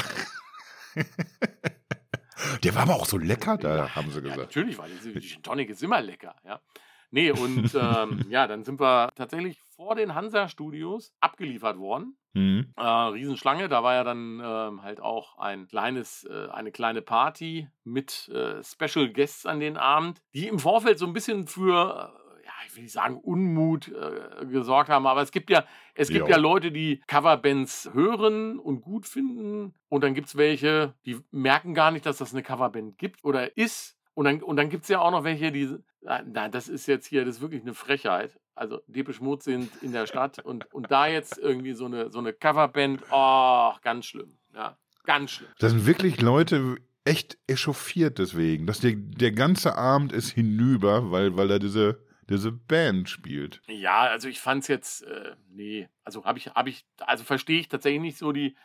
Der 2.63 2.75
war 2.75 2.83
aber 2.83 2.95
auch 2.95 3.05
so 3.05 3.17
lecker, 3.17 3.57
da 3.57 3.95
haben 3.95 4.11
sie 4.11 4.21
gesagt. 4.21 4.37
Ja, 4.37 4.43
natürlich, 4.43 4.77
weil 4.77 4.89
die 4.89 5.19
Gin 5.21 5.43
Tonic 5.43 5.69
ist 5.69 5.83
immer 5.83 6.01
lecker, 6.01 6.35
ja. 6.45 6.59
Nee, 7.11 7.29
und 7.29 7.75
ähm, 7.75 8.25
ja, 8.29 8.47
dann 8.47 8.63
sind 8.63 8.79
wir 8.79 9.11
tatsächlich 9.15 9.59
vor 9.75 9.93
den 9.93 10.15
Hansa-Studios 10.15 11.13
abgeliefert 11.19 11.77
worden. 11.77 12.17
Mhm. 12.33 12.73
Äh, 12.75 12.81
Riesenschlange, 12.81 13.69
da 13.69 13.83
war 13.83 13.93
ja 13.93 14.03
dann 14.03 14.39
äh, 14.39 14.81
halt 14.81 14.99
auch 14.99 15.37
ein 15.37 15.67
kleines, 15.67 16.23
äh, 16.23 16.47
eine 16.51 16.71
kleine 16.71 17.03
Party 17.03 17.67
mit 17.83 18.29
äh, 18.29 18.63
Special 18.63 19.09
Guests 19.09 19.45
an 19.45 19.59
den 19.59 19.77
Abend, 19.77 20.23
die 20.33 20.47
im 20.47 20.57
Vorfeld 20.57 20.97
so 20.97 21.05
ein 21.05 21.13
bisschen 21.13 21.45
für 21.45 22.19
ich 22.67 22.75
will 22.75 22.83
nicht 22.83 22.93
sagen 22.93 23.17
Unmut 23.17 23.89
äh, 23.89 24.45
gesorgt 24.45 24.89
haben, 24.89 25.07
aber 25.07 25.21
es 25.21 25.31
gibt 25.31 25.49
ja, 25.49 25.65
es 25.95 26.09
gibt 26.09 26.27
ja 26.27 26.37
Leute, 26.37 26.71
die 26.71 27.01
Coverbands 27.07 27.89
hören 27.93 28.59
und 28.59 28.81
gut 28.81 29.07
finden 29.07 29.73
und 29.89 30.03
dann 30.03 30.13
gibt 30.13 30.27
es 30.27 30.37
welche, 30.37 30.93
die 31.05 31.19
merken 31.31 31.73
gar 31.73 31.91
nicht, 31.91 32.05
dass 32.05 32.17
das 32.17 32.33
eine 32.33 32.43
Coverband 32.43 32.97
gibt 32.97 33.23
oder 33.23 33.57
ist. 33.57 33.97
Und 34.15 34.25
dann, 34.25 34.43
und 34.43 34.57
dann 34.57 34.69
gibt 34.69 34.83
es 34.83 34.89
ja 34.89 34.99
auch 34.99 35.11
noch 35.11 35.23
welche, 35.23 35.51
die, 35.51 35.75
ah, 36.05 36.21
na, 36.25 36.47
das 36.47 36.67
ist 36.67 36.87
jetzt 36.87 37.07
hier, 37.07 37.25
das 37.25 37.37
ist 37.37 37.41
wirklich 37.41 37.63
eine 37.63 37.73
Frechheit. 37.73 38.39
Also 38.55 38.79
Depeche 38.85 39.23
Mode 39.23 39.43
sind 39.43 39.71
in 39.81 39.91
der 39.91 40.05
Stadt 40.05 40.37
und, 40.39 40.71
und 40.71 40.91
da 40.91 41.07
jetzt 41.07 41.39
irgendwie 41.39 41.73
so 41.73 41.85
eine, 41.85 42.11
so 42.11 42.19
eine 42.19 42.33
Coverband, 42.33 43.01
oh, 43.09 43.71
ganz 43.81 44.05
schlimm. 44.05 44.37
Ja, 44.53 44.77
ganz 45.05 45.31
schlimm. 45.31 45.49
Das 45.57 45.71
sind 45.71 45.87
wirklich 45.87 46.21
Leute, 46.21 46.77
echt 47.05 47.37
echauffiert 47.47 48.19
deswegen. 48.19 48.65
Dass 48.65 48.79
der, 48.79 48.93
der 48.95 49.31
ganze 49.31 49.75
Abend 49.75 50.11
ist 50.11 50.29
hinüber, 50.29 51.11
weil, 51.11 51.35
weil 51.35 51.47
da 51.47 51.59
diese 51.59 51.99
diese 52.29 52.51
Band 52.51 53.09
spielt. 53.09 53.61
Ja, 53.67 54.01
also 54.01 54.27
ich 54.27 54.39
fand 54.39 54.63
es 54.63 54.67
jetzt, 54.67 55.03
äh, 55.03 55.35
nee, 55.49 55.89
also 56.03 56.25
habe 56.25 56.37
ich, 56.37 56.47
habe 56.47 56.69
ich, 56.69 56.85
also 56.99 57.23
verstehe 57.23 57.59
ich 57.59 57.69
tatsächlich 57.69 58.01
nicht 58.01 58.17
so 58.17 58.31
die 58.31 58.55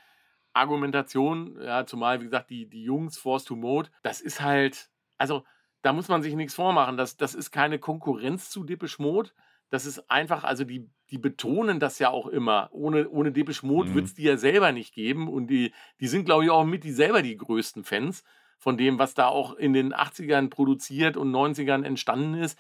Argumentation, 0.53 1.59
ja, 1.61 1.87
zumal, 1.87 2.21
wie 2.21 2.25
gesagt, 2.25 2.51
die, 2.51 2.69
die 2.69 2.83
Jungs 2.83 3.19
Force 3.19 3.45
to 3.45 3.57
Mode, 3.57 3.91
das 4.03 4.21
ist 4.21 4.41
halt, 4.41 4.91
also 5.17 5.45
da 5.83 5.93
muss 5.93 6.09
man 6.09 6.23
sich 6.23 6.35
nichts 6.35 6.55
vormachen, 6.55 6.97
das, 6.97 7.17
das 7.17 7.35
ist 7.35 7.51
keine 7.51 7.79
Konkurrenz 7.79 8.51
zu 8.51 8.65
Depeche 8.65 9.01
Mode, 9.01 9.31
das 9.71 9.87
ist 9.87 10.11
einfach, 10.11 10.45
also 10.45 10.65
die, 10.65 10.89
die 11.11 11.19
betonen 11.19 11.79
das 11.79 11.99
ja 11.99 12.11
auch 12.11 12.27
immer. 12.27 12.69
Ohne, 12.73 13.09
ohne 13.09 13.33
Depeche 13.33 13.67
Mode 13.67 13.91
mhm. 13.91 13.95
wird 13.95 14.07
es 14.07 14.15
die 14.15 14.23
ja 14.23 14.37
selber 14.37 14.73
nicht 14.73 14.95
geben. 14.95 15.29
Und 15.29 15.49
die, 15.49 15.73
die 16.01 16.09
sind, 16.09 16.25
glaube 16.25 16.45
ich, 16.45 16.51
auch 16.51 16.65
mit 16.65 16.85
die 16.85 16.93
selber 16.93 17.23
die 17.23 17.37
größten 17.37 17.85
Fans 17.85 18.25
von 18.59 18.77
dem, 18.77 18.99
was 18.99 19.15
da 19.15 19.29
auch 19.29 19.55
in 19.55 19.73
den 19.73 19.95
80ern 19.95 20.49
produziert 20.49 21.17
und 21.17 21.31
90ern 21.31 21.85
entstanden 21.85 22.35
ist. 22.35 22.59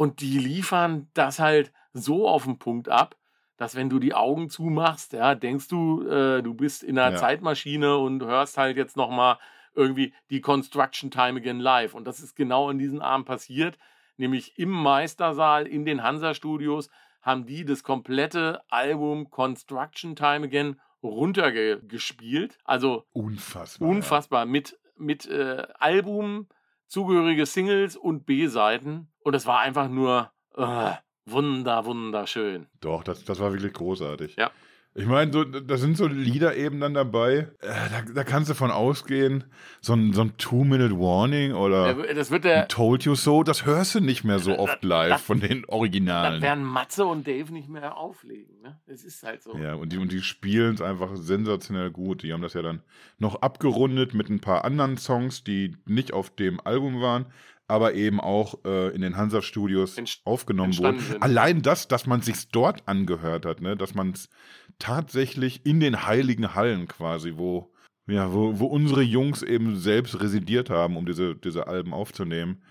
Und 0.00 0.22
die 0.22 0.38
liefern 0.38 1.10
das 1.12 1.38
halt 1.40 1.74
so 1.92 2.26
auf 2.26 2.44
den 2.44 2.58
Punkt 2.58 2.88
ab, 2.88 3.16
dass 3.58 3.74
wenn 3.74 3.90
du 3.90 3.98
die 3.98 4.14
Augen 4.14 4.48
zumachst, 4.48 5.12
ja, 5.12 5.34
denkst 5.34 5.68
du, 5.68 6.08
äh, 6.08 6.42
du 6.42 6.54
bist 6.54 6.82
in 6.82 6.98
einer 6.98 7.12
ja. 7.12 7.18
Zeitmaschine 7.18 7.98
und 7.98 8.24
hörst 8.24 8.56
halt 8.56 8.78
jetzt 8.78 8.96
nochmal 8.96 9.36
irgendwie 9.74 10.14
die 10.30 10.40
Construction 10.40 11.10
Time 11.10 11.38
Again 11.38 11.60
live. 11.60 11.92
Und 11.92 12.06
das 12.06 12.20
ist 12.20 12.34
genau 12.34 12.70
in 12.70 12.78
diesem 12.78 13.02
Abend 13.02 13.26
passiert, 13.26 13.76
nämlich 14.16 14.58
im 14.58 14.70
Meistersaal 14.70 15.66
in 15.66 15.84
den 15.84 16.02
Hansa-Studios 16.02 16.88
haben 17.20 17.44
die 17.44 17.66
das 17.66 17.82
komplette 17.82 18.62
Album 18.70 19.28
Construction 19.28 20.16
Time 20.16 20.46
Again 20.46 20.80
runtergespielt. 21.02 22.56
Also 22.64 23.04
unfassbar. 23.12 23.86
Unfassbar. 23.86 24.40
Ja. 24.46 24.46
Mit, 24.46 24.78
mit 24.96 25.26
äh, 25.26 25.66
Album, 25.78 26.48
zugehörige 26.86 27.44
Singles 27.44 27.98
und 27.98 28.24
B-Seiten. 28.24 29.09
Und 29.22 29.34
es 29.34 29.46
war 29.46 29.60
einfach 29.60 29.88
nur 29.88 30.30
äh, 30.56 30.92
wunder, 31.26 31.84
wunderschön. 31.84 32.66
Doch, 32.80 33.04
das, 33.04 33.24
das 33.24 33.38
war 33.38 33.52
wirklich 33.52 33.72
großartig. 33.72 34.36
Ja. 34.36 34.50
Ich 34.92 35.06
meine, 35.06 35.32
so, 35.32 35.44
da 35.44 35.76
sind 35.76 35.96
so 35.96 36.08
Lieder 36.08 36.56
eben 36.56 36.80
dann 36.80 36.94
dabei, 36.94 37.48
äh, 37.60 37.68
da, 37.90 38.02
da, 38.12 38.24
kannst 38.24 38.50
du 38.50 38.54
von 38.54 38.72
ausgehen, 38.72 39.44
so 39.80 39.92
ein, 39.92 40.12
so 40.12 40.22
ein 40.22 40.36
Two-Minute-Warning 40.36 41.52
oder 41.52 41.94
das 42.12 42.32
wird 42.32 42.42
der, 42.42 42.66
Told 42.66 43.04
You 43.04 43.14
So, 43.14 43.44
das 43.44 43.64
hörst 43.64 43.94
du 43.94 44.00
nicht 44.00 44.24
mehr 44.24 44.40
so 44.40 44.58
oft 44.58 44.82
live 44.82 45.10
das, 45.10 45.22
von 45.22 45.38
den 45.38 45.64
Originalen. 45.66 46.40
Da 46.40 46.46
werden 46.46 46.64
Matze 46.64 47.06
und 47.06 47.28
Dave 47.28 47.52
nicht 47.52 47.68
mehr 47.68 47.96
auflegen, 47.96 48.62
ne? 48.62 48.80
Es 48.86 49.04
ist 49.04 49.22
halt 49.22 49.44
so. 49.44 49.56
Ja, 49.56 49.74
und 49.74 49.92
die, 49.92 49.98
und 49.98 50.10
die 50.10 50.22
spielen 50.22 50.74
es 50.74 50.82
einfach 50.82 51.10
sensationell 51.14 51.92
gut. 51.92 52.24
Die 52.24 52.32
haben 52.32 52.42
das 52.42 52.54
ja 52.54 52.62
dann 52.62 52.82
noch 53.18 53.42
abgerundet 53.42 54.12
mit 54.12 54.28
ein 54.28 54.40
paar 54.40 54.64
anderen 54.64 54.98
Songs, 54.98 55.44
die 55.44 55.76
nicht 55.86 56.12
auf 56.12 56.30
dem 56.30 56.60
Album 56.66 57.00
waren, 57.00 57.26
aber 57.70 57.94
eben 57.94 58.20
auch 58.20 58.64
äh, 58.64 58.94
in 58.94 59.00
den 59.00 59.16
Hansa-Studios 59.16 59.96
aufgenommen 60.24 60.76
wurden. 60.76 60.98
Sind. 60.98 61.22
Allein 61.22 61.62
das, 61.62 61.88
dass 61.88 62.06
man 62.06 62.20
sich 62.20 62.48
dort 62.48 62.86
angehört 62.86 63.46
hat, 63.46 63.60
ne? 63.60 63.76
dass 63.76 63.94
man 63.94 64.10
es 64.10 64.28
tatsächlich 64.78 65.64
in 65.64 65.78
den 65.78 66.04
heiligen 66.06 66.54
Hallen 66.54 66.88
quasi, 66.88 67.34
wo, 67.36 67.72
ja, 68.06 68.32
wo, 68.32 68.58
wo 68.58 68.66
unsere 68.66 69.02
Jungs 69.02 69.42
eben 69.42 69.76
selbst 69.76 70.20
residiert 70.20 70.68
haben, 70.68 70.96
um 70.96 71.06
diese, 71.06 71.36
diese 71.36 71.68
Alben 71.68 71.94
aufzunehmen. 71.94 72.62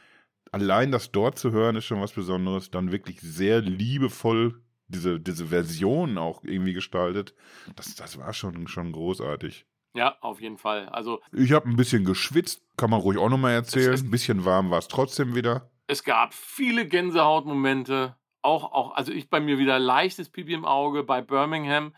Allein 0.52 0.92
das 0.92 1.12
dort 1.12 1.40
zu 1.40 1.52
hören 1.52 1.78
ist 1.78 1.86
schon 1.86 2.02
was 2.02 2.12
Besonderes. 2.12 2.70
Dann 2.70 2.92
wirklich 2.92 3.22
sehr 3.22 3.62
liebevoll 3.62 4.62
diese, 4.90 5.20
diese 5.20 5.48
Version 5.48 6.18
auch 6.18 6.44
irgendwie 6.44 6.74
gestaltet. 6.74 7.36
Das, 7.76 7.96
das 7.96 8.18
war 8.18 8.34
schon, 8.34 8.68
schon 8.68 8.92
großartig. 8.92 9.66
Ja, 10.00 10.16
auf 10.22 10.40
jeden 10.40 10.58
Fall. 10.58 10.88
Also 10.88 11.20
ich 11.34 11.52
habe 11.52 11.68
ein 11.68 11.76
bisschen 11.76 12.06
geschwitzt, 12.06 12.64
kann 12.78 12.90
man 12.90 13.02
ruhig 13.02 13.18
auch 13.18 13.28
nochmal 13.28 13.52
erzählen. 13.52 14.00
Ein 14.00 14.10
bisschen 14.10 14.46
warm 14.46 14.72
war 14.72 14.80
es 14.80 14.88
trotzdem 14.88 15.36
wieder. 15.36 15.70
Es 15.88 16.06
gab 16.06 16.34
viele 16.34 16.88
Gänsehautmomente. 16.88 18.16
Auch, 18.42 18.72
auch, 18.72 18.96
also 18.96 19.12
ich 19.12 19.30
bei 19.30 19.42
mir 19.42 19.58
wieder 19.58 19.78
leichtes 19.78 20.30
Pipi 20.30 20.54
im 20.54 20.64
Auge 20.64 21.04
bei 21.04 21.22
Birmingham. 21.22 21.94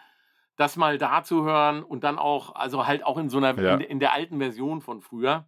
Das 0.56 0.78
mal 0.78 0.98
da 0.98 1.22
zu 1.22 1.44
hören 1.44 1.84
und 1.84 2.04
dann 2.04 2.18
auch, 2.18 2.56
also 2.56 2.88
halt 2.88 3.06
auch 3.06 3.20
in 3.20 3.30
so 3.30 3.38
einer, 3.38 3.56
ja. 3.62 3.76
in, 3.76 3.82
in 3.82 4.00
der 4.00 4.14
alten 4.14 4.40
Version 4.40 4.82
von 4.82 5.02
früher. 5.02 5.48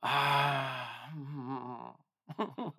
Ah. 0.00 1.94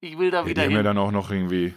Ich 0.00 0.18
will 0.18 0.30
da 0.30 0.44
wieder. 0.44 0.62
Die 0.62 0.68
haben 0.68 0.76
ja 0.76 0.82
dann 0.82 0.98
auch 0.98 1.10
noch 1.10 1.30
irgendwie 1.30 1.74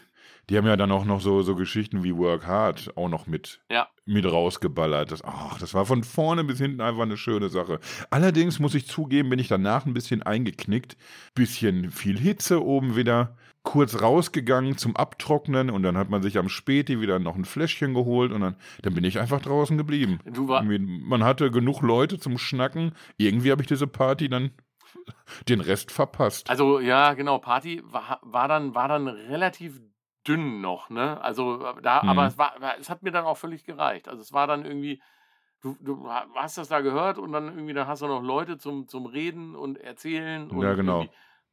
die 0.49 0.57
haben 0.57 0.65
ja 0.65 0.75
dann 0.75 0.91
auch 0.91 1.05
noch 1.05 1.21
so, 1.21 1.41
so 1.43 1.55
Geschichten 1.55 2.03
wie 2.03 2.15
Work 2.15 2.47
Hard 2.47 2.97
auch 2.97 3.07
noch 3.07 3.27
mit, 3.27 3.61
ja. 3.69 3.87
mit 4.05 4.25
rausgeballert. 4.25 5.11
Das, 5.11 5.23
ach, 5.23 5.59
das 5.59 5.73
war 5.73 5.85
von 5.85 6.03
vorne 6.03 6.43
bis 6.43 6.57
hinten 6.57 6.81
einfach 6.81 7.03
eine 7.03 7.17
schöne 7.17 7.49
Sache. 7.49 7.79
Allerdings 8.09 8.59
muss 8.59 8.73
ich 8.73 8.87
zugeben, 8.87 9.29
bin 9.29 9.39
ich 9.39 9.47
danach 9.47 9.85
ein 9.85 9.93
bisschen 9.93 10.23
eingeknickt. 10.23 10.97
Bisschen 11.35 11.91
viel 11.91 12.17
Hitze 12.19 12.63
oben 12.63 12.95
wieder. 12.95 13.37
Kurz 13.61 14.01
rausgegangen 14.01 14.77
zum 14.77 14.95
Abtrocknen 14.95 15.69
und 15.69 15.83
dann 15.83 15.97
hat 15.97 16.09
man 16.09 16.23
sich 16.23 16.37
am 16.37 16.49
Späti 16.49 17.01
wieder 17.01 17.19
noch 17.19 17.35
ein 17.35 17.45
Fläschchen 17.45 17.93
geholt 17.93 18.31
und 18.31 18.41
dann, 18.41 18.55
dann 18.81 18.93
bin 18.93 19.03
ich 19.03 19.19
einfach 19.19 19.41
draußen 19.41 19.77
geblieben. 19.77 20.19
Du 20.25 20.47
war 20.47 20.63
man 20.63 21.23
hatte 21.23 21.51
genug 21.51 21.81
Leute 21.81 22.17
zum 22.17 22.37
Schnacken. 22.37 22.93
Irgendwie 23.17 23.51
habe 23.51 23.61
ich 23.61 23.67
diese 23.67 23.85
Party 23.85 24.29
dann 24.29 24.51
den 25.47 25.61
Rest 25.61 25.91
verpasst. 25.91 26.49
Also 26.49 26.79
ja, 26.79 27.13
genau, 27.13 27.37
Party 27.37 27.83
war, 27.85 28.19
war, 28.23 28.47
dann, 28.47 28.73
war 28.73 28.87
dann 28.87 29.07
relativ 29.07 29.81
dünn 30.29 30.61
noch, 30.61 30.89
ne? 30.89 31.19
Also 31.21 31.65
äh, 31.65 31.81
da, 31.81 32.03
mhm. 32.03 32.09
aber 32.09 32.27
es 32.27 32.37
war, 32.37 32.53
es 32.79 32.89
hat 32.89 33.03
mir 33.03 33.11
dann 33.11 33.25
auch 33.25 33.37
völlig 33.37 33.63
gereicht. 33.63 34.07
Also 34.07 34.21
es 34.21 34.31
war 34.31 34.47
dann 34.47 34.63
irgendwie, 34.63 35.01
du, 35.61 35.75
du 35.81 36.07
hast 36.35 36.57
das 36.57 36.69
da 36.69 36.81
gehört 36.81 37.17
und 37.17 37.31
dann 37.31 37.47
irgendwie, 37.47 37.73
dann 37.73 37.87
hast 37.87 38.03
du 38.03 38.07
noch 38.07 38.21
Leute 38.21 38.57
zum, 38.57 38.87
zum 38.87 39.07
Reden 39.07 39.55
und 39.55 39.77
Erzählen. 39.77 40.49
Und 40.49 40.61
ja, 40.61 40.75
genau. 40.75 41.05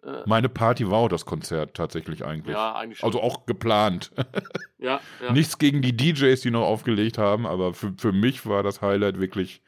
Äh, 0.05 0.23
Meine 0.27 0.51
Party 0.51 0.89
war 0.91 0.99
auch 0.99 1.09
das 1.09 1.25
Konzert 1.25 1.75
tatsächlich 1.75 2.25
eigentlich. 2.25 2.55
Ja, 2.55 2.75
eigentlich 2.75 2.99
schon. 2.99 3.09
Also 3.09 3.23
auch 3.23 3.47
geplant. 3.47 4.13
ja, 4.79 5.01
ja. 5.23 5.33
Nichts 5.33 5.59
gegen 5.59 5.81
die 5.81 5.97
DJs, 5.97 6.41
die 6.41 6.51
noch 6.51 6.67
aufgelegt 6.67 7.17
haben, 7.19 7.47
aber 7.47 7.73
für, 7.73 7.95
für 7.97 8.13
mich 8.13 8.47
war 8.47 8.63
das 8.63 8.83
Highlight 8.83 9.19
wirklich, 9.19 9.63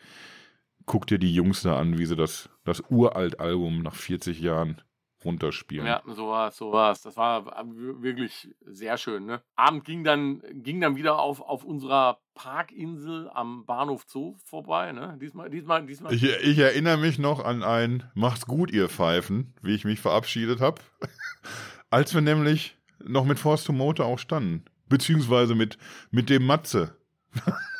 guck 0.85 1.07
dir 1.07 1.19
die 1.19 1.33
Jungs 1.33 1.63
da 1.63 1.79
an, 1.79 1.99
wie 1.99 2.07
sie 2.07 2.17
das, 2.17 2.51
das 2.65 2.83
Uralt-Album 2.91 3.83
nach 3.83 3.95
40 3.95 4.41
Jahren 4.41 4.83
runterspielen. 5.25 5.87
Ja, 5.87 6.03
so 6.07 6.29
war 6.29 6.49
es, 6.49 6.57
so 6.57 6.73
war 6.73 6.93
es. 6.93 7.03
Das 7.03 7.17
war 7.17 7.45
wirklich 7.67 8.49
sehr 8.65 8.97
schön. 8.99 9.27
Ne? 9.27 9.43
Abend 9.57 9.85
ging 9.85 10.05
dann, 10.05 10.43
ging 10.53 10.81
dann 10.81 10.97
wieder 10.97 11.19
auf, 11.19 11.41
auf 11.41 11.65
unserer 11.65 12.21
Parkinsel 12.35 13.29
am 13.33 13.65
Bahnhof 13.67 14.05
Zoo 14.07 14.37
vorbei. 14.45 14.93
Ne? 14.93 15.19
Diesmal, 15.21 15.51
diesmal, 15.51 15.85
diesmal. 15.85 16.13
Ich, 16.15 16.23
ich 16.23 16.59
erinnere 16.59 16.99
mich 16.99 17.19
noch 17.19 17.45
an 17.45 17.63
ein 17.63 18.05
Macht's 18.15 18.47
gut, 18.47 18.71
ihr 18.71 18.89
Pfeifen, 18.89 19.55
wie 19.63 19.75
ich 19.75 19.85
mich 19.85 20.01
verabschiedet 20.01 20.61
habe. 20.61 20.81
Als 21.91 22.15
wir 22.15 22.21
nämlich 22.21 22.77
noch 23.05 23.25
mit 23.25 23.39
Force 23.39 23.65
to 23.65 23.73
Motor 23.73 24.07
auch 24.07 24.19
standen. 24.19 24.65
Beziehungsweise 24.89 25.55
mit, 25.55 25.79
mit 26.11 26.31
dem 26.31 26.47
Matze. 26.47 26.97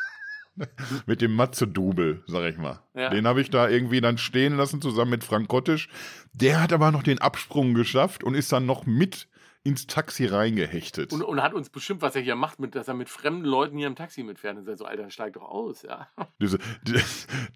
mit 1.07 1.21
dem 1.21 1.35
Matze-Double, 1.35 2.23
sag 2.27 2.51
ich 2.51 2.59
mal. 2.59 2.81
Ja. 2.95 3.11
Den 3.11 3.27
habe 3.27 3.41
ich 3.41 3.51
da 3.51 3.69
irgendwie 3.69 4.01
dann 4.01 4.19
stehen 4.19 4.57
lassen, 4.57 4.81
zusammen 4.83 5.11
mit 5.13 5.25
Frank 5.25 5.49
Kottisch. 5.49 5.89
Der 6.33 6.63
hat 6.63 6.73
aber 6.73 6.91
noch 6.91 7.03
den 7.03 7.21
Absprung 7.21 7.75
geschafft 7.75 8.25
und 8.25 8.35
ist 8.35 8.53
dann 8.53 8.67
noch 8.67 8.87
mit 8.87 9.29
ins 9.65 9.87
Taxi 9.87 10.27
reingehechtet. 10.27 11.13
Und, 11.13 11.23
und 11.23 11.43
hat 11.43 11.53
uns 11.53 11.69
bestimmt, 11.69 12.01
was 12.01 12.17
er 12.17 12.23
hier 12.23 12.37
macht, 12.37 12.59
mit, 12.59 12.75
dass 12.75 12.89
er 12.89 12.95
mit 12.95 13.09
fremden 13.09 13.45
Leuten 13.45 13.77
hier 13.77 13.87
im 13.87 13.97
Taxi 13.97 14.23
mitfährt. 14.23 14.57
Und 14.57 14.65
sagt 14.65 14.79
so, 14.79 14.85
Alter, 14.85 15.11
steig 15.11 15.35
doch 15.35 15.43
aus, 15.43 15.83
ja. 15.83 16.09
Diese, 16.41 16.59
die, 16.83 17.01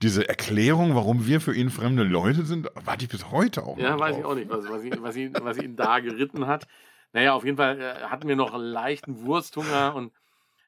diese 0.02 0.28
Erklärung, 0.28 0.94
warum 0.94 1.26
wir 1.26 1.40
für 1.40 1.54
ihn 1.54 1.70
fremde 1.70 2.02
Leute 2.02 2.44
sind, 2.44 2.68
warte 2.74 3.04
ich 3.04 3.10
bis 3.10 3.30
heute 3.30 3.64
auch 3.64 3.78
Ja, 3.78 3.98
weiß 3.98 4.16
ich 4.16 4.22
drauf. 4.22 4.32
auch 4.32 4.36
nicht, 4.36 4.50
was, 4.50 4.68
was, 4.68 4.84
ihn, 4.84 4.96
was, 5.00 5.16
ihn, 5.16 5.32
was 5.40 5.58
ihn 5.58 5.76
da 5.76 6.00
geritten 6.00 6.46
hat. 6.46 6.66
Naja, 7.12 7.34
auf 7.34 7.44
jeden 7.44 7.56
Fall 7.56 7.78
äh, 7.80 7.94
hatten 8.04 8.26
wir 8.28 8.36
noch 8.36 8.52
einen 8.52 8.64
leichten 8.64 9.22
Wursthunger 9.22 9.94
und 9.94 10.12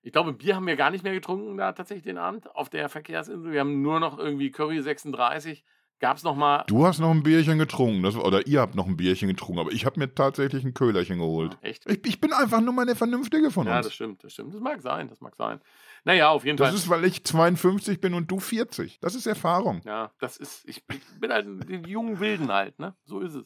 ich 0.05 0.13
glaube, 0.13 0.33
Bier 0.35 0.55
haben 0.57 0.67
wir 0.67 0.77
gar 0.77 0.91
nicht 0.91 1.03
mehr 1.03 1.15
getrunken 1.15 1.57
da 1.57 1.73
tatsächlich 1.73 2.05
den 2.05 2.19
Abend 2.19 2.55
auf 2.55 2.69
der 2.69 2.89
Verkehrsinsel. 2.89 3.51
Wir 3.53 3.61
haben 3.61 3.83
nur 3.83 3.99
noch 4.01 4.19
irgendwie 4.19 4.51
Curry 4.51 4.81
36. 4.83 5.65
Gab 6.01 6.17
es 6.19 6.25
noch 6.25 6.35
mal... 6.37 6.65
Du 6.67 6.85
hast 6.85 6.99
noch 6.99 7.11
ein 7.13 7.23
Bierchen 7.23 7.57
getrunken, 7.59 8.03
das, 8.03 8.17
oder 8.17 8.47
ihr 8.47 8.61
habt 8.61 8.75
noch 8.75 8.87
ein 8.87 8.97
Bierchen 8.97 9.29
getrunken, 9.29 9.61
aber 9.61 9.73
ich 9.73 9.87
habe 9.87 9.99
mir 9.99 10.13
tatsächlich 10.13 10.65
ein 10.65 10.75
Köhlerchen 10.75 11.19
geholt. 11.19 11.57
Echt? 11.63 11.89
Ich, 11.89 12.05
ich 12.07 12.21
bin 12.21 12.33
einfach 12.33 12.61
nur 12.61 12.75
mal 12.75 12.85
der 12.85 12.97
Vernünftige 12.97 13.51
von 13.51 13.67
Ja, 13.67 13.79
uns. 13.79 13.87
das 13.87 13.95
stimmt, 13.95 14.23
das 14.25 14.33
stimmt. 14.33 14.53
Das 14.53 14.61
mag 14.61 14.83
sein, 14.83 15.09
das 15.09 15.21
mag 15.21 15.35
sein. 15.37 15.61
Naja, 16.05 16.29
auf 16.31 16.45
jeden 16.45 16.59
Das 16.59 16.69
Fall. 16.69 16.77
ist, 16.77 16.89
weil 16.91 17.05
ich 17.05 17.25
52 17.25 18.01
bin 18.01 18.13
und 18.13 18.31
du 18.31 18.41
40. 18.41 18.99
Das 19.01 19.15
ist 19.15 19.27
Erfahrung. 19.27 19.81
ja, 19.87 20.11
das 20.21 20.37
ist, 20.37 20.69
ich, 20.69 20.83
ich 20.91 21.21
bin 21.21 21.33
halt 21.33 21.47
die 21.69 21.89
jungen 21.91 22.21
Wilden 22.21 22.53
halt, 22.53 22.79
ne? 22.79 22.95
So 23.05 23.21
ist 23.21 23.35
es. 23.37 23.45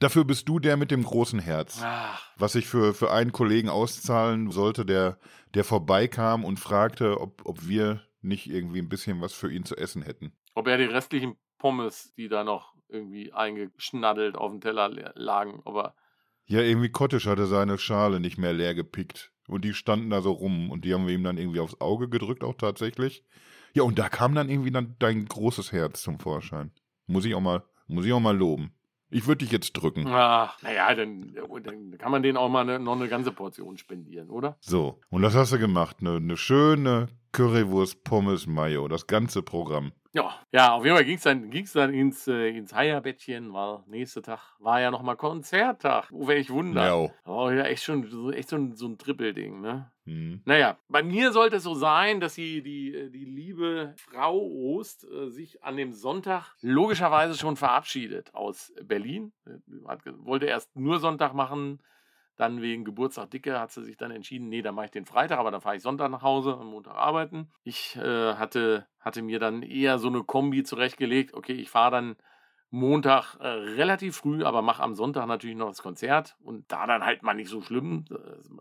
Dafür 0.00 0.24
bist 0.24 0.48
du 0.48 0.58
der 0.58 0.76
mit 0.76 0.90
dem 0.90 1.04
großen 1.04 1.38
Herz. 1.38 1.80
Ach, 1.84 2.20
Was 2.36 2.54
ich 2.56 2.66
für, 2.66 2.94
für 2.94 3.12
einen 3.12 3.32
Kollegen 3.32 3.68
auszahlen 3.68 4.50
sollte, 4.50 4.84
der, 4.84 5.18
der 5.54 5.64
vorbeikam 5.64 6.44
und 6.44 6.58
fragte, 6.58 7.20
ob, 7.20 7.42
ob 7.46 7.68
wir 7.68 8.02
nicht 8.20 8.48
irgendwie 8.50 8.80
ein 8.80 8.88
bisschen 8.88 9.20
was 9.20 9.32
für 9.32 9.52
ihn 9.52 9.64
zu 9.64 9.76
essen 9.76 10.02
hätten. 10.02 10.32
ob 10.54 10.66
er 10.66 10.78
die 10.78 10.84
restlichen 10.84 11.36
Pommes, 11.58 12.12
die 12.16 12.28
da 12.28 12.42
noch 12.44 12.74
irgendwie 12.88 13.32
eingeschnaddelt 13.32 14.36
auf 14.36 14.50
dem 14.50 14.60
Teller 14.60 14.88
le- 14.88 15.12
lagen, 15.16 15.62
aber 15.64 15.94
Ja, 16.46 16.60
irgendwie 16.60 16.90
Kottisch 16.90 17.26
hatte 17.26 17.46
seine 17.46 17.78
Schale 17.78 18.20
nicht 18.20 18.36
mehr 18.38 18.52
leer 18.52 18.74
gepickt. 18.74 19.30
Und 19.46 19.64
die 19.64 19.74
standen 19.74 20.10
da 20.10 20.22
so 20.22 20.32
rum 20.32 20.70
und 20.70 20.84
die 20.84 20.94
haben 20.94 21.06
wir 21.06 21.14
ihm 21.14 21.24
dann 21.24 21.38
irgendwie 21.38 21.60
aufs 21.60 21.80
Auge 21.80 22.08
gedrückt, 22.08 22.42
auch 22.44 22.54
tatsächlich. 22.54 23.24
Ja, 23.74 23.82
und 23.82 23.98
da 23.98 24.08
kam 24.08 24.34
dann 24.34 24.48
irgendwie 24.48 24.70
dann 24.70 24.96
dein 24.98 25.26
großes 25.26 25.72
Herz 25.72 26.02
zum 26.02 26.18
Vorschein. 26.18 26.70
Muss 27.06 27.24
ich 27.26 27.34
auch 27.34 27.40
mal, 27.40 27.62
muss 27.86 28.06
ich 28.06 28.12
auch 28.12 28.20
mal 28.20 28.36
loben. 28.36 28.72
Ich 29.14 29.28
würde 29.28 29.44
dich 29.44 29.52
jetzt 29.52 29.72
drücken. 29.74 30.08
ach, 30.08 30.60
naja, 30.62 30.92
dann, 30.92 31.34
dann 31.62 31.96
kann 31.98 32.10
man 32.10 32.24
denen 32.24 32.36
auch 32.36 32.48
mal 32.48 32.62
eine, 32.62 32.80
noch 32.80 32.96
eine 32.96 33.08
ganze 33.08 33.30
Portion 33.30 33.78
spendieren, 33.78 34.28
oder? 34.28 34.56
So, 34.60 34.98
und 35.08 35.22
das 35.22 35.36
hast 35.36 35.52
du 35.52 35.58
gemacht. 35.60 35.98
Eine, 36.00 36.16
eine 36.16 36.36
schöne 36.36 37.06
Currywurst 37.30 38.02
Pommes 38.02 38.48
Mayo, 38.48 38.88
das 38.88 39.06
ganze 39.06 39.42
Programm. 39.42 39.92
Ja, 40.14 40.32
ja, 40.52 40.72
auf 40.74 40.84
jeden 40.84 40.94
Fall 40.94 41.04
ging 41.04 41.16
es 41.16 41.22
dann, 41.24 41.50
ging's 41.50 41.72
dann 41.72 41.92
ins, 41.92 42.28
äh, 42.28 42.56
ins 42.56 42.72
Heierbettchen, 42.72 43.52
weil 43.52 43.80
nächster 43.88 44.22
Tag 44.22 44.38
war 44.60 44.80
ja 44.80 44.92
nochmal 44.92 45.16
Konzerttag. 45.16 46.08
Oh, 46.12 46.28
welch 46.28 46.50
Wunder. 46.50 46.86
Ja. 46.86 47.10
Oh, 47.26 47.50
ja, 47.50 47.64
echt 47.64 47.82
schon 47.82 48.06
so, 48.08 48.30
echt 48.30 48.48
so 48.48 48.54
ein, 48.54 48.76
so 48.76 48.86
ein 48.86 48.96
Trippelding, 48.96 49.60
ne? 49.60 49.90
Hm. 50.04 50.40
Naja, 50.44 50.78
bei 50.88 51.02
mir 51.02 51.32
sollte 51.32 51.56
es 51.56 51.64
so 51.64 51.74
sein, 51.74 52.20
dass 52.20 52.36
sie 52.36 52.62
die, 52.62 52.94
äh, 52.94 53.10
die 53.10 53.24
liebe 53.24 53.94
Frau 53.96 54.38
Ost 54.38 55.04
äh, 55.04 55.30
sich 55.30 55.64
an 55.64 55.76
dem 55.76 55.92
Sonntag 55.92 56.54
logischerweise 56.60 57.36
schon 57.36 57.56
verabschiedet 57.56 58.32
aus 58.36 58.72
Berlin. 58.84 59.32
Äh, 59.46 59.58
Hat, 59.88 60.02
wollte 60.18 60.46
erst 60.46 60.76
nur 60.76 61.00
Sonntag 61.00 61.34
machen, 61.34 61.80
dann 62.36 62.62
wegen 62.62 62.84
Geburtstag 62.84 63.30
Dicke 63.30 63.60
hat 63.60 63.70
sie 63.70 63.84
sich 63.84 63.96
dann 63.96 64.10
entschieden, 64.10 64.48
nee, 64.48 64.62
dann 64.62 64.74
mache 64.74 64.86
ich 64.86 64.90
den 64.90 65.06
Freitag, 65.06 65.38
aber 65.38 65.50
dann 65.50 65.60
fahre 65.60 65.76
ich 65.76 65.82
Sonntag 65.82 66.10
nach 66.10 66.22
Hause, 66.22 66.56
am 66.58 66.68
Montag 66.68 66.96
arbeiten. 66.96 67.50
Ich 67.62 67.96
äh, 67.96 68.34
hatte, 68.34 68.86
hatte 69.00 69.22
mir 69.22 69.38
dann 69.38 69.62
eher 69.62 69.98
so 69.98 70.08
eine 70.08 70.24
Kombi 70.24 70.64
zurechtgelegt, 70.64 71.34
okay, 71.34 71.52
ich 71.52 71.70
fahre 71.70 71.92
dann 71.92 72.16
Montag 72.70 73.36
äh, 73.38 73.46
relativ 73.46 74.16
früh, 74.16 74.42
aber 74.42 74.60
mache 74.60 74.82
am 74.82 74.96
Sonntag 74.96 75.26
natürlich 75.26 75.56
noch 75.56 75.68
das 75.68 75.80
Konzert 75.80 76.36
und 76.40 76.70
da 76.72 76.88
dann 76.88 77.04
halt 77.04 77.22
mal 77.22 77.34
nicht 77.34 77.48
so 77.48 77.60
schlimm, 77.60 78.04
äh, 78.10 78.14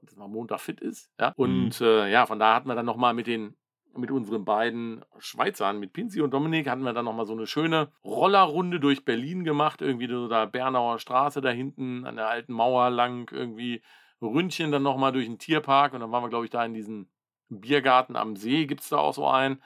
dass 0.06 0.16
man 0.16 0.30
Montag 0.30 0.60
fit 0.60 0.80
ist. 0.80 1.10
Ja? 1.20 1.34
Und 1.36 1.82
äh, 1.82 2.12
ja, 2.12 2.28
von 2.28 2.38
da 2.38 2.54
hatten 2.54 2.68
wir 2.68 2.76
dann 2.76 2.86
nochmal 2.86 3.16
mit 3.16 3.26
den 3.26 3.56
mit 3.96 4.12
unseren 4.12 4.46
beiden 4.46 5.04
Schweizern, 5.20 5.80
mit 5.80 5.94
Pinzi 5.94 6.22
und 6.22 6.32
Dominik, 6.32 6.70
hatten 6.70 6.84
wir 6.84 6.94
dann 6.94 7.06
nochmal 7.06 7.26
so 7.26 7.34
eine 7.34 7.48
schöne 7.48 7.92
Rollerrunde 8.04 8.80
durch 8.80 9.06
Berlin 9.06 9.44
gemacht, 9.44 9.82
irgendwie 9.82 10.08
so 10.08 10.28
da 10.28 10.46
Bernauer 10.46 11.00
Straße 11.00 11.42
da 11.42 11.50
hinten 11.50 12.06
an 12.06 12.16
der 12.16 12.28
alten 12.28 12.54
Mauer 12.54 12.90
lang, 12.90 13.32
irgendwie 13.32 13.82
Ründchen 14.22 14.72
dann 14.72 14.84
nochmal 14.84 15.12
durch 15.12 15.26
den 15.26 15.38
Tierpark 15.38 15.94
und 15.94 16.00
dann 16.00 16.12
waren 16.12 16.24
wir, 16.24 16.30
glaube 16.30 16.46
ich, 16.46 16.52
da 16.52 16.64
in 16.66 16.74
diesem 16.74 17.08
Biergarten 17.50 18.16
am 18.16 18.36
See, 18.36 18.66
gibt 18.66 18.82
es 18.82 18.90
da 18.90 18.98
auch 18.98 19.14
so 19.14 19.28
einen. 19.28 19.62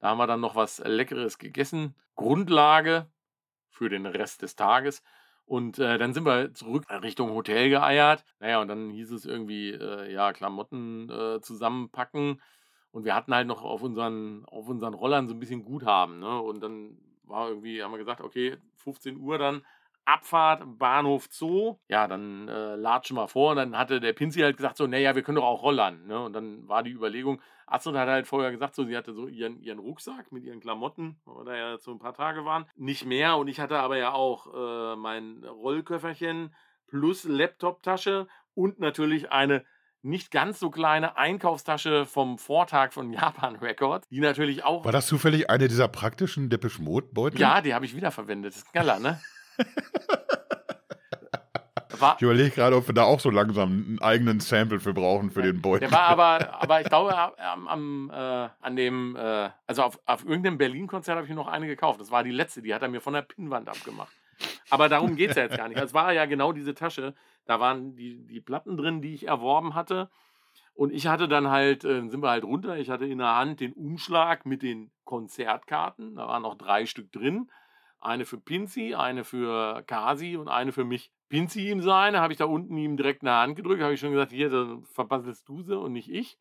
Da 0.00 0.08
haben 0.08 0.18
wir 0.18 0.26
dann 0.26 0.40
noch 0.40 0.56
was 0.56 0.78
Leckeres 0.84 1.38
gegessen. 1.38 1.94
Grundlage 2.16 3.10
für 3.68 3.88
den 3.88 4.06
Rest 4.06 4.42
des 4.42 4.56
Tages. 4.56 5.02
Und 5.44 5.78
äh, 5.78 5.98
dann 5.98 6.14
sind 6.14 6.24
wir 6.24 6.54
zurück 6.54 6.84
Richtung 7.02 7.30
Hotel 7.30 7.70
geeiert. 7.70 8.24
Naja, 8.38 8.60
und 8.60 8.68
dann 8.68 8.90
hieß 8.90 9.10
es 9.10 9.24
irgendwie, 9.24 9.70
äh, 9.70 10.12
ja, 10.12 10.32
Klamotten 10.32 11.10
äh, 11.10 11.40
zusammenpacken. 11.40 12.40
Und 12.92 13.04
wir 13.04 13.14
hatten 13.14 13.34
halt 13.34 13.46
noch 13.46 13.62
auf 13.62 13.82
unseren, 13.82 14.44
auf 14.46 14.68
unseren 14.68 14.94
Rollern 14.94 15.28
so 15.28 15.34
ein 15.34 15.40
bisschen 15.40 15.64
Guthaben. 15.64 16.18
Ne? 16.18 16.40
Und 16.40 16.60
dann 16.60 16.98
war 17.24 17.48
irgendwie, 17.48 17.82
haben 17.82 17.92
wir 17.92 17.98
gesagt, 17.98 18.20
okay, 18.20 18.56
15 18.76 19.16
Uhr 19.18 19.38
dann 19.38 19.62
Abfahrt, 20.04 20.62
Bahnhof 20.78 21.28
Zoo. 21.30 21.76
Ja, 21.88 22.08
dann 22.08 22.48
äh, 22.48 22.74
latschen 22.74 23.16
wir 23.16 23.28
vor. 23.28 23.52
Und 23.52 23.56
dann 23.58 23.78
hatte 23.78 24.00
der 24.00 24.12
Pinzi 24.12 24.40
halt 24.40 24.56
gesagt, 24.56 24.76
so, 24.76 24.86
naja, 24.86 25.14
wir 25.14 25.22
können 25.22 25.36
doch 25.36 25.44
auch 25.44 25.62
rollern. 25.62 26.06
Ne? 26.06 26.20
Und 26.20 26.32
dann 26.32 26.66
war 26.66 26.82
die 26.82 26.90
Überlegung, 26.90 27.40
Astrid 27.66 27.94
hat 27.94 28.08
halt 28.08 28.26
vorher 28.26 28.50
gesagt, 28.50 28.74
so, 28.74 28.84
sie 28.84 28.96
hatte 28.96 29.12
so 29.12 29.28
ihren, 29.28 29.60
ihren 29.60 29.78
Rucksack 29.78 30.32
mit 30.32 30.42
ihren 30.42 30.60
Klamotten, 30.60 31.20
weil 31.24 31.36
wir 31.36 31.44
da 31.44 31.56
ja 31.56 31.78
so 31.78 31.92
ein 31.92 32.00
paar 32.00 32.14
Tage 32.14 32.44
waren. 32.44 32.66
Nicht 32.74 33.06
mehr. 33.06 33.36
Und 33.36 33.46
ich 33.46 33.60
hatte 33.60 33.78
aber 33.78 33.96
ja 33.96 34.12
auch 34.12 34.52
äh, 34.52 34.96
mein 34.96 35.44
Rollköfferchen 35.44 36.52
plus 36.88 37.24
Laptoptasche 37.24 38.26
und 38.54 38.80
natürlich 38.80 39.30
eine 39.30 39.64
nicht 40.02 40.30
ganz 40.30 40.58
so 40.58 40.70
kleine 40.70 41.16
Einkaufstasche 41.16 42.06
vom 42.06 42.38
Vortag 42.38 42.92
von 42.92 43.12
Japan 43.12 43.56
Records, 43.56 44.08
die 44.08 44.20
natürlich 44.20 44.64
auch. 44.64 44.84
War 44.84 44.92
das 44.92 45.06
zufällig 45.06 45.50
eine 45.50 45.68
dieser 45.68 45.88
praktischen 45.88 46.48
Depeche 46.48 46.82
Mode 46.82 47.08
Beutel? 47.12 47.40
Ja, 47.40 47.60
die 47.60 47.74
habe 47.74 47.84
ich 47.84 47.94
wiederverwendet. 47.94 48.52
Das 48.52 48.62
ist 48.62 48.68
ein 48.68 48.72
Knaller, 48.72 48.98
ne? 48.98 49.20
War, 51.98 52.16
Ich 52.16 52.22
überlege 52.22 52.50
gerade, 52.50 52.76
ob 52.76 52.86
wir 52.88 52.94
da 52.94 53.02
auch 53.02 53.20
so 53.20 53.30
langsam 53.30 53.70
einen 53.70 53.98
eigenen 54.00 54.40
Sample 54.40 54.80
für 54.80 54.94
brauchen 54.94 55.30
für 55.30 55.42
den 55.42 55.60
Beutel. 55.60 55.88
Der 55.88 55.92
war 55.92 56.06
aber, 56.06 56.54
aber 56.62 56.80
ich 56.80 56.88
glaube, 56.88 57.14
am, 57.38 57.68
am, 57.68 58.10
äh, 58.10 58.48
an 58.60 58.76
dem, 58.76 59.16
äh, 59.16 59.50
also 59.66 59.82
auf, 59.82 60.00
auf 60.06 60.24
irgendeinem 60.24 60.56
Berlin-Konzert 60.56 61.16
habe 61.16 61.26
ich 61.26 61.30
mir 61.30 61.36
noch 61.36 61.48
eine 61.48 61.66
gekauft. 61.66 62.00
Das 62.00 62.10
war 62.10 62.22
die 62.24 62.30
letzte, 62.30 62.62
die 62.62 62.74
hat 62.74 62.82
er 62.82 62.88
mir 62.88 63.00
von 63.00 63.12
der 63.12 63.22
Pinnwand 63.22 63.68
abgemacht. 63.68 64.12
Aber 64.70 64.88
darum 64.88 65.16
geht 65.16 65.30
es 65.30 65.36
ja 65.36 65.42
jetzt 65.42 65.56
gar 65.56 65.68
nicht. 65.68 65.80
Es 65.80 65.94
war 65.94 66.12
ja 66.12 66.26
genau 66.26 66.52
diese 66.52 66.74
Tasche. 66.74 67.14
Da 67.44 67.60
waren 67.60 67.94
die, 67.96 68.26
die 68.26 68.40
Platten 68.40 68.76
drin, 68.76 69.02
die 69.02 69.14
ich 69.14 69.26
erworben 69.26 69.74
hatte. 69.74 70.10
Und 70.74 70.92
ich 70.92 71.06
hatte 71.06 71.28
dann 71.28 71.48
halt, 71.50 71.84
äh, 71.84 72.08
sind 72.08 72.22
wir 72.22 72.30
halt 72.30 72.44
runter. 72.44 72.78
Ich 72.78 72.90
hatte 72.90 73.06
in 73.06 73.18
der 73.18 73.36
Hand 73.36 73.60
den 73.60 73.72
Umschlag 73.72 74.46
mit 74.46 74.62
den 74.62 74.90
Konzertkarten. 75.04 76.16
Da 76.16 76.26
waren 76.26 76.42
noch 76.42 76.56
drei 76.56 76.86
Stück 76.86 77.12
drin. 77.12 77.50
Eine 78.00 78.24
für 78.24 78.38
Pinzi, 78.38 78.94
eine 78.94 79.24
für 79.24 79.82
Kasi 79.82 80.36
und 80.36 80.48
eine 80.48 80.72
für 80.72 80.84
mich. 80.84 81.12
Pinzi 81.28 81.68
ihm 81.70 81.82
seine, 81.82 82.20
habe 82.20 82.32
ich 82.32 82.38
da 82.38 82.46
unten 82.46 82.76
ihm 82.76 82.96
direkt 82.96 83.22
in 83.22 83.26
der 83.26 83.36
Hand 83.36 83.56
gedrückt, 83.56 83.82
habe 83.82 83.94
ich 83.94 84.00
schon 84.00 84.10
gesagt, 84.10 84.32
hier, 84.32 84.50
dann 84.50 84.82
verpasselst 84.84 85.48
du 85.48 85.62
sie 85.62 85.78
und 85.78 85.92
nicht 85.92 86.10
ich. 86.10 86.38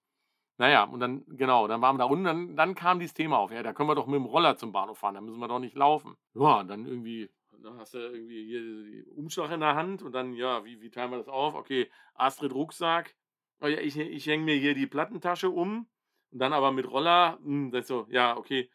Naja, 0.58 0.84
und 0.84 1.00
dann, 1.00 1.24
genau, 1.28 1.68
dann 1.68 1.82
waren 1.82 1.96
wir 1.96 2.00
da 2.00 2.06
unten, 2.06 2.26
dann, 2.26 2.56
dann 2.56 2.76
kam 2.76 3.00
dieses 3.00 3.14
Thema 3.14 3.38
auf. 3.38 3.52
Ja, 3.52 3.62
da 3.62 3.72
können 3.72 3.88
wir 3.88 3.96
doch 3.96 4.08
mit 4.08 4.16
dem 4.16 4.26
Roller 4.26 4.58
zum 4.58 4.72
Bahnhof 4.72 4.98
fahren, 4.98 5.16
da 5.16 5.22
müssen 5.22 5.40
wir 5.40 5.48
doch 5.48 5.60
nicht 5.60 5.76
laufen. 5.76 6.18
Ja, 6.34 6.64
dann 6.64 6.86
irgendwie, 6.86 7.30
dann 7.64 7.78
hast 7.78 7.94
du 7.94 8.00
irgendwie 8.00 8.46
hier 8.46 8.62
die 8.62 9.06
Umschlag 9.16 9.52
in 9.52 9.60
der 9.60 9.76
Hand 9.76 10.02
und 10.02 10.12
dann, 10.12 10.34
ja, 10.34 10.66
wie, 10.66 10.82
wie 10.82 10.90
teilen 10.90 11.12
wir 11.12 11.18
das 11.18 11.28
auf? 11.28 11.56
Okay, 11.56 11.90
Astrid 12.16 12.54
Rucksack, 12.54 13.16
oh 13.62 13.68
ja, 13.68 13.80
ich, 13.80 13.98
ich 13.98 14.26
hänge 14.28 14.46
mir 14.46 14.56
hier 14.56 14.74
die 14.74 14.88
Plattentasche 14.88 15.50
um 15.50 15.88
und 16.32 16.40
dann 16.40 16.54
aber 16.54 16.72
mit 16.72 16.90
Roller, 16.90 17.40
hm, 17.44 17.72
das 17.72 17.88
so, 17.88 18.08
ja, 18.10 18.38
okay. 18.38 18.70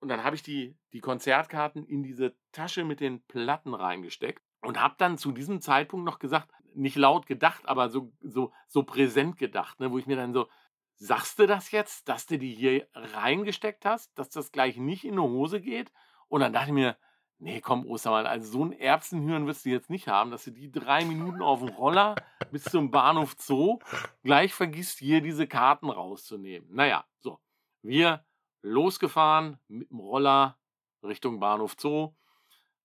Und 0.00 0.08
dann 0.08 0.22
habe 0.22 0.36
ich 0.36 0.42
die, 0.42 0.76
die 0.92 1.00
Konzertkarten 1.00 1.86
in 1.86 2.02
diese 2.02 2.36
Tasche 2.52 2.84
mit 2.84 3.00
den 3.00 3.22
Platten 3.22 3.74
reingesteckt 3.74 4.42
und 4.60 4.80
habe 4.80 4.94
dann 4.98 5.18
zu 5.18 5.32
diesem 5.32 5.60
Zeitpunkt 5.60 6.04
noch 6.04 6.18
gesagt, 6.18 6.50
nicht 6.74 6.96
laut 6.96 7.26
gedacht, 7.26 7.66
aber 7.66 7.88
so, 7.88 8.12
so, 8.20 8.52
so 8.66 8.82
präsent 8.82 9.38
gedacht, 9.38 9.80
ne, 9.80 9.90
wo 9.90 9.98
ich 9.98 10.06
mir 10.06 10.16
dann 10.16 10.32
so, 10.32 10.48
sagst 10.96 11.38
du 11.38 11.46
das 11.46 11.70
jetzt, 11.70 12.08
dass 12.08 12.26
du 12.26 12.38
die 12.38 12.54
hier 12.54 12.86
reingesteckt 12.94 13.84
hast, 13.84 14.16
dass 14.18 14.28
das 14.30 14.52
gleich 14.52 14.76
nicht 14.76 15.04
in 15.04 15.12
eine 15.12 15.22
Hose 15.22 15.60
geht? 15.60 15.92
Und 16.28 16.40
dann 16.40 16.52
dachte 16.52 16.68
ich 16.68 16.74
mir, 16.74 16.96
nee, 17.44 17.60
komm, 17.60 17.86
Ostermann, 17.86 18.26
also 18.26 18.50
so 18.50 18.64
ein 18.64 18.72
Erbsenhirn 18.72 19.46
wirst 19.46 19.64
du 19.66 19.70
jetzt 19.70 19.90
nicht 19.90 20.08
haben, 20.08 20.30
dass 20.30 20.44
du 20.44 20.50
die 20.50 20.72
drei 20.72 21.04
Minuten 21.04 21.42
auf 21.42 21.60
dem 21.60 21.68
Roller 21.68 22.16
bis 22.50 22.64
zum 22.64 22.90
Bahnhof 22.90 23.36
Zoo 23.38 23.78
gleich 24.22 24.54
vergisst, 24.54 24.98
hier 24.98 25.20
diese 25.20 25.46
Karten 25.46 25.90
rauszunehmen. 25.90 26.68
Naja, 26.74 27.04
so. 27.20 27.38
Wir 27.82 28.24
losgefahren 28.62 29.58
mit 29.68 29.90
dem 29.90 30.00
Roller 30.00 30.58
Richtung 31.02 31.38
Bahnhof 31.38 31.76
Zoo. 31.78 32.14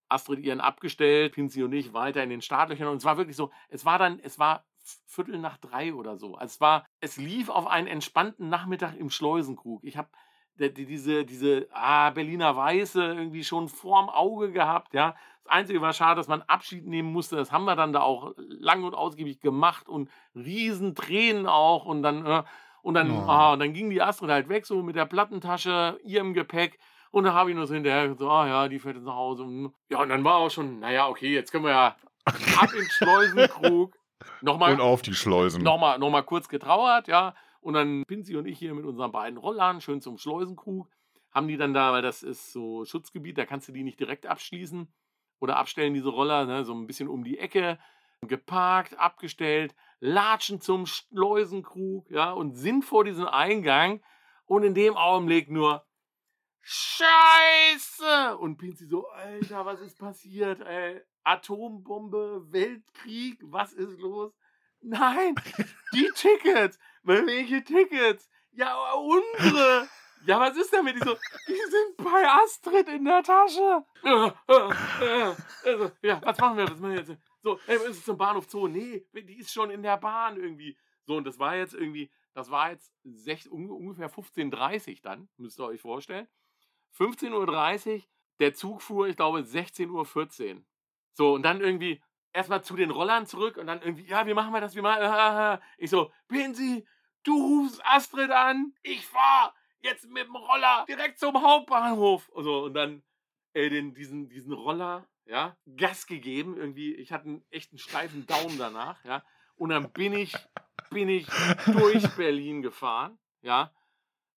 Astrid 0.10 0.40
ihren 0.40 0.60
abgestellt, 0.60 1.34
Pinzi 1.34 1.64
und 1.64 1.72
ich 1.72 1.94
weiter 1.94 2.24
in 2.24 2.32
den 2.32 2.42
Startlöchern. 2.42 2.88
Und 2.88 2.98
es 2.98 3.06
war 3.06 3.18
wirklich 3.18 3.38
so, 3.38 3.52
es 3.70 3.86
war 3.86 4.00
dann, 4.00 4.20
es 4.20 4.40
war 4.40 4.66
Viertel 5.06 5.38
nach 5.38 5.58
drei 5.58 5.94
oder 5.94 6.18
so. 6.18 6.36
Also 6.36 6.56
es 6.56 6.62
war, 6.62 6.86
es 7.00 7.18
lief 7.18 7.50
auf 7.50 7.68
einen 7.68 7.88
entspannten 7.88 8.50
Nachmittag 8.50 8.96
im 8.96 9.12
Schleusenkrug. 9.12 9.84
Ich 9.84 9.98
habe 9.98 10.10
diese, 10.60 11.24
diese 11.26 11.68
ah, 11.72 12.10
Berliner 12.10 12.56
Weiße 12.56 13.02
irgendwie 13.04 13.44
schon 13.44 13.70
vorm 13.70 14.10
Auge 14.10 14.52
gehabt, 14.52 14.94
ja. 14.94 15.16
Das 15.46 15.54
Einzige 15.54 15.82
war 15.82 15.94
schade, 15.94 16.18
dass 16.18 16.28
man 16.28 16.42
Abschied 16.44 16.86
nehmen 16.86 17.12
musste. 17.12 17.36
Das 17.38 17.52
haben 17.52 17.66
wir 17.66 17.76
dann 17.76 17.94
da 17.94 18.02
auch 18.02 18.34
lang 18.38 18.84
und 18.84 18.94
ausgiebig 18.94 19.40
gemacht 19.42 19.90
und 19.90 20.10
Riesentränen 20.36 21.48
auch 21.48 21.86
und 21.86 22.04
dann, 22.04 22.26
äh, 22.26 22.44
und 22.82 22.94
dann, 22.94 23.10
Oh. 23.12 23.24
ah, 23.28 23.54
und 23.54 23.60
dann 23.60 23.74
ging 23.74 23.90
die 23.90 24.02
Astrid 24.02 24.30
halt 24.30 24.50
weg, 24.50 24.66
so 24.66 24.84
mit 24.84 24.96
der 24.96 25.06
Plattentasche, 25.06 26.00
ihrem 26.04 26.34
Gepäck. 26.34 26.80
Und 27.12 27.24
dann 27.24 27.34
habe 27.34 27.50
ich 27.50 27.56
nur 27.56 27.66
so 27.66 27.74
hinterher 27.74 28.04
gesagt, 28.10 28.22
ah 28.30 28.48
ja, 28.48 28.68
die 28.68 28.78
fährt 28.80 28.96
jetzt 28.96 29.06
nach 29.06 29.16
Hause. 29.16 29.72
Ja, 29.90 30.02
und 30.02 30.10
dann 30.10 30.24
war 30.24 30.36
auch 30.36 30.52
schon, 30.52 30.80
naja, 30.80 31.08
okay, 31.08 31.34
jetzt 31.34 31.52
können 31.52 31.64
wir 31.66 31.72
ja 31.72 31.96
ab 32.62 32.72
ins 32.74 32.92
Schleusenkrug. 32.98 33.96
Nochmal, 34.42 34.74
Und 34.74 34.82
auf 34.82 35.02
die 35.02 35.14
Schleusen. 35.16 35.64
nochmal, 35.64 35.98
nochmal 35.98 36.24
kurz 36.24 36.48
getrauert, 36.48 37.08
ja. 37.08 37.34
Und 37.62 37.74
dann 37.74 38.04
Pinzi 38.08 38.36
und 38.36 38.46
ich 38.46 38.58
hier 38.58 38.74
mit 38.74 38.86
unseren 38.86 39.12
beiden 39.12 39.38
Rollern 39.38 39.82
schön 39.82 40.02
zum 40.02 40.18
Schleusenkrug. 40.18 40.90
Haben 41.32 41.48
die 41.48 41.58
dann 41.58 41.74
da, 41.74 41.92
weil 41.92 42.02
das 42.02 42.24
ist 42.24 42.52
so 42.52 42.86
Schutzgebiet, 42.86 43.38
da 43.38 43.46
kannst 43.46 43.68
du 43.68 43.72
die 43.72 43.84
nicht 43.84 44.00
direkt 44.00 44.26
abschließen 44.26 44.92
oder 45.40 45.58
abstellen, 45.58 45.94
diese 45.94 46.10
Roller, 46.10 46.46
ne, 46.46 46.66
so 46.66 46.74
ein 46.74 46.88
bisschen 46.88 47.08
um 47.08 47.24
die 47.24 47.38
Ecke. 47.38 47.78
Geparkt, 48.22 48.98
abgestellt, 48.98 49.76
latschen 50.02 50.60
zum 50.60 50.86
Schleusenkrug, 50.86 52.10
ja, 52.12 52.32
und 52.32 52.56
sind 52.56 52.84
vor 52.84 53.06
diesem 53.06 53.28
Eingang 53.28 54.02
und 54.46 54.64
in 54.64 54.74
dem 54.74 54.98
Augenblick 54.98 55.50
nur 55.50 55.86
Scheiße! 56.62 58.38
Und 58.38 58.58
Pinzi 58.58 58.88
so, 58.88 59.08
Alter, 59.08 59.66
was 59.66 59.80
ist 59.80 59.98
passiert, 59.98 60.62
ey? 60.62 61.02
Atombombe, 61.24 62.52
Weltkrieg, 62.52 63.40
was 63.44 63.74
ist 63.74 64.00
los? 64.00 64.34
Nein, 64.82 65.36
die 65.94 66.10
Tickets. 66.16 66.78
Welche 67.04 67.64
Tickets? 67.64 68.30
Ja, 68.52 68.94
unsere. 68.94 69.88
Ja, 70.26 70.40
was 70.40 70.58
ist 70.58 70.74
denn 70.74 70.84
mit 70.84 70.96
die 70.96 71.00
so? 71.00 71.16
Die 71.48 71.54
sind 71.54 71.98
bei 71.98 72.28
Astrid 72.28 72.90
in 72.90 73.06
der 73.06 73.24
Tasche. 73.24 73.86
Äh, 74.04 74.32
äh, 74.48 75.30
äh, 75.30 75.36
also, 75.66 75.92
ja, 76.02 76.22
was 76.24 76.38
machen 76.38 76.58
wir? 76.58 76.64
Was 76.66 76.80
machen 76.80 76.92
wir 76.92 77.00
jetzt? 77.00 77.18
So, 77.42 77.60
ey, 77.68 77.78
ist 77.78 77.98
es 77.98 78.06
zum 78.06 78.18
Bahnhof 78.18 78.50
Zoo? 78.50 78.68
Nee, 78.68 79.06
die 79.14 79.38
ist 79.38 79.54
schon 79.54 79.72
in 79.72 79.82
der 79.82 79.98
Bahn 79.98 80.36
irgendwie. 80.36 80.78
So, 81.06 81.16
und 81.16 81.26
das 81.26 81.40
war 81.40 81.56
jetzt 81.56 81.74
irgendwie, 81.74 82.12
das 82.34 82.52
war 82.52 82.72
jetzt 82.72 82.94
sech, 83.04 83.50
un, 83.50 83.70
ungefähr 83.72 84.12
15.30 84.12 84.90
Uhr 84.90 84.98
dann, 85.04 85.30
müsst 85.38 85.60
ihr 85.60 85.66
euch 85.66 85.82
vorstellen. 85.82 86.28
15.30 86.98 87.96
Uhr, 87.96 88.04
der 88.40 88.54
Zug 88.54 88.82
fuhr, 88.82 89.08
ich 89.08 89.16
glaube, 89.16 89.40
16.14 89.40 89.90
Uhr. 90.56 90.64
So, 91.14 91.34
und 91.34 91.44
dann 91.44 91.62
irgendwie 91.62 92.02
erstmal 92.34 92.64
zu 92.64 92.76
den 92.76 92.92
Rollern 92.92 93.26
zurück 93.26 93.58
und 93.58 93.68
dann 93.68 93.82
irgendwie, 93.82 94.06
ja, 94.06 94.26
wie 94.26 94.34
machen 94.34 94.54
wir 94.54 94.62
das? 94.62 94.76
Wie 94.76 94.82
machen 94.82 95.02
wir 95.02 95.62
Ich 95.78 95.90
so, 95.90 96.12
Pinsi, 96.28 96.86
du 97.24 97.64
rufst 97.64 97.82
Astrid 97.86 98.32
an, 98.32 98.74
ich 98.84 99.06
fahr 99.06 99.54
jetzt 99.82 100.08
mit 100.10 100.28
dem 100.28 100.36
Roller 100.36 100.86
direkt 100.88 101.20
zum 101.20 101.42
Hauptbahnhof. 101.42 102.32
Also, 102.36 102.66
und 102.66 102.74
dann 102.74 103.04
äh, 103.54 103.70
den, 103.70 103.94
diesen, 103.94 104.30
diesen 104.30 104.54
Roller, 104.54 105.08
ja, 105.26 105.58
Gas 105.76 106.08
gegeben. 106.08 106.58
Irgendwie, 106.58 106.96
ich 106.96 107.12
hatte 107.12 107.26
einen 107.26 107.46
echten 107.50 107.78
steifen 107.78 108.26
Daumen 108.26 108.58
danach, 108.58 109.04
ja. 109.06 109.24
Und 109.56 109.70
dann 109.70 109.92
bin 109.92 110.14
ich, 110.14 110.34
bin 110.90 111.10
ich 111.10 111.28
durch 111.66 112.08
Berlin 112.16 112.62
gefahren, 112.62 113.20
ja. 113.42 113.72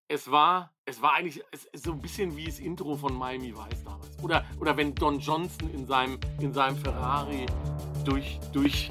Es 0.09 0.31
war, 0.31 0.71
es 0.85 1.01
war 1.01 1.15
eigentlich 1.15 1.43
es 1.53 1.69
so 1.83 1.93
ein 1.93 2.01
bisschen 2.01 2.37
wie 2.37 2.45
das 2.45 2.59
Intro 2.59 2.97
von 2.97 3.15
Miami 3.15 3.55
Vice 3.55 3.85
damals. 3.85 4.23
Oder, 4.23 4.45
oder 4.61 4.77
wenn 4.77 4.95
Don 4.95 5.19
Johnson 5.19 5.71
in 5.73 5.87
seinem, 5.87 6.19
in 6.41 6.53
seinem 6.53 6.77
Ferrari 6.77 7.47
durch, 8.05 8.39
durch 8.53 8.91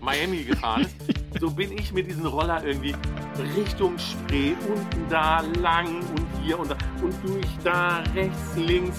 Miami 0.00 0.44
gefahren 0.44 0.82
ist. 0.82 0.96
So 1.38 1.50
bin 1.50 1.70
ich 1.72 1.92
mit 1.92 2.06
diesem 2.06 2.24
Roller 2.24 2.64
irgendwie 2.64 2.94
Richtung 3.58 3.98
Spree, 3.98 4.54
unten 4.74 5.06
da 5.10 5.40
lang 5.60 5.98
und 5.98 6.26
hier 6.42 6.58
und 6.58 6.70
da 6.70 6.76
und 7.02 7.12
durch 7.22 7.46
da, 7.62 7.98
rechts, 8.14 8.56
links. 8.56 8.98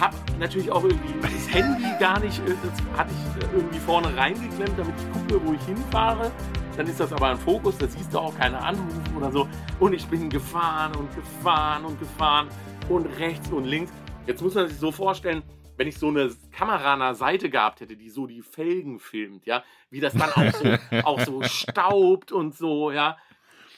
Hab 0.00 0.12
natürlich 0.40 0.68
auch 0.68 0.82
irgendwie 0.82 1.14
das 1.22 1.54
Handy 1.54 1.84
gar 2.00 2.18
nicht, 2.18 2.40
äh, 2.40 2.56
das 2.64 2.98
hatte 2.98 3.12
ich 3.12 3.44
äh, 3.44 3.54
irgendwie 3.54 3.78
vorne 3.78 4.16
reingeklemmt, 4.16 4.76
damit 4.76 4.94
ich 4.98 5.12
gucke, 5.12 5.46
wo 5.46 5.52
ich 5.52 5.62
hinfahre. 5.62 6.32
Dann 6.80 6.88
ist 6.88 6.98
das 6.98 7.12
aber 7.12 7.26
ein 7.26 7.36
Fokus, 7.36 7.76
da 7.76 7.86
siehst 7.86 8.14
du 8.14 8.18
auch 8.18 8.34
keine 8.38 8.58
Anrufe 8.58 9.14
oder 9.14 9.30
so. 9.30 9.46
Und 9.80 9.92
ich 9.92 10.06
bin 10.06 10.30
gefahren 10.30 10.96
und 10.96 11.14
gefahren 11.14 11.84
und 11.84 11.98
gefahren 11.98 12.48
und 12.88 13.04
rechts 13.18 13.50
und 13.50 13.64
links. 13.66 13.92
Jetzt 14.26 14.40
muss 14.40 14.54
man 14.54 14.66
sich 14.66 14.78
so 14.78 14.90
vorstellen, 14.90 15.42
wenn 15.76 15.88
ich 15.88 15.98
so 15.98 16.08
eine 16.08 16.34
Kamera 16.52 16.94
an 16.94 17.00
der 17.00 17.14
Seite 17.14 17.50
gehabt 17.50 17.82
hätte, 17.82 17.98
die 17.98 18.08
so 18.08 18.26
die 18.26 18.40
Felgen 18.40 18.98
filmt, 18.98 19.44
ja, 19.44 19.62
wie 19.90 20.00
das 20.00 20.14
dann 20.14 20.30
auch 20.32 20.54
so, 20.54 20.96
auch 21.04 21.20
so 21.20 21.42
staubt 21.42 22.32
und 22.32 22.56
so, 22.56 22.90
ja. 22.90 23.18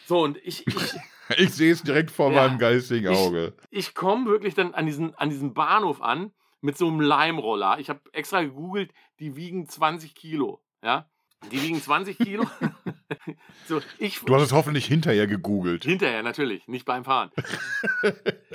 So, 0.07 0.21
und 0.23 0.39
ich, 0.45 0.65
ich, 0.69 0.95
Ich 1.39 1.51
sehe 1.55 1.73
es 1.73 1.83
direkt 1.83 2.13
vor 2.13 2.31
Ja. 2.31 2.47
meinem 2.47 2.59
geistigen 2.61 3.11
Ich- 3.11 3.19
Auge. 3.19 3.55
ich 3.73 3.95
komme 3.97 4.27
wirklich 4.31 4.55
dann 4.55 4.75
an 4.75 4.87
diesen, 4.87 5.13
an 5.17 5.29
diesen 5.29 5.55
Bahnhof 5.55 6.01
an 6.01 6.31
mit 6.61 6.79
so 6.79 6.87
einem 6.87 7.01
Leimroller. 7.01 7.81
Ich 7.81 7.89
habe 7.91 7.99
extra 8.13 8.43
gegoogelt, 8.43 8.93
die 9.19 9.35
wiegen 9.35 9.69
20 9.69 10.15
Kilo, 10.15 10.63
ja. 10.85 11.09
Die 11.51 11.61
wiegen 11.61 11.83
20 11.83 12.19
Kilo. 12.19 12.45
so, 13.67 13.81
ich, 13.99 14.21
Du 14.21 14.35
hast 14.35 14.43
es 14.43 14.53
hoffentlich 14.53 14.87
hinterher 14.87 15.27
gegoogelt. 15.27 15.85
Hinterher 15.85 16.23
natürlich, 16.23 16.67
nicht 16.69 16.85
beim 16.85 17.05
Fahren. 17.05 17.31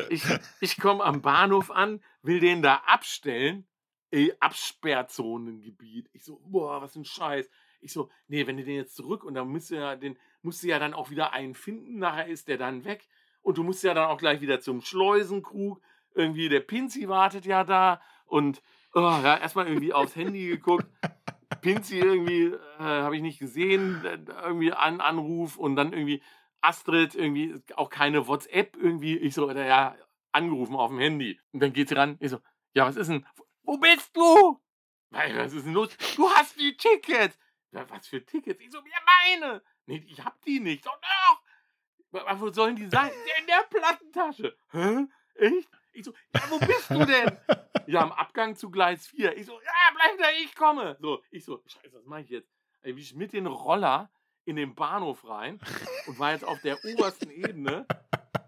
Ich, 0.09 0.23
ich 0.61 0.79
komme 0.79 1.03
am 1.03 1.21
Bahnhof 1.21 1.69
an, 1.69 2.01
will 2.21 2.39
den 2.39 2.61
da 2.61 2.75
abstellen. 2.85 3.67
Ey, 4.09 4.31
Absperrzonengebiet. 4.39 6.09
Ich 6.13 6.23
so, 6.23 6.39
boah, 6.45 6.81
was 6.81 6.95
ein 6.95 7.03
Scheiß. 7.03 7.49
Ich 7.81 7.91
so, 7.91 8.09
nee, 8.27 8.47
wenn 8.47 8.55
du 8.55 8.63
den 8.63 8.75
jetzt 8.75 8.95
zurück 8.95 9.25
und 9.25 9.33
dann 9.33 9.49
musst 9.49 9.69
du 9.69 9.75
ja 9.75 9.97
den, 9.97 10.17
musst 10.43 10.63
du 10.63 10.67
ja 10.67 10.79
dann 10.79 10.93
auch 10.93 11.09
wieder 11.09 11.33
einen 11.33 11.55
finden, 11.55 11.99
nachher 11.99 12.27
ist 12.27 12.47
der 12.47 12.57
dann 12.57 12.85
weg. 12.85 13.05
Und 13.41 13.57
du 13.57 13.63
musst 13.63 13.83
ja 13.83 13.93
dann 13.93 14.05
auch 14.05 14.17
gleich 14.17 14.39
wieder 14.39 14.61
zum 14.61 14.81
Schleusenkrug. 14.81 15.81
Irgendwie 16.15 16.47
der 16.47 16.61
Pinzi 16.61 17.09
wartet 17.09 17.45
ja 17.45 17.65
da 17.65 18.01
und 18.25 18.61
oh, 18.93 18.99
ja, 19.01 19.37
erstmal 19.37 19.67
irgendwie 19.67 19.93
aufs 19.93 20.15
Handy 20.15 20.47
geguckt. 20.47 20.87
Pinzi 21.55 21.99
irgendwie 21.99 22.45
äh, 22.45 22.79
habe 22.79 23.15
ich 23.15 23.21
nicht 23.21 23.39
gesehen, 23.39 24.03
äh, 24.05 24.19
irgendwie 24.43 24.73
an 24.73 25.01
Anruf 25.01 25.57
und 25.57 25.75
dann 25.75 25.93
irgendwie 25.93 26.21
Astrid 26.61 27.15
irgendwie 27.15 27.55
auch 27.75 27.89
keine 27.89 28.27
WhatsApp 28.27 28.75
irgendwie. 28.75 29.17
Ich 29.17 29.33
so, 29.33 29.49
ja, 29.49 29.95
angerufen 30.31 30.75
auf 30.75 30.89
dem 30.89 30.99
Handy. 30.99 31.39
Und 31.51 31.61
dann 31.61 31.73
geht 31.73 31.89
sie 31.89 31.95
ran. 31.95 32.17
Ich 32.19 32.31
so, 32.31 32.39
ja, 32.73 32.85
was 32.85 32.95
ist 32.95 33.07
denn? 33.07 33.25
Wo 33.63 33.77
bist 33.77 34.15
du? 34.15 34.61
Was 35.09 35.53
ist 35.53 35.65
denn 35.65 35.73
los? 35.73 35.89
Du 36.15 36.29
hast 36.29 36.59
die 36.59 36.75
Tickets. 36.75 37.37
Ja, 37.71 37.89
was 37.89 38.07
für 38.07 38.25
Tickets? 38.25 38.61
Ich 38.61 38.71
so, 38.71 38.79
ja, 38.79 39.39
meine. 39.39 39.61
Nee, 39.85 40.03
ich 40.07 40.23
hab 40.23 40.41
die 40.43 40.59
nicht. 40.59 40.83
So, 40.83 40.91
doch. 40.91 42.39
Wo 42.39 42.49
sollen 42.49 42.75
die 42.75 42.87
sein? 42.87 43.11
In 43.39 43.47
der 43.47 43.63
Plattentasche. 43.69 44.57
Hä? 44.71 45.05
Echt? 45.35 45.69
Ich 45.97 46.05
so, 46.05 46.13
ja, 46.35 46.41
wo 46.49 46.59
bist 46.59 46.91
du 46.91 47.03
denn? 47.05 47.37
Ja, 47.87 48.01
am 48.01 48.11
Abgang 48.11 48.55
zu 48.55 48.69
Gleis 48.69 49.07
4. 49.07 49.35
Ich 49.35 49.47
so, 49.47 49.53
ja, 49.53 49.95
bleib 49.95 50.19
da, 50.19 50.25
ich 50.43 50.53
komme. 50.53 50.95
So, 50.99 51.23
ich 51.31 51.43
so, 51.43 51.63
scheiße, 51.65 51.91
was 51.91 52.05
mache 52.05 52.21
ich 52.21 52.29
jetzt? 52.29 52.53
Ey, 52.83 52.95
wie 52.95 53.01
ich 53.01 53.15
mit 53.15 53.33
den 53.33 53.47
Roller 53.47 54.11
in 54.45 54.57
den 54.57 54.75
Bahnhof 54.75 55.27
rein 55.27 55.59
und 56.05 56.19
war 56.19 56.33
jetzt 56.33 56.45
auf 56.45 56.61
der 56.61 56.77
obersten 56.85 57.31
Ebene, 57.31 57.87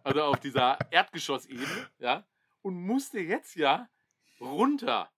also 0.04 0.22
auf 0.22 0.39
dieser 0.39 0.78
Erdgeschossebene, 0.91 1.89
ja, 1.97 2.24
und 2.62 2.76
musste 2.76 3.20
jetzt 3.20 3.56
ja 3.56 3.89
runter. 4.39 5.12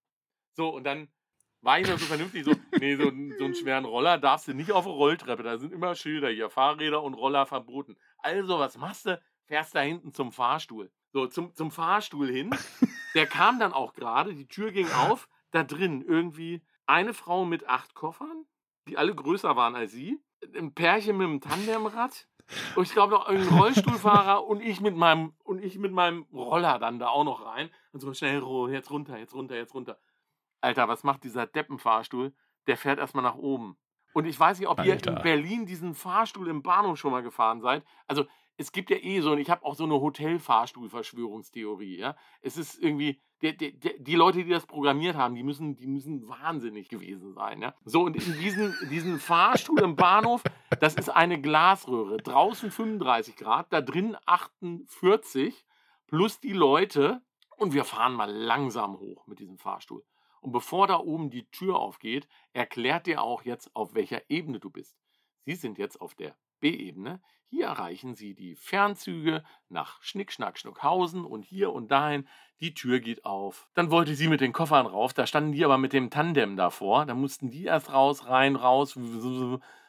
So, 0.53 0.69
und 0.69 0.85
dann 0.85 1.11
war 1.59 1.79
ich 1.79 1.87
noch 1.89 1.99
so 1.99 2.05
vernünftig, 2.05 2.45
so, 2.45 2.53
nee, 2.79 2.95
so, 2.95 3.03
so 3.03 3.09
einen 3.43 3.55
schweren 3.55 3.83
Roller 3.83 4.17
darfst 4.17 4.47
du 4.47 4.53
nicht 4.53 4.71
auf 4.71 4.85
eine 4.85 4.95
Rolltreppe, 4.95 5.43
da 5.43 5.57
sind 5.57 5.73
immer 5.73 5.95
Schilder 5.95 6.29
hier, 6.29 6.49
Fahrräder 6.49 7.03
und 7.03 7.13
Roller 7.13 7.45
verboten. 7.45 7.97
Also, 8.19 8.57
was 8.57 8.77
machst 8.77 9.05
du? 9.05 9.21
Fährst 9.47 9.75
da 9.75 9.81
hinten 9.81 10.13
zum 10.13 10.31
Fahrstuhl. 10.31 10.89
So, 11.13 11.27
zum, 11.27 11.53
zum 11.55 11.71
Fahrstuhl 11.71 12.29
hin. 12.29 12.55
Der 13.15 13.27
kam 13.27 13.59
dann 13.59 13.73
auch 13.73 13.93
gerade, 13.93 14.33
die 14.33 14.47
Tür 14.47 14.71
ging 14.71 14.89
auf, 14.91 15.27
da 15.51 15.63
drin 15.63 16.01
irgendwie 16.01 16.61
eine 16.85 17.13
Frau 17.13 17.45
mit 17.45 17.67
acht 17.67 17.93
Koffern, 17.93 18.45
die 18.87 18.97
alle 18.97 19.13
größer 19.13 19.55
waren 19.55 19.75
als 19.75 19.91
sie, 19.91 20.19
ein 20.55 20.73
Pärchen 20.73 21.17
mit 21.17 21.27
einem 21.27 21.41
Tandemrad 21.41 22.27
und 22.75 22.83
ich 22.83 22.93
glaube 22.93 23.13
noch 23.13 23.29
irgendein 23.29 23.59
Rollstuhlfahrer 23.59 24.45
und 24.45 24.61
ich 24.61 24.81
mit 24.81 24.95
meinem 24.95 25.33
und 25.43 25.63
ich 25.63 25.77
mit 25.77 25.91
meinem 25.91 26.23
Roller 26.33 26.79
dann 26.79 26.99
da 26.99 27.07
auch 27.07 27.23
noch 27.23 27.45
rein 27.45 27.69
und 27.91 27.99
so 27.99 28.13
schnell 28.13 28.41
jetzt 28.71 28.91
runter, 28.91 29.17
jetzt 29.17 29.33
runter, 29.33 29.55
jetzt 29.55 29.73
runter. 29.73 29.97
Alter, 30.61 30.87
was 30.87 31.03
macht 31.03 31.23
dieser 31.23 31.47
Deppenfahrstuhl? 31.47 32.33
Der 32.67 32.77
fährt 32.77 32.99
erstmal 32.99 33.23
nach 33.23 33.35
oben. 33.35 33.77
Und 34.13 34.25
ich 34.25 34.39
weiß 34.39 34.59
nicht, 34.59 34.67
ob 34.67 34.83
ihr 34.83 34.93
Alter. 34.93 35.17
in 35.17 35.23
Berlin 35.23 35.65
diesen 35.65 35.95
Fahrstuhl 35.95 36.49
im 36.49 36.61
Bahnhof 36.61 36.97
schon 36.97 37.11
mal 37.11 37.23
gefahren 37.23 37.61
seid. 37.61 37.83
Also 38.07 38.25
es 38.61 38.71
gibt 38.71 38.89
ja 38.89 38.97
eh 38.97 39.19
so, 39.21 39.31
und 39.31 39.39
ich 39.39 39.49
habe 39.49 39.65
auch 39.65 39.75
so 39.75 39.83
eine 39.83 39.99
Hotelfahrstuhl-Verschwörungstheorie, 39.99 41.97
ja. 41.97 42.15
Es 42.41 42.57
ist 42.57 42.81
irgendwie, 42.81 43.19
der, 43.41 43.53
der, 43.53 43.71
die 43.71 44.15
Leute, 44.15 44.43
die 44.43 44.51
das 44.51 44.65
programmiert 44.65 45.15
haben, 45.15 45.35
die 45.35 45.43
müssen, 45.43 45.75
die 45.75 45.87
müssen 45.87 46.29
wahnsinnig 46.29 46.87
gewesen 46.87 47.33
sein, 47.33 47.61
ja. 47.61 47.73
So, 47.83 48.03
und 48.03 48.15
in 48.15 48.39
diesen, 48.39 48.73
diesen 48.89 49.19
Fahrstuhl 49.19 49.81
im 49.81 49.95
Bahnhof, 49.95 50.43
das 50.79 50.95
ist 50.95 51.09
eine 51.09 51.41
Glasröhre. 51.41 52.17
Draußen 52.17 52.71
35 52.71 53.35
Grad, 53.35 53.73
da 53.73 53.81
drin 53.81 54.15
48, 54.25 55.65
plus 56.07 56.39
die 56.39 56.53
Leute. 56.53 57.21
Und 57.57 57.73
wir 57.73 57.83
fahren 57.83 58.13
mal 58.13 58.31
langsam 58.31 58.97
hoch 58.99 59.27
mit 59.27 59.39
diesem 59.39 59.57
Fahrstuhl. 59.57 60.03
Und 60.39 60.51
bevor 60.51 60.87
da 60.87 60.99
oben 60.99 61.29
die 61.29 61.45
Tür 61.51 61.77
aufgeht, 61.77 62.27
erklärt 62.53 63.05
dir 63.05 63.21
auch 63.21 63.43
jetzt, 63.43 63.75
auf 63.75 63.93
welcher 63.93 64.29
Ebene 64.29 64.59
du 64.59 64.71
bist. 64.71 64.97
Sie 65.45 65.55
sind 65.55 65.77
jetzt 65.77 66.01
auf 66.01 66.15
der 66.15 66.35
B-Ebene. 66.59 67.21
Hier 67.51 67.65
erreichen 67.65 68.15
Sie 68.15 68.33
die 68.33 68.55
Fernzüge 68.55 69.43
nach 69.67 70.01
Schnick, 70.01 70.31
Schnack, 70.31 70.57
Schnuckhausen 70.57 71.25
und 71.25 71.43
hier 71.43 71.73
und 71.73 71.91
dahin. 71.91 72.25
Die 72.61 72.73
Tür 72.73 73.01
geht 73.01 73.25
auf. 73.25 73.67
Dann 73.73 73.91
wollte 73.91 74.15
sie 74.15 74.29
mit 74.29 74.39
den 74.39 74.53
Koffern 74.53 74.85
rauf. 74.85 75.13
Da 75.13 75.27
standen 75.27 75.51
die 75.51 75.65
aber 75.65 75.77
mit 75.77 75.91
dem 75.91 76.09
Tandem 76.09 76.55
davor. 76.55 77.05
Da 77.05 77.13
mussten 77.13 77.51
die 77.51 77.65
erst 77.65 77.91
raus, 77.91 78.25
rein, 78.29 78.55
raus. 78.55 78.97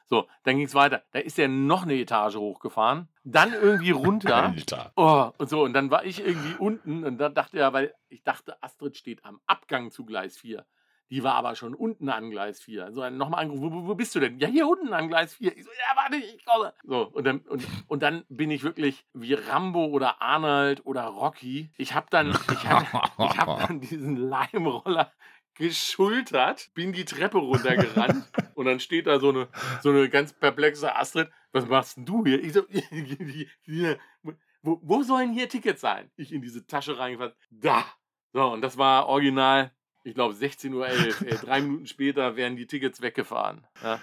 So, 0.09 0.27
dann 0.43 0.57
ging 0.57 0.67
es 0.67 0.75
weiter. 0.75 1.05
Da 1.13 1.21
ist 1.21 1.39
er 1.39 1.47
noch 1.47 1.85
eine 1.85 1.95
Etage 1.95 2.35
hochgefahren, 2.35 3.09
dann 3.23 3.53
irgendwie 3.53 3.93
runter. 3.93 4.43
Alter. 4.47 4.93
Oh, 4.97 5.31
und 5.39 5.49
so, 5.49 5.63
und 5.63 5.73
dann 5.73 5.93
war 5.93 6.05
ich 6.05 6.19
irgendwie 6.19 6.57
unten 6.59 7.05
und 7.05 7.19
dann 7.19 7.33
dachte 7.33 7.61
er, 7.61 7.73
weil 7.73 7.95
ich 8.09 8.25
dachte, 8.25 8.61
Astrid 8.61 8.97
steht 8.97 9.25
am 9.25 9.41
Abgang 9.47 9.93
zu 9.93 10.05
Gleis 10.05 10.37
4. 10.37 10.67
Die 11.13 11.23
war 11.23 11.35
aber 11.35 11.57
schon 11.57 11.75
unten 11.75 12.09
an 12.09 12.31
Gleis 12.31 12.63
4. 12.63 12.93
So, 12.93 13.07
nochmal 13.11 13.43
angerufen, 13.43 13.71
wo, 13.71 13.87
wo, 13.87 13.95
bist 13.95 14.15
du 14.15 14.21
denn? 14.21 14.39
Ja, 14.39 14.49
hier 14.49 14.67
unten 14.67 14.95
an 14.95 15.09
Gleis 15.09 15.35
4. 15.35 15.55
Ich 15.55 15.63
so, 15.63 15.71
ja, 15.71 15.95
warte, 15.95 16.17
ich 16.17 16.43
komme. 16.43 16.73
So, 16.85 17.03
und 17.03 17.25
dann, 17.25 17.41
und, 17.41 17.69
und 17.87 18.03
dann 18.03 18.25
bin 18.31 18.51
ich 18.51 18.63
wirklich 18.63 19.05
wie 19.13 19.35
Rambo 19.35 19.85
oder 19.85 20.23
Arnold 20.23 20.87
oder 20.87 21.03
Rocky. 21.03 21.71
Ich 21.77 21.93
habe 21.93 22.07
dann, 22.09 22.31
ich 22.31 22.67
hab, 22.67 23.13
ich 23.19 23.39
hab 23.39 23.69
dann 23.69 23.81
diesen 23.83 24.17
Leimroller 24.17 25.13
geschultert, 25.53 26.71
bin 26.73 26.95
die 26.95 27.05
Treppe 27.05 27.37
runtergerannt 27.37 28.33
und 28.55 28.65
dann 28.65 28.81
steht 28.81 29.07
da 29.07 29.21
so 29.21 29.29
eine, 29.29 29.49
so 29.83 29.91
eine 29.91 30.09
ganz 30.09 30.33
perplexe 30.33 30.97
Astrid. 30.97 31.31
Was 31.53 31.67
machst 31.67 31.99
denn 31.99 32.07
du 32.07 32.25
hier? 32.25 32.43
Ich 32.43 32.55
so, 32.55 32.63
wo, 34.63 34.81
wo 34.83 35.03
sollen 35.03 35.35
hier 35.35 35.51
Tickets 35.51 35.83
sein? 35.83 36.11
Ich 36.17 36.33
in 36.33 36.41
diese 36.41 36.67
Tasche 36.67 36.99
reingefasst. 36.99 37.37
Da. 37.51 37.85
So, 38.33 38.51
und 38.51 38.63
das 38.63 38.79
war 38.79 39.09
original 39.09 39.73
ich 40.05 40.15
glaube 40.15 40.35
16.11 40.35 40.75
Uhr. 40.75 40.87
Ey, 40.87 41.37
drei 41.37 41.61
Minuten 41.61 41.87
später 41.87 42.37
werden 42.37 42.57
die 42.57 42.67
Tickets 42.67 43.01
weggefahren. 43.03 43.67
Ja. 43.83 44.01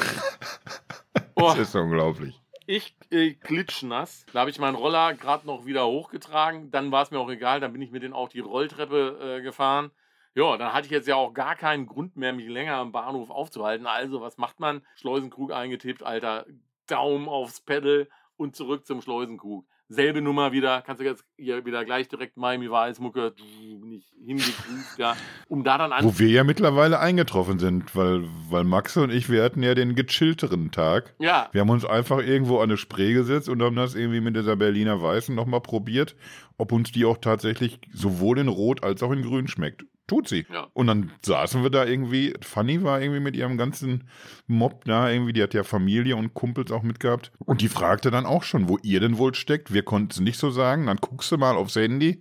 Oh, 1.41 1.55
das 1.57 1.69
ist 1.69 1.77
unglaublich. 1.77 2.35
Ich 2.67 2.97
äh, 3.11 3.33
klitschnass. 3.33 4.27
Da 4.33 4.41
habe 4.41 4.51
ich 4.51 4.59
meinen 4.59 4.75
Roller 4.75 5.15
gerade 5.15 5.47
noch 5.47 5.67
wieder 5.67 5.87
hochgetragen. 5.87 6.73
Dann 6.73 6.91
war 6.91 7.05
es 7.05 7.13
mir 7.13 7.21
auch 7.21 7.31
egal. 7.31 7.61
Dann 7.61 7.73
bin 7.73 7.81
ich 7.81 7.93
mit 7.93 8.03
denen 8.03 8.13
auch 8.13 8.29
die 8.29 8.41
Rolltreppe 8.41 9.37
äh, 9.39 9.41
gefahren. 9.41 9.93
Ja, 10.35 10.57
dann 10.57 10.73
hatte 10.73 10.87
ich 10.87 10.91
jetzt 10.91 11.07
ja 11.07 11.15
auch 11.15 11.33
gar 11.33 11.55
keinen 11.55 11.87
Grund 11.87 12.17
mehr, 12.17 12.33
mich 12.33 12.49
länger 12.49 12.75
am 12.75 12.91
Bahnhof 12.91 13.31
aufzuhalten. 13.31 13.87
Also, 13.87 14.21
was 14.21 14.37
macht 14.37 14.59
man? 14.59 14.83
Schleusenkrug 14.97 15.53
eingetippt, 15.53 16.03
Alter. 16.03 16.45
Daumen 16.89 17.29
aufs 17.29 17.61
Pedal 17.61 18.09
und 18.37 18.57
zurück 18.57 18.85
zum 18.85 19.01
Schleusenkrug 19.01 19.65
selbe 19.89 20.21
Nummer 20.21 20.53
wieder, 20.53 20.83
kannst 20.83 21.01
du 21.01 21.07
jetzt 21.07 21.25
hier 21.37 21.65
wieder 21.65 21.85
gleich 21.85 22.09
direkt 22.09 22.37
Miami 22.37 22.71
Vice 22.71 23.01
Mucke 23.01 23.35
nicht 23.83 24.09
hingekriegt, 24.25 24.99
ja, 24.99 25.17
um 25.49 25.65
da 25.65 25.79
dann 25.79 25.93
an. 25.93 26.05
Wo 26.05 26.19
wir 26.19 26.29
ja 26.29 26.45
mittlerweile 26.45 27.01
eingetroffen 27.01 27.59
sind, 27.59 27.97
weil, 27.97 28.25
weil 28.51 28.65
Max 28.65 28.97
und 28.97 29.11
ich, 29.11 29.31
wir 29.31 29.43
hatten 29.43 29.63
ja 29.63 29.75
den 29.75 29.95
gechillteren 29.95 30.71
Tag. 30.71 31.15
Ja. 31.19 31.49
Wir 31.53 31.63
haben 31.63 31.71
uns 31.71 31.85
einfach 31.85 32.19
irgendwo 32.19 32.59
an 32.59 32.65
eine 32.65 32.77
Spree 32.77 33.15
gesetzt 33.15 33.49
und 33.49 33.63
haben 33.63 33.77
das 33.77 33.95
irgendwie 33.95 34.21
mit 34.21 34.37
dieser 34.37 34.57
Berliner 34.57 35.01
Weißen 35.01 35.35
nochmal 35.35 35.61
probiert, 35.61 36.17
ob 36.59 36.73
uns 36.73 36.93
die 36.93 37.05
auch 37.05 37.19
tatsächlich 37.19 37.81
sowohl 37.93 38.39
in 38.39 38.49
Rot 38.49 38.85
als 38.85 39.03
auch 39.03 39.13
in 39.13 39.23
Grün 39.23 39.49
schmeckt. 39.49 39.85
Tut 40.09 40.27
sie. 40.27 40.47
Ja. 40.51 40.67
Und 40.73 40.87
dann 40.87 41.13
saßen 41.25 41.63
wir 41.63 41.71
da 41.71 41.85
irgendwie. 41.85 42.35
Fanny 42.41 42.83
war 42.83 43.01
irgendwie 43.01 43.21
mit 43.21 43.37
ihrem 43.37 43.59
ganzen 43.59 44.09
Mob 44.47 44.87
da 44.87 45.11
irgendwie. 45.11 45.35
Die 45.35 45.43
hat 45.43 45.53
ja 45.53 45.63
Familie 45.63 46.17
und 46.17 46.33
Kumpels 46.33 46.73
auch 46.73 46.83
mitgehabt. 46.83 47.31
Und 47.45 47.61
die 47.61 47.69
fragte 47.69 48.11
dann 48.11 48.25
auch 48.25 48.43
schon, 48.43 48.71
wo 48.71 48.79
ihr 48.83 49.01
denn 49.01 49.19
wohl 49.19 49.35
steckt. 49.35 49.73
Wir 49.73 49.83
konnten 49.83 50.11
es 50.11 50.21
nicht 50.21 50.39
so 50.39 50.51
sagen. 50.51 50.87
Dann 50.87 50.97
guckst 50.97 51.31
du 51.31 51.37
mal 51.37 51.57
aufs 51.57 51.77
Handy. 51.77 52.21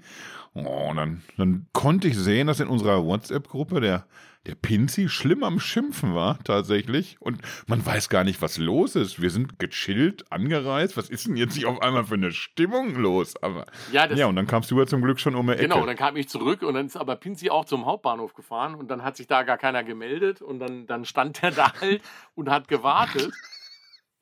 Oh, 0.53 0.89
und 0.89 0.97
dann, 0.97 1.21
dann 1.37 1.67
konnte 1.71 2.09
ich 2.09 2.17
sehen, 2.17 2.47
dass 2.47 2.59
in 2.59 2.67
unserer 2.67 3.05
WhatsApp-Gruppe 3.05 3.79
der 3.79 4.05
der 4.47 4.55
Pinzi 4.55 5.09
schlimm 5.09 5.43
am 5.43 5.59
Schimpfen 5.59 6.15
war, 6.15 6.41
tatsächlich. 6.43 7.17
Und 7.19 7.41
man 7.67 7.85
weiß 7.85 8.07
gar 8.07 8.23
nicht, 8.23 8.41
was 8.41 8.57
los 8.57 8.95
ist. 8.95 9.21
Wir 9.21 9.29
sind 9.29 9.59
gechillt, 9.59 10.31
angereist. 10.31 10.95
Was 10.95 11.09
ist 11.09 11.27
denn 11.27 11.35
jetzt 11.35 11.55
hier 11.55 11.67
auf 11.69 11.81
einmal 11.81 12.05
für 12.05 12.13
eine 12.13 12.31
Stimmung 12.31 12.95
los? 12.95 13.35
Aber, 13.43 13.65
ja, 13.91 14.09
ja, 14.13 14.25
und 14.25 14.37
dann 14.37 14.47
kamst 14.47 14.71
du 14.71 14.79
ja 14.79 14.87
zum 14.87 15.01
Glück 15.01 15.19
schon 15.19 15.35
um 15.35 15.49
eine 15.49 15.57
Ecke. 15.57 15.67
Genau, 15.67 15.85
dann 15.85 15.97
kam 15.97 16.15
ich 16.15 16.29
zurück 16.29 16.61
und 16.63 16.75
dann 16.75 16.85
ist 16.85 16.95
aber 16.95 17.17
Pinzi 17.17 17.49
auch 17.49 17.65
zum 17.65 17.85
Hauptbahnhof 17.85 18.33
gefahren 18.33 18.75
und 18.75 18.89
dann 18.89 19.03
hat 19.03 19.17
sich 19.17 19.27
da 19.27 19.43
gar 19.43 19.57
keiner 19.57 19.83
gemeldet 19.83 20.41
und 20.41 20.59
dann, 20.59 20.87
dann 20.87 21.03
stand 21.03 21.43
er 21.43 21.51
da 21.51 21.73
halt 21.81 22.01
und 22.35 22.49
hat 22.49 22.69
gewartet. 22.69 23.33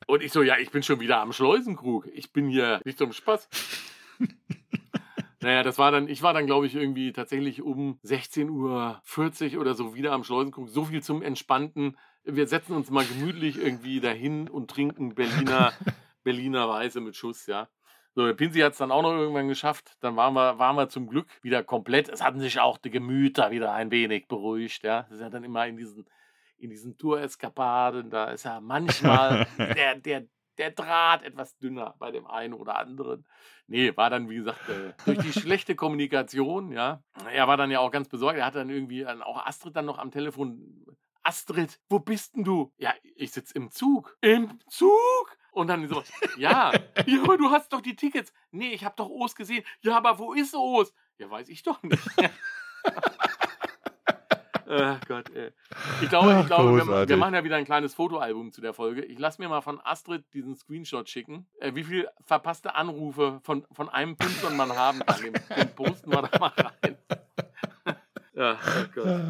Und 0.07 0.23
ich 0.23 0.32
so, 0.32 0.41
ja, 0.41 0.57
ich 0.57 0.71
bin 0.71 0.82
schon 0.82 0.99
wieder 0.99 1.19
am 1.19 1.34
Schleusenkrug. 1.34 2.07
Ich 2.13 2.34
bin 2.34 2.49
hier 2.49 2.82
nicht 2.84 2.97
zum 2.97 3.13
Spaß. 3.13 3.47
Naja, 5.45 5.61
das 5.61 5.77
war 5.77 5.91
dann, 5.91 6.07
ich 6.07 6.23
war 6.23 6.33
dann, 6.33 6.47
glaube 6.47 6.65
ich, 6.65 6.73
irgendwie 6.73 7.13
tatsächlich 7.13 7.61
um 7.61 7.99
16.40 8.03 9.53
Uhr 9.53 9.61
oder 9.61 9.75
so 9.75 9.93
wieder 9.93 10.11
am 10.11 10.23
Schleusenkrug. 10.23 10.67
So 10.69 10.85
viel 10.85 11.03
zum 11.03 11.21
Entspannten. 11.21 11.99
Wir 12.23 12.47
setzen 12.47 12.75
uns 12.75 12.89
mal 12.89 13.05
gemütlich 13.05 13.59
irgendwie 13.59 13.99
dahin 13.99 14.49
und 14.49 14.71
trinken 14.71 15.13
Berliner, 15.13 15.71
Berliner 16.23 16.67
Weiße 16.67 16.99
mit 16.99 17.15
Schuss, 17.15 17.45
ja. 17.45 17.69
So, 18.15 18.25
der 18.25 18.33
Pinsi 18.33 18.61
hat 18.61 18.71
es 18.71 18.79
dann 18.79 18.91
auch 18.91 19.03
noch 19.03 19.11
irgendwann 19.11 19.47
geschafft. 19.47 19.97
Dann 19.99 20.15
waren 20.15 20.33
wir, 20.33 20.57
waren 20.57 20.77
wir 20.77 20.89
zum 20.89 21.05
Glück 21.05 21.27
wieder 21.43 21.61
komplett. 21.63 22.09
Es 22.09 22.23
hatten 22.23 22.39
sich 22.39 22.59
auch 22.59 22.79
die 22.79 22.89
Gemüter 22.89 23.51
wieder 23.51 23.71
ein 23.71 23.91
wenig 23.91 24.27
beruhigt, 24.27 24.83
ja. 24.83 25.03
Das 25.03 25.11
ist 25.11 25.21
ja 25.21 25.29
dann 25.29 25.43
immer 25.43 25.67
in 25.67 25.77
diesen, 25.77 26.07
in 26.57 26.71
diesen 26.71 26.97
Tour-Eskapaden, 26.97 28.09
da 28.09 28.31
ist 28.31 28.45
ja 28.45 28.59
manchmal 28.61 29.45
der, 29.59 29.93
der, 29.93 30.25
der 30.58 30.72
Draht 30.72 31.24
etwas 31.24 31.58
dünner 31.58 31.95
bei 31.99 32.12
dem 32.12 32.28
einen 32.28 32.53
oder 32.53 32.78
anderen. 32.78 33.26
Nee, 33.68 33.95
war 33.97 34.10
dann, 34.10 34.30
wie 34.30 34.36
gesagt, 34.36 34.70
äh, 34.70 34.93
durch 35.06 35.20
die 35.20 35.34
schlechte 35.34 35.76
Kommunikation, 35.76 36.72
ja. 36.72 37.03
Er 37.32 37.47
war 37.47 37.58
dann 37.58 37.72
ja 37.72 37.80
auch 37.80 37.91
ganz 37.91 38.08
besorgt. 38.10 38.38
Er 38.38 38.45
hat 38.45 38.56
dann 38.56 38.70
irgendwie 38.70 39.06
auch 39.06 39.45
Astrid 39.45 39.76
dann 39.76 39.86
noch 39.86 39.97
am 39.97 40.12
Telefon. 40.12 40.86
Astrid, 41.24 41.80
wo 41.89 41.99
bist 41.99 42.36
denn 42.36 42.43
du? 42.43 42.72
Ja, 42.78 42.93
ich 43.16 43.32
sitze 43.32 43.56
im 43.56 43.72
Zug. 43.72 44.16
Im 44.22 44.60
Zug? 44.68 45.38
Und 45.51 45.68
dann 45.68 45.88
so, 45.88 46.03
ja, 46.38 46.72
ja, 47.08 47.24
aber 47.24 47.38
du 47.38 47.49
hast 47.49 47.72
doch 47.72 47.82
die 47.82 47.95
Tickets. 47.95 48.34
Nee, 48.51 48.74
ich 48.74 48.84
habe 48.84 48.95
doch 48.97 49.10
O's 49.10 49.36
gesehen. 49.36 49.64
Ja, 49.82 49.97
aber 49.97 50.20
wo 50.20 50.34
ist 50.34 50.53
O's? 50.53 50.93
Ja, 51.18 51.30
weiß 51.30 51.49
ich 51.49 51.64
doch 51.64 51.82
nicht. 51.82 52.03
Ach 54.68 54.99
Gott, 55.07 55.30
ey. 55.36 55.51
Ich 56.01 56.09
glaube, 56.09 56.39
ich 56.41 56.47
glaube 56.47 56.76
wir, 56.76 57.07
wir, 57.07 57.18
machen 57.18 57.34
ja 57.36 57.43
wieder 57.43 57.55
ein 57.55 57.66
kleines 57.66 57.93
Fotoalbum 57.93 58.51
zu 58.51 58.61
der 58.61 58.74
Folge. 58.74 59.03
Ich 59.03 59.20
lasse 59.20 59.41
mir 59.41 59.47
mal 59.47 59.61
von 59.61 59.80
Astrid 59.84 60.24
diesen 60.34 60.55
Screenshot 60.55 61.07
schicken. 61.07 61.47
Äh, 61.59 61.76
wie 61.76 61.84
viele 61.84 62.11
verpasste 62.26 62.76
Anrufe 62.76 63.39
von, 63.43 63.66
von 63.72 63.89
einem 63.89 64.16
Pinsel 64.18 64.51
man 64.51 64.76
haben 64.76 64.99
kann. 65.05 65.22
Den, 65.22 65.34
den 65.34 65.76
posten 65.76 66.11
wir 66.11 66.24
da 66.24 66.39
mal 66.39 66.51
rein. 66.57 66.97
ja, 68.34 68.57
oh 68.57 68.86
Gott. 68.93 69.22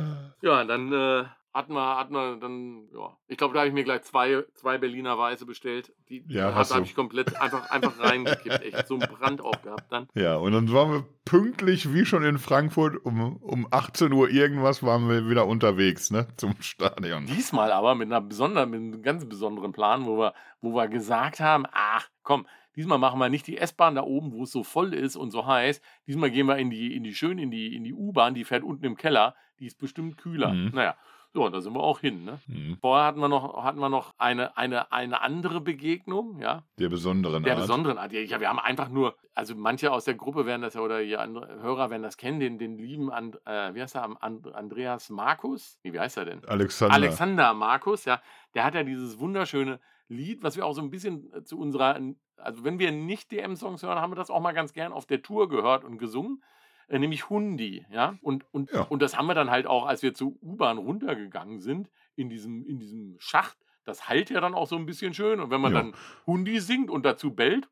Ja, 0.42 0.64
dann 0.64 0.94
äh, 0.94 1.26
hatten 1.56 1.74
wir, 1.74 1.97
hatten 1.97 2.14
wir 2.14 2.36
dann, 2.36 2.89
ja, 2.93 3.16
ich 3.30 3.38
glaube, 3.38 3.53
da 3.53 3.62
habe 3.62 3.70
ich 3.70 3.74
mir 3.74 3.86
gleich 3.86 4.01
zwei, 4.01 4.43
zwei 4.56 4.78
Berliner 4.78 5.18
Weiße 5.18 5.45
bestellt. 5.45 5.93
Die 6.10 6.22
ja, 6.28 6.53
habe 6.53 6.84
ich 6.84 6.93
komplett 6.93 7.39
einfach, 7.39 7.70
einfach 7.72 7.97
reingekippt. 7.97 8.62
Echt 8.62 8.88
so 8.88 8.95
einen 8.95 9.08
Brand 9.08 9.39
auch 9.39 9.62
gehabt 9.62 9.89
dann. 9.89 10.10
Ja, 10.16 10.36
und 10.36 10.51
dann 10.51 10.72
waren 10.74 10.91
wir 10.91 11.06
pünktlich, 11.24 11.93
wie 11.93 12.06
schon 12.06 12.26
in 12.26 12.39
Frankfurt, 12.39 12.97
um, 13.06 13.38
um 13.38 13.68
18 13.72 14.12
Uhr 14.12 14.30
irgendwas 14.30 14.84
waren 14.84 15.08
wir 15.08 15.30
wieder 15.30 15.47
unterwegs, 15.47 16.12
ne, 16.12 16.28
zum 16.36 16.56
Stadion. 16.60 17.26
Diesmal 17.26 17.72
aber 17.72 17.95
mit 17.95 18.12
einer 18.12 18.20
besonderen, 18.20 18.70
mit 18.70 18.82
einem 18.82 19.01
ganz 19.01 19.26
besonderen 19.26 19.72
Plan, 19.72 20.06
wo 20.06 20.18
wir, 20.18 20.34
wo 20.60 20.76
wir 20.76 20.89
gesagt 20.89 21.39
haben, 21.39 21.66
ach, 21.72 22.10
komm, 22.24 22.45
Diesmal 22.76 22.97
machen 22.97 23.20
wir 23.20 23.30
nicht 23.30 23.47
die 23.47 23.58
S-Bahn 23.58 23.95
da 23.95 24.03
oben, 24.03 24.34
wo 24.34 24.43
es 24.43 24.51
so 24.51 24.66
voll 24.66 24.93
ist 24.93 25.16
und 25.16 25.32
so 25.32 25.45
heiß. 25.45 25.80
Diesmal 26.08 26.30
gehen 26.30 26.45
wir 26.45 26.58
in 26.58 26.70
die, 26.70 26.93
in 26.93 27.06
die 27.06 27.16
schön 27.16 27.38
in 27.38 27.49
die, 27.49 27.74
in 27.74 27.86
die 27.86 27.93
U-Bahn, 27.93 28.34
die 28.34 28.43
fährt 28.43 28.64
unten 28.64 28.84
im 28.84 28.97
Keller. 28.97 29.34
Die 29.62 29.66
ist 29.68 29.80
bestimmt 29.80 30.18
kühler. 30.18 30.51
Mhm. 30.51 30.72
Naja, 30.74 30.97
ja, 31.36 31.50
da 31.50 31.62
sind 31.62 31.74
wir 31.74 31.82
auch 31.82 32.00
hin. 32.00 32.26
Ne? 32.26 32.40
Mhm. 32.48 32.78
Vorher 32.82 33.06
hatten 33.06 33.20
wir 33.20 33.28
noch, 33.28 33.64
hatten 33.64 33.80
wir 33.80 33.90
noch 33.90 34.14
eine, 34.18 34.56
eine, 34.58 34.92
eine 34.92 35.22
andere 35.22 35.62
Begegnung, 35.62 36.40
ja. 36.40 36.64
Der 36.80 36.90
besonderen 36.90 37.44
Der 37.44 37.54
Art. 37.54 37.60
Der 37.60 37.64
besonderen 37.64 37.98
Art. 37.98 38.14
Ja, 38.14 38.40
wir 38.40 38.50
haben 38.50 38.60
einfach 38.60 38.90
nur, 38.90 39.16
also 39.34 39.56
manche 39.56 39.92
aus 39.92 40.06
der 40.06 40.16
Gruppe 40.16 40.46
werden 40.46 40.62
das 40.62 40.74
ja, 40.74 40.82
oder 40.82 41.04
die 41.04 41.18
Hörer 41.18 41.90
werden 41.90 42.04
das 42.04 42.18
kennen, 42.18 42.40
den, 42.40 42.58
den 42.58 42.78
lieben, 42.78 43.12
And, 43.12 43.40
äh, 43.46 43.74
wie 43.74 43.82
heißt 43.82 43.96
er, 43.96 44.22
And, 44.22 44.54
Andreas 44.54 45.10
Markus? 45.10 45.80
Wie 45.84 46.00
heißt 46.00 46.18
er 46.18 46.26
denn? 46.26 46.46
Alexander. 46.46 46.96
Alexander 46.96 47.54
Markus, 47.54 48.06
ja. 48.06 48.22
Der 48.54 48.64
hat 48.64 48.76
ja 48.76 48.84
dieses 48.84 49.20
wunderschöne 49.20 49.80
Lied, 50.08 50.44
was 50.44 50.56
wir 50.56 50.66
auch 50.66 50.74
so 50.74 50.82
ein 50.82 50.92
bisschen 50.92 51.34
äh, 51.34 51.44
zu 51.44 51.60
unserer, 51.60 52.00
also 52.38 52.64
wenn 52.64 52.80
wir 52.80 52.92
nicht 52.92 53.32
DM-Songs 53.32 53.84
hören, 53.84 54.00
haben 54.00 54.12
wir 54.12 54.18
das 54.18 54.30
auch 54.30 54.42
mal 54.42 54.54
ganz 54.54 54.74
gern 54.74 54.94
auf 54.94 55.06
der 55.06 55.22
Tour 55.22 55.50
gehört 55.50 55.84
und 55.84 55.98
gesungen. 55.98 56.44
Äh, 56.88 57.00
nämlich 57.00 57.30
Hundi, 57.30 57.86
ja. 57.92 58.18
Und, 58.22 58.46
und, 58.52 58.72
ja. 58.72 58.82
und 58.82 59.02
das 59.02 59.18
haben 59.18 59.28
wir 59.28 59.34
dann 59.34 59.52
halt 59.52 59.68
auch, 59.68 59.86
als 59.86 60.02
wir 60.04 60.14
zur 60.14 60.34
U-Bahn 60.42 60.78
runtergegangen 60.78 61.60
sind, 61.60 61.90
in 62.16 62.30
diesem, 62.30 62.66
in 62.66 62.80
diesem 62.80 63.16
Schacht, 63.20 63.58
das 63.86 64.10
heilt 64.10 64.30
ja 64.30 64.42
dann 64.42 64.54
auch 64.56 64.68
so 64.68 64.76
ein 64.76 64.86
bisschen 64.86 65.14
schön. 65.14 65.40
Und 65.40 65.52
wenn 65.52 65.62
man 65.62 65.74
ja. 65.74 65.82
dann 65.82 65.94
Hundi 66.26 66.60
singt 66.60 66.90
und 66.90 67.06
dazu 67.06 67.34
bellt, 67.34 67.68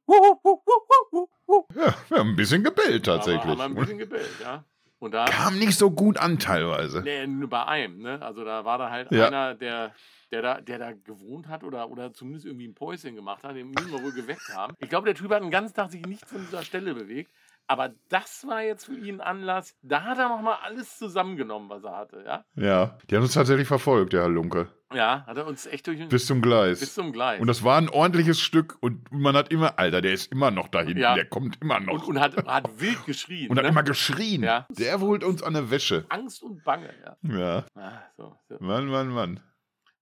ja, 1.75 1.95
wir 2.09 2.17
haben 2.19 2.29
ein 2.29 2.35
bisschen 2.35 2.63
gebellt 2.63 3.05
tatsächlich. 3.05 3.43
Ja, 3.43 3.49
haben 3.49 3.57
wir 3.57 3.65
ein 3.65 3.75
bisschen 3.75 3.97
gebellt, 3.97 4.39
ja. 4.41 4.63
Und 4.99 5.11
da, 5.11 5.25
Kam 5.25 5.59
nicht 5.59 5.77
so 5.77 5.91
gut 5.91 6.17
an 6.17 6.39
teilweise. 6.39 7.01
Nee, 7.01 7.27
nur 7.27 7.49
bei 7.49 7.65
einem, 7.65 8.01
ne? 8.01 8.21
Also 8.21 8.45
da 8.45 8.63
war 8.63 8.77
da 8.77 8.89
halt 8.89 9.11
ja. 9.11 9.27
einer, 9.27 9.53
der, 9.53 9.93
der 10.31 10.41
da, 10.41 10.61
der 10.61 10.79
da 10.79 10.93
gewohnt 10.93 11.49
hat 11.49 11.65
oder, 11.65 11.89
oder 11.89 12.13
zumindest 12.13 12.45
irgendwie 12.45 12.69
ein 12.69 12.73
Päuschen 12.73 13.13
gemacht 13.13 13.43
hat, 13.43 13.53
den 13.53 13.71
müssen 13.71 13.91
wir 13.91 14.01
wohl 14.01 14.13
geweckt 14.13 14.47
haben. 14.55 14.75
Ich 14.79 14.87
glaube, 14.87 15.05
der 15.05 15.15
Typ 15.15 15.29
hat 15.31 15.43
den 15.43 15.51
ganzen 15.51 15.73
Tag 15.75 15.91
sich 15.91 16.05
nicht 16.05 16.25
von 16.25 16.39
dieser 16.39 16.63
Stelle 16.63 16.93
bewegt. 16.93 17.33
Aber 17.67 17.93
das 18.09 18.45
war 18.47 18.61
jetzt 18.61 18.85
für 18.85 18.95
ihn 18.97 19.21
Anlass. 19.21 19.75
Da 19.81 20.03
hat 20.03 20.17
er 20.17 20.27
nochmal 20.29 20.57
alles 20.63 20.97
zusammengenommen, 20.97 21.69
was 21.69 21.83
er 21.83 21.95
hatte, 21.95 22.23
ja? 22.25 22.45
Ja, 22.55 22.97
die 23.09 23.15
haben 23.15 23.23
uns 23.23 23.33
tatsächlich 23.33 23.67
verfolgt, 23.67 24.13
der 24.13 24.21
Herr 24.23 24.29
Lunke. 24.29 24.67
Ja, 24.93 25.23
hat 25.25 25.37
er 25.37 25.47
uns 25.47 25.65
echt 25.65 25.87
durch 25.87 26.07
bis 26.09 26.27
zum 26.27 26.41
Gleis. 26.41 26.81
bis 26.81 26.93
zum 26.93 27.11
Gleis. 27.13 27.39
Und 27.41 27.47
das 27.47 27.63
war 27.63 27.77
ein 27.79 27.89
ordentliches 27.89 28.39
Stück 28.39 28.77
und 28.81 29.11
man 29.11 29.35
hat 29.35 29.49
immer, 29.51 29.79
Alter, 29.79 30.01
der 30.01 30.13
ist 30.13 30.31
immer 30.31 30.51
noch 30.51 30.67
da 30.67 30.81
hinten, 30.81 30.99
Ja. 30.99 31.15
der 31.15 31.25
kommt 31.25 31.59
immer 31.61 31.79
noch. 31.79 31.93
und, 31.93 32.03
und 32.03 32.19
hat, 32.19 32.35
hat 32.45 32.79
wild 32.79 33.03
geschrien. 33.05 33.49
Und 33.49 33.57
hat 33.57 33.63
ne? 33.63 33.69
immer 33.69 33.81
geschrien. 33.83 34.43
Ja. 34.43 34.67
Der 34.69 34.99
holt 34.99 35.23
uns 35.23 35.41
an 35.41 35.53
der 35.53 35.71
Wäsche. 35.71 36.05
Angst 36.09 36.43
und 36.43 36.63
Bange, 36.63 36.93
ja. 37.03 37.37
Ja, 37.39 37.65
Ah, 37.75 38.01
so, 38.17 38.37
so. 38.49 38.57
Mann, 38.59 38.85
Mann, 38.87 39.07
Mann. 39.09 39.39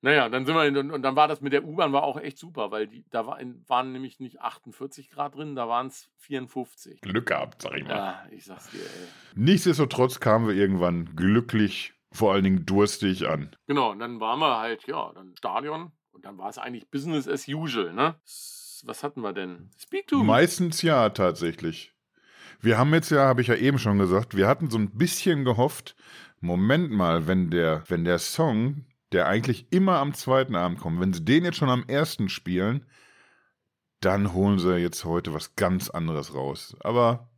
Naja, 0.03 0.29
dann 0.29 0.45
sind 0.45 0.55
wir 0.55 0.65
in, 0.65 0.75
und, 0.77 0.91
und 0.91 1.03
dann 1.03 1.15
war 1.15 1.27
das 1.27 1.41
mit 1.41 1.53
der 1.53 1.63
U-Bahn 1.63 1.93
war 1.93 2.03
auch 2.03 2.19
echt 2.19 2.39
super, 2.39 2.71
weil 2.71 2.87
die, 2.87 3.05
da 3.11 3.27
war, 3.27 3.39
waren 3.67 3.91
nämlich 3.91 4.19
nicht 4.19 4.41
48 4.41 5.11
Grad 5.11 5.35
drin, 5.35 5.55
da 5.55 5.67
waren 5.67 5.87
es 5.87 6.09
54. 6.17 7.01
Glück 7.01 7.27
gehabt, 7.27 7.61
sag 7.61 7.77
ich 7.77 7.83
mal. 7.83 7.95
Ja, 7.95 8.25
ich 8.31 8.45
sag's 8.45 8.71
dir, 8.71 8.79
ey. 8.79 9.07
Nichtsdestotrotz 9.35 10.19
kamen 10.19 10.47
wir 10.47 10.55
irgendwann 10.55 11.15
glücklich, 11.15 11.93
vor 12.11 12.33
allen 12.33 12.43
Dingen 12.43 12.65
durstig 12.65 13.27
an. 13.27 13.55
Genau, 13.67 13.91
und 13.91 13.99
dann 13.99 14.19
waren 14.19 14.39
wir 14.39 14.57
halt, 14.57 14.87
ja, 14.87 15.11
dann 15.13 15.35
Stadion 15.37 15.91
und 16.11 16.25
dann 16.25 16.37
war 16.39 16.49
es 16.49 16.57
eigentlich 16.57 16.89
Business 16.89 17.27
as 17.27 17.47
usual, 17.47 17.93
ne? 17.93 18.15
Was 18.83 19.03
hatten 19.03 19.21
wir 19.21 19.33
denn? 19.33 19.69
Speak 19.77 20.07
to 20.07 20.17
me. 20.17 20.25
Meistens 20.25 20.81
ja, 20.81 21.09
tatsächlich. 21.09 21.93
Wir 22.59 22.79
haben 22.79 22.91
jetzt 22.93 23.11
ja, 23.11 23.25
habe 23.25 23.41
ich 23.41 23.47
ja 23.47 23.55
eben 23.55 23.77
schon 23.77 23.99
gesagt, 23.99 24.35
wir 24.35 24.47
hatten 24.47 24.71
so 24.71 24.79
ein 24.79 24.97
bisschen 24.97 25.45
gehofft, 25.45 25.95
Moment 26.39 26.89
mal, 26.89 27.27
wenn 27.27 27.51
der, 27.51 27.83
wenn 27.87 28.03
der 28.03 28.17
Song, 28.17 28.85
der 29.11 29.27
eigentlich 29.27 29.67
immer 29.71 29.97
am 29.99 30.13
zweiten 30.13 30.55
Abend 30.55 30.79
kommt, 30.79 30.99
wenn 30.99 31.13
sie 31.13 31.25
den 31.25 31.45
jetzt 31.45 31.57
schon 31.57 31.69
am 31.69 31.85
ersten 31.87 32.29
spielen, 32.29 32.85
dann 33.99 34.33
holen 34.33 34.59
sie 34.59 34.77
jetzt 34.77 35.05
heute 35.05 35.33
was 35.33 35.55
ganz 35.55 35.89
anderes 35.89 36.33
raus. 36.33 36.75
Aber 36.79 37.29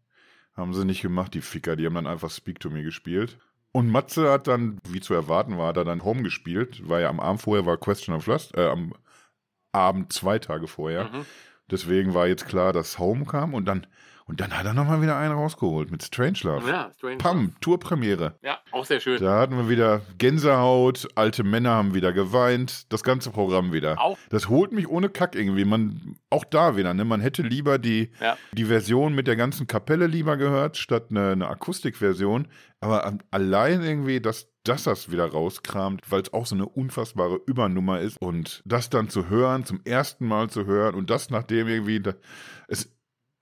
haben 0.56 0.74
sie 0.74 0.86
nicht 0.86 1.02
gemacht, 1.02 1.34
die 1.34 1.42
Ficker, 1.42 1.76
die 1.76 1.86
haben 1.86 1.96
dann 1.96 2.08
einfach 2.08 2.30
Speak 2.30 2.60
to 2.60 2.70
Me 2.70 2.84
gespielt. 2.84 3.38
Und 3.72 3.90
Matze 3.90 4.32
hat 4.32 4.48
dann, 4.48 4.80
wie 4.88 5.02
zu 5.02 5.16
erwarten 5.16 5.58
war, 5.58 5.70
hat 5.70 5.78
er 5.78 5.84
dann 5.84 6.04
Home 6.04 6.22
gespielt, 6.22 6.88
weil 6.88 7.02
ja 7.02 7.10
am 7.10 7.20
Abend 7.20 7.42
vorher 7.42 7.66
war 7.66 7.78
Question 7.78 8.16
of 8.16 8.28
Lust, 8.28 8.56
äh, 8.56 8.68
am 8.68 8.94
Abend 9.72 10.14
zwei 10.14 10.38
Tage 10.38 10.68
vorher. 10.68 11.06
Mhm. 11.06 11.26
Deswegen 11.72 12.14
war 12.14 12.28
jetzt 12.28 12.48
klar, 12.48 12.72
dass 12.72 13.00
Home 13.00 13.26
kam 13.26 13.56
und 13.56 13.66
dann, 13.66 13.88
und 14.26 14.40
dann 14.40 14.58
hat 14.58 14.66
er 14.66 14.74
nochmal 14.74 15.02
wieder 15.02 15.18
einen 15.18 15.34
rausgeholt 15.34 15.92
mit 15.92 16.04
Strangelove. 16.04 16.70
Ja, 16.70 16.92
Strange. 16.96 17.18
Pam, 17.18 17.56
Tourpremiere. 17.60 18.38
Ja, 18.42 18.60
auch 18.72 18.86
sehr 18.86 19.00
schön. 19.00 19.22
Da 19.22 19.40
hatten 19.40 19.58
wir 19.58 19.70
wieder 19.70 20.02
Gänsehaut, 20.18 21.10
alte 21.16 21.44
Männer 21.44 21.72
haben 21.72 21.94
wieder 21.94 22.14
geweint, 22.14 22.92
das 22.92 23.04
ganze 23.04 23.32
Programm 23.32 23.74
wieder. 23.74 24.00
Auch, 24.00 24.18
Das 24.30 24.48
holt 24.48 24.72
mich 24.72 24.88
ohne 24.88 25.10
Kack 25.10 25.36
irgendwie. 25.36 25.66
Man, 25.66 26.16
auch 26.30 26.46
da 26.46 26.78
wieder, 26.78 26.94
ne? 26.94 27.04
Man 27.04 27.20
hätte 27.20 27.42
lieber 27.42 27.78
die, 27.78 28.12
ja. 28.22 28.38
die 28.54 28.66
Version 28.66 29.14
mit 29.14 29.28
der 29.28 29.36
ganzen 29.36 29.68
Kapelle 29.68 30.08
lieber 30.08 30.38
gehört, 30.38 30.78
statt 30.78 31.08
eine, 31.10 31.32
eine 31.32 31.48
Akustikversion. 31.48 32.48
Aber 32.80 33.18
allein 33.32 33.82
irgendwie, 33.82 34.20
dass, 34.20 34.50
dass 34.64 34.84
das 34.84 35.12
wieder 35.12 35.26
rauskramt, 35.26 36.02
weil 36.10 36.22
es 36.22 36.34
auch 36.34 36.46
so 36.46 36.56
eine 36.56 36.66
unfassbare 36.66 37.40
Übernummer 37.46 38.00
ist. 38.00 38.18
Und 38.22 38.62
das 38.66 38.90
dann 38.90 39.10
zu 39.10 39.30
hören, 39.30 39.66
zum 39.66 39.82
ersten 39.86 40.26
Mal 40.28 40.50
zu 40.50 40.66
hören 40.66 40.96
und 40.96 41.10
das 41.10 41.30
nachdem 41.30 41.68
irgendwie, 41.68 42.02
da, 42.02 42.14
es, 42.68 42.90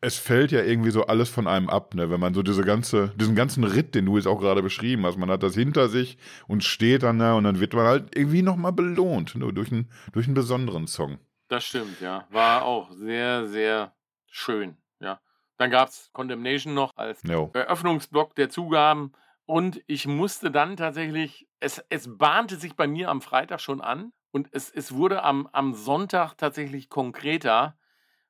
es 0.01 0.17
fällt 0.17 0.51
ja 0.51 0.63
irgendwie 0.63 0.89
so 0.89 1.05
alles 1.05 1.29
von 1.29 1.47
einem 1.47 1.69
ab, 1.69 1.93
ne? 1.93 2.09
wenn 2.09 2.19
man 2.19 2.33
so 2.33 2.41
diese 2.41 2.63
ganze, 2.63 3.09
diesen 3.15 3.35
ganzen 3.35 3.63
Ritt, 3.63 3.93
den 3.93 4.07
du 4.07 4.17
jetzt 4.17 4.25
auch 4.25 4.39
gerade 4.39 4.63
beschrieben 4.63 5.05
hast, 5.05 5.17
man 5.17 5.29
hat 5.29 5.43
das 5.43 5.53
hinter 5.53 5.89
sich 5.89 6.17
und 6.47 6.63
steht 6.63 7.03
dann 7.03 7.19
da 7.19 7.35
und 7.35 7.43
dann 7.43 7.59
wird 7.59 7.73
man 7.73 7.85
halt 7.85 8.15
irgendwie 8.15 8.41
nochmal 8.41 8.73
belohnt, 8.73 9.35
nur 9.35 9.53
durch 9.53 9.71
einen, 9.71 9.91
durch 10.11 10.25
einen 10.25 10.33
besonderen 10.33 10.87
Song. 10.87 11.19
Das 11.49 11.65
stimmt, 11.65 12.01
ja. 12.01 12.25
War 12.31 12.63
auch 12.63 12.91
sehr, 12.91 13.47
sehr 13.47 13.93
schön, 14.25 14.77
ja. 14.99 15.19
Dann 15.57 15.69
gab 15.69 15.89
es 15.89 16.09
Condemnation 16.13 16.73
noch 16.73 16.97
als 16.97 17.21
Jo. 17.23 17.51
Eröffnungsblock 17.53 18.33
der 18.33 18.49
Zugaben. 18.49 19.11
Und 19.45 19.83
ich 19.85 20.07
musste 20.07 20.49
dann 20.49 20.77
tatsächlich, 20.77 21.47
es, 21.59 21.83
es 21.89 22.17
bahnte 22.17 22.55
sich 22.55 22.75
bei 22.75 22.87
mir 22.87 23.09
am 23.09 23.21
Freitag 23.21 23.61
schon 23.61 23.81
an 23.81 24.13
und 24.31 24.47
es, 24.51 24.71
es 24.71 24.95
wurde 24.95 25.23
am, 25.23 25.47
am 25.51 25.73
Sonntag 25.73 26.35
tatsächlich 26.35 26.89
konkreter, 26.89 27.77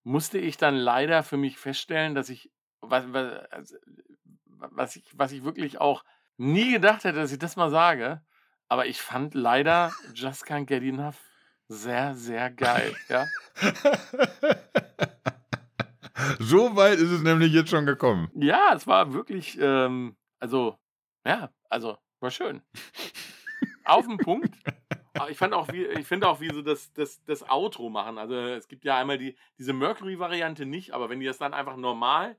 musste 0.03 0.37
ich 0.37 0.57
dann 0.57 0.75
leider 0.75 1.23
für 1.23 1.37
mich 1.37 1.57
feststellen, 1.57 2.15
dass 2.15 2.29
ich, 2.29 2.51
was, 2.81 3.05
was, 3.13 3.45
also, 3.51 3.75
was, 4.45 4.95
ich, 4.95 5.05
was 5.13 5.31
ich 5.31 5.43
wirklich 5.43 5.79
auch 5.79 6.03
nie 6.37 6.71
gedacht 6.71 7.03
hätte, 7.03 7.19
dass 7.19 7.31
ich 7.31 7.39
das 7.39 7.55
mal 7.55 7.69
sage, 7.69 8.21
aber 8.67 8.87
ich 8.87 9.01
fand 9.01 9.33
leider 9.33 9.91
Just 10.13 10.45
Can't 10.45 10.65
Get 10.65 10.83
Enough 10.83 11.19
sehr, 11.67 12.15
sehr 12.15 12.51
geil, 12.51 12.95
ja. 13.09 13.27
so 16.39 16.75
weit 16.75 16.99
ist 16.99 17.11
es 17.11 17.21
nämlich 17.21 17.53
jetzt 17.53 17.69
schon 17.69 17.85
gekommen. 17.85 18.29
Ja, 18.35 18.73
es 18.75 18.87
war 18.87 19.13
wirklich, 19.13 19.57
ähm, 19.59 20.17
also, 20.39 20.77
ja, 21.25 21.51
also, 21.69 21.97
war 22.19 22.31
schön. 22.31 22.61
Auf 23.85 24.07
den 24.07 24.17
Punkt. 24.17 24.53
Aber 25.13 25.29
Ich 25.29 25.37
fand 25.37 25.53
auch, 25.53 25.71
wie, 25.71 25.85
ich 25.85 26.07
finde 26.07 26.27
auch, 26.27 26.39
wie 26.39 26.49
sie 26.49 26.63
das, 26.63 26.93
das, 26.93 27.23
das 27.25 27.47
Outro 27.49 27.89
machen. 27.89 28.17
Also 28.17 28.35
es 28.35 28.67
gibt 28.67 28.85
ja 28.85 28.97
einmal 28.97 29.17
die, 29.17 29.35
diese 29.57 29.73
Mercury-Variante 29.73 30.65
nicht, 30.65 30.91
aber 30.91 31.09
wenn 31.09 31.19
die 31.19 31.25
das 31.25 31.37
dann 31.37 31.53
einfach 31.53 31.75
normal 31.75 32.37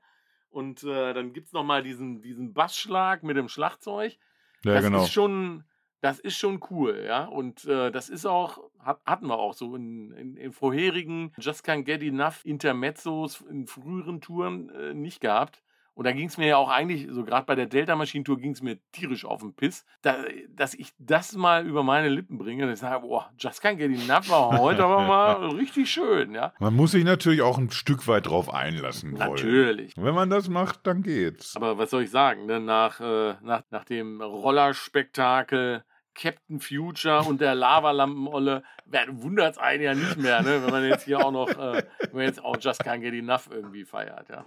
und 0.49 0.83
äh, 0.83 1.13
dann 1.13 1.33
gibt 1.33 1.47
es 1.47 1.53
nochmal 1.53 1.83
diesen, 1.83 2.21
diesen 2.21 2.53
Bassschlag 2.53 3.23
mit 3.23 3.37
dem 3.37 3.49
Schlagzeug, 3.49 4.17
Ja, 4.63 4.73
das 4.73 4.85
genau. 4.85 5.03
ist 5.03 5.11
schon, 5.11 5.63
das 6.01 6.19
ist 6.19 6.37
schon 6.37 6.59
cool, 6.69 7.03
ja. 7.05 7.25
Und 7.25 7.65
äh, 7.65 7.91
das 7.91 8.09
ist 8.09 8.25
auch, 8.25 8.59
hat, 8.79 9.01
hatten 9.05 9.27
wir 9.27 9.37
auch 9.37 9.53
so 9.53 9.75
in, 9.75 10.11
in, 10.11 10.37
in 10.37 10.51
vorherigen 10.51 11.31
Just 11.39 11.65
Can't 11.65 11.83
Get 11.83 12.01
Enough 12.03 12.43
Intermezzos 12.43 13.41
in 13.41 13.67
früheren 13.67 14.19
Touren 14.21 14.69
äh, 14.69 14.93
nicht 14.93 15.21
gehabt. 15.21 15.63
Und 15.95 16.05
da 16.05 16.11
ging 16.11 16.27
es 16.27 16.37
mir 16.37 16.47
ja 16.47 16.57
auch 16.57 16.69
eigentlich, 16.69 17.07
so 17.11 17.23
gerade 17.23 17.45
bei 17.45 17.55
der 17.55 17.67
Delta-Maschinen-Tour 17.67 18.39
ging 18.39 18.51
es 18.51 18.61
mir 18.61 18.79
tierisch 18.91 19.25
auf 19.25 19.41
den 19.41 19.53
Piss, 19.53 19.85
da, 20.01 20.15
dass 20.49 20.73
ich 20.73 20.91
das 20.97 21.33
mal 21.33 21.65
über 21.65 21.83
meine 21.83 22.09
Lippen 22.09 22.39
bringe, 22.39 22.65
dass 22.65 22.75
ich 22.75 22.79
sage, 22.79 23.01
boah, 23.01 23.31
Just 23.37 23.63
Can't 23.63 23.75
Get 23.75 23.91
Enough 23.91 24.29
war 24.29 24.57
heute 24.57 24.83
aber 24.83 25.01
mal 25.07 25.49
richtig 25.49 25.91
schön, 25.91 26.33
ja. 26.33 26.53
Man 26.59 26.75
muss 26.75 26.91
sich 26.91 27.03
natürlich 27.03 27.43
auch 27.43 27.59
ein 27.59 27.69
Stück 27.69 28.07
weit 28.07 28.25
drauf 28.25 28.51
einlassen 28.51 29.11
wollen. 29.11 29.29
Natürlich. 29.29 29.93
Wenn 29.95 30.15
man 30.15 30.29
das 30.29 30.49
macht, 30.49 30.87
dann 30.87 31.03
geht's. 31.03 31.55
Aber 31.55 31.77
was 31.77 31.91
soll 31.91 32.03
ich 32.03 32.11
sagen, 32.11 32.47
ne? 32.47 32.59
nach, 32.59 32.99
äh, 32.99 33.35
nach, 33.43 33.61
nach 33.69 33.85
dem 33.85 34.21
Rollerspektakel 34.21 35.83
Captain 36.15 36.59
Future 36.59 37.23
und 37.23 37.41
der 37.41 37.55
Lavalampenolle 37.55 38.63
wundert 39.09 39.53
es 39.53 39.57
einen 39.57 39.83
ja 39.83 39.93
nicht 39.93 40.17
mehr, 40.17 40.41
ne? 40.41 40.63
wenn 40.63 40.71
man 40.71 40.87
jetzt 40.87 41.05
hier 41.05 41.19
auch 41.19 41.31
noch, 41.31 41.49
äh, 41.49 41.83
wenn 41.99 42.13
man 42.13 42.25
jetzt 42.25 42.43
auch 42.43 42.55
Just 42.59 42.83
Can't 42.83 42.99
Get 42.99 43.13
Enough 43.13 43.49
irgendwie 43.51 43.85
feiert, 43.85 44.29
ja. 44.29 44.43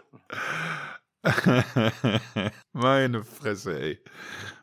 Meine 2.72 3.24
Fresse, 3.24 3.78
ey. 3.78 4.00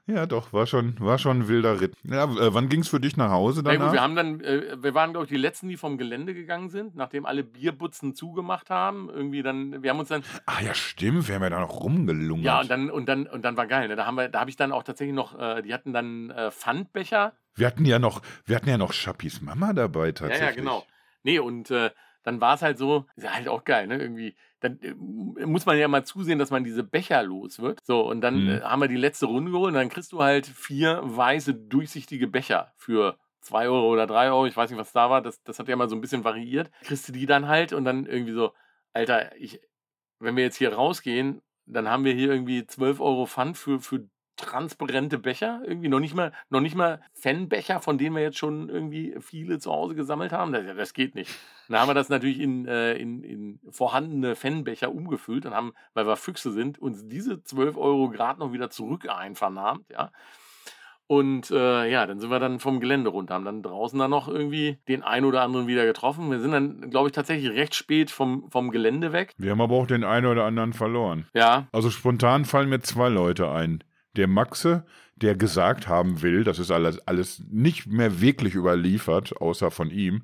Ja, 0.05 0.25
doch, 0.25 0.51
war 0.51 0.65
schon, 0.65 0.99
war 0.99 1.17
schon 1.17 1.41
ein 1.41 1.47
wilder 1.47 1.79
Ritt. 1.79 1.95
Ja, 2.03 2.25
äh, 2.25 2.53
wann 2.53 2.69
ging's 2.69 2.89
für 2.89 2.99
dich 2.99 3.15
nach 3.15 3.31
Hause 3.31 3.61
Na 3.63 3.71
danach? 3.71 3.85
gut, 3.87 3.93
wir 3.93 4.01
haben 4.01 4.15
dann, 4.15 4.41
äh, 4.41 4.75
wir 4.81 4.93
waren, 4.93 5.11
glaube 5.11 5.25
ich, 5.25 5.29
die 5.29 5.37
letzten, 5.37 5.69
die 5.69 5.77
vom 5.77 5.97
Gelände 5.97 6.33
gegangen 6.33 6.69
sind, 6.69 6.95
nachdem 6.95 7.25
alle 7.25 7.43
Bierbutzen 7.43 8.13
zugemacht 8.13 8.69
haben. 8.69 9.09
Irgendwie 9.09 9.43
dann, 9.43 9.81
wir 9.81 9.89
haben 9.89 9.99
uns 9.99 10.09
dann, 10.09 10.23
ah 10.45 10.61
ja, 10.61 10.73
stimmt, 10.73 11.27
wir 11.27 11.35
haben 11.35 11.43
ja 11.43 11.49
da 11.49 11.59
noch 11.61 11.81
rumgelungert. 11.81 12.45
ja, 12.45 12.61
und 12.61 12.69
dann, 12.69 12.89
und 12.91 13.07
dann, 13.07 13.27
und 13.27 13.43
dann 13.43 13.55
war 13.57 13.67
geil, 13.67 13.87
ne? 13.87 13.95
Da 13.95 14.05
haben 14.05 14.15
wir, 14.15 14.29
da 14.29 14.41
habe 14.41 14.49
ich 14.49 14.57
dann 14.57 14.71
auch 14.71 14.83
tatsächlich 14.83 15.15
noch, 15.15 15.37
äh, 15.39 15.61
die 15.61 15.73
hatten 15.73 15.93
dann 15.93 16.29
äh, 16.31 16.51
Pfandbecher 16.51 17.33
wir 17.55 17.67
hatten 17.67 17.85
ja 17.85 17.99
noch, 17.99 18.21
wir 18.45 18.55
hatten 18.55 18.69
ja 18.69 18.77
noch 18.77 18.93
Chappis 18.93 19.41
Mama 19.41 19.73
dabei 19.73 20.11
tatsächlich. 20.11 20.39
Ja, 20.41 20.49
ja, 20.49 20.55
genau. 20.55 20.85
Nee, 21.23 21.39
und 21.39 21.71
äh, 21.71 21.91
dann 22.23 22.41
war 22.41 22.55
es 22.55 22.61
halt 22.61 22.77
so, 22.77 23.05
ist 23.15 23.23
ja 23.25 23.33
halt 23.33 23.47
auch 23.47 23.63
geil, 23.63 23.87
ne? 23.87 23.97
Irgendwie, 23.97 24.35
dann 24.59 24.79
äh, 24.81 24.93
muss 25.45 25.65
man 25.65 25.77
ja 25.77 25.87
mal 25.87 26.03
zusehen, 26.05 26.39
dass 26.39 26.51
man 26.51 26.63
diese 26.63 26.83
Becher 26.83 27.21
los 27.23 27.59
wird. 27.59 27.79
So, 27.85 28.01
und 28.09 28.21
dann 28.21 28.43
Mhm. 28.43 28.49
äh, 28.49 28.61
haben 28.61 28.81
wir 28.81 28.87
die 28.87 28.95
letzte 28.97 29.25
Runde 29.27 29.51
geholt 29.51 29.69
und 29.69 29.75
dann 29.75 29.89
kriegst 29.89 30.11
du 30.13 30.21
halt 30.21 30.45
vier 30.47 31.01
weiße, 31.03 31.53
durchsichtige 31.53 32.27
Becher 32.27 32.73
für 32.77 33.17
zwei 33.41 33.67
Euro 33.67 33.91
oder 33.91 34.07
drei 34.07 34.27
Euro, 34.29 34.45
ich 34.45 34.55
weiß 34.55 34.69
nicht, 34.69 34.79
was 34.79 34.93
da 34.93 35.09
war, 35.09 35.21
das, 35.21 35.43
das 35.43 35.59
hat 35.59 35.67
ja 35.67 35.75
mal 35.75 35.89
so 35.89 35.95
ein 35.95 36.01
bisschen 36.01 36.23
variiert. 36.23 36.71
Kriegst 36.83 37.07
du 37.09 37.11
die 37.11 37.25
dann 37.25 37.47
halt 37.49 37.73
und 37.73 37.83
dann 37.83 38.05
irgendwie 38.05 38.31
so, 38.33 38.53
Alter, 38.93 39.35
ich, 39.35 39.59
wenn 40.19 40.37
wir 40.37 40.43
jetzt 40.43 40.55
hier 40.55 40.73
rausgehen, 40.73 41.41
dann 41.65 41.89
haben 41.89 42.05
wir 42.05 42.13
hier 42.13 42.31
irgendwie 42.31 42.65
12 42.65 43.01
Euro 43.01 43.25
Pfand 43.25 43.57
für, 43.57 43.79
für 43.81 44.07
transparente 44.35 45.19
Becher, 45.19 45.61
irgendwie 45.65 45.89
noch 45.89 45.99
nicht 45.99 46.15
mal, 46.15 46.31
noch 46.49 46.59
nicht 46.59 46.75
mal 46.75 47.01
Fanbecher, 47.13 47.79
von 47.79 47.97
denen 47.97 48.15
wir 48.15 48.23
jetzt 48.23 48.37
schon 48.37 48.69
irgendwie 48.69 49.15
viele 49.19 49.59
zu 49.59 49.71
Hause 49.71 49.95
gesammelt 49.95 50.31
haben. 50.31 50.51
Das, 50.51 50.63
das 50.75 50.93
geht 50.93 51.15
nicht. 51.15 51.31
Dann 51.69 51.79
haben 51.79 51.89
wir 51.89 51.93
das 51.93 52.09
natürlich 52.09 52.39
in, 52.39 52.65
äh, 52.67 52.93
in, 52.93 53.23
in 53.23 53.59
vorhandene 53.69 54.35
Fanbecher 54.35 54.93
umgefüllt 54.93 55.45
und 55.45 55.53
haben, 55.53 55.73
weil 55.93 56.07
wir 56.07 56.15
Füchse 56.15 56.51
sind, 56.51 56.79
uns 56.79 57.07
diese 57.07 57.43
12 57.43 57.77
Euro 57.77 58.09
gerade 58.09 58.39
noch 58.39 58.53
wieder 58.53 58.69
zurück 58.69 59.07
einvernahmt, 59.09 59.89
ja. 59.91 60.11
Und 61.05 61.51
äh, 61.51 61.91
ja, 61.91 62.07
dann 62.07 62.19
sind 62.19 62.29
wir 62.29 62.39
dann 62.39 62.59
vom 62.59 62.79
Gelände 62.79 63.09
runter, 63.09 63.33
haben 63.33 63.45
dann 63.45 63.61
draußen 63.61 63.99
dann 63.99 64.09
noch 64.09 64.29
irgendwie 64.29 64.79
den 64.87 65.03
einen 65.03 65.25
oder 65.25 65.41
anderen 65.41 65.67
wieder 65.67 65.85
getroffen. 65.85 66.31
Wir 66.31 66.39
sind 66.39 66.53
dann, 66.53 66.89
glaube 66.89 67.09
ich, 67.09 67.13
tatsächlich 67.13 67.51
recht 67.51 67.75
spät 67.75 68.09
vom, 68.09 68.49
vom 68.49 68.71
Gelände 68.71 69.11
weg. 69.11 69.33
Wir 69.37 69.51
haben 69.51 69.61
aber 69.61 69.75
auch 69.75 69.85
den 69.85 70.05
einen 70.05 70.25
oder 70.25 70.45
anderen 70.45 70.71
verloren. 70.71 71.27
Ja, 71.33 71.67
Also 71.71 71.89
spontan 71.89 72.45
fallen 72.45 72.69
mir 72.69 72.79
zwei 72.79 73.09
Leute 73.09 73.51
ein. 73.51 73.83
Der 74.15 74.27
Maxe, 74.27 74.85
der 75.15 75.35
gesagt 75.35 75.87
haben 75.87 76.21
will, 76.21 76.43
das 76.43 76.59
ist 76.59 76.71
alles, 76.71 76.99
alles 77.07 77.43
nicht 77.49 77.87
mehr 77.87 78.21
wirklich 78.21 78.55
überliefert, 78.55 79.39
außer 79.41 79.71
von 79.71 79.89
ihm. 79.89 80.23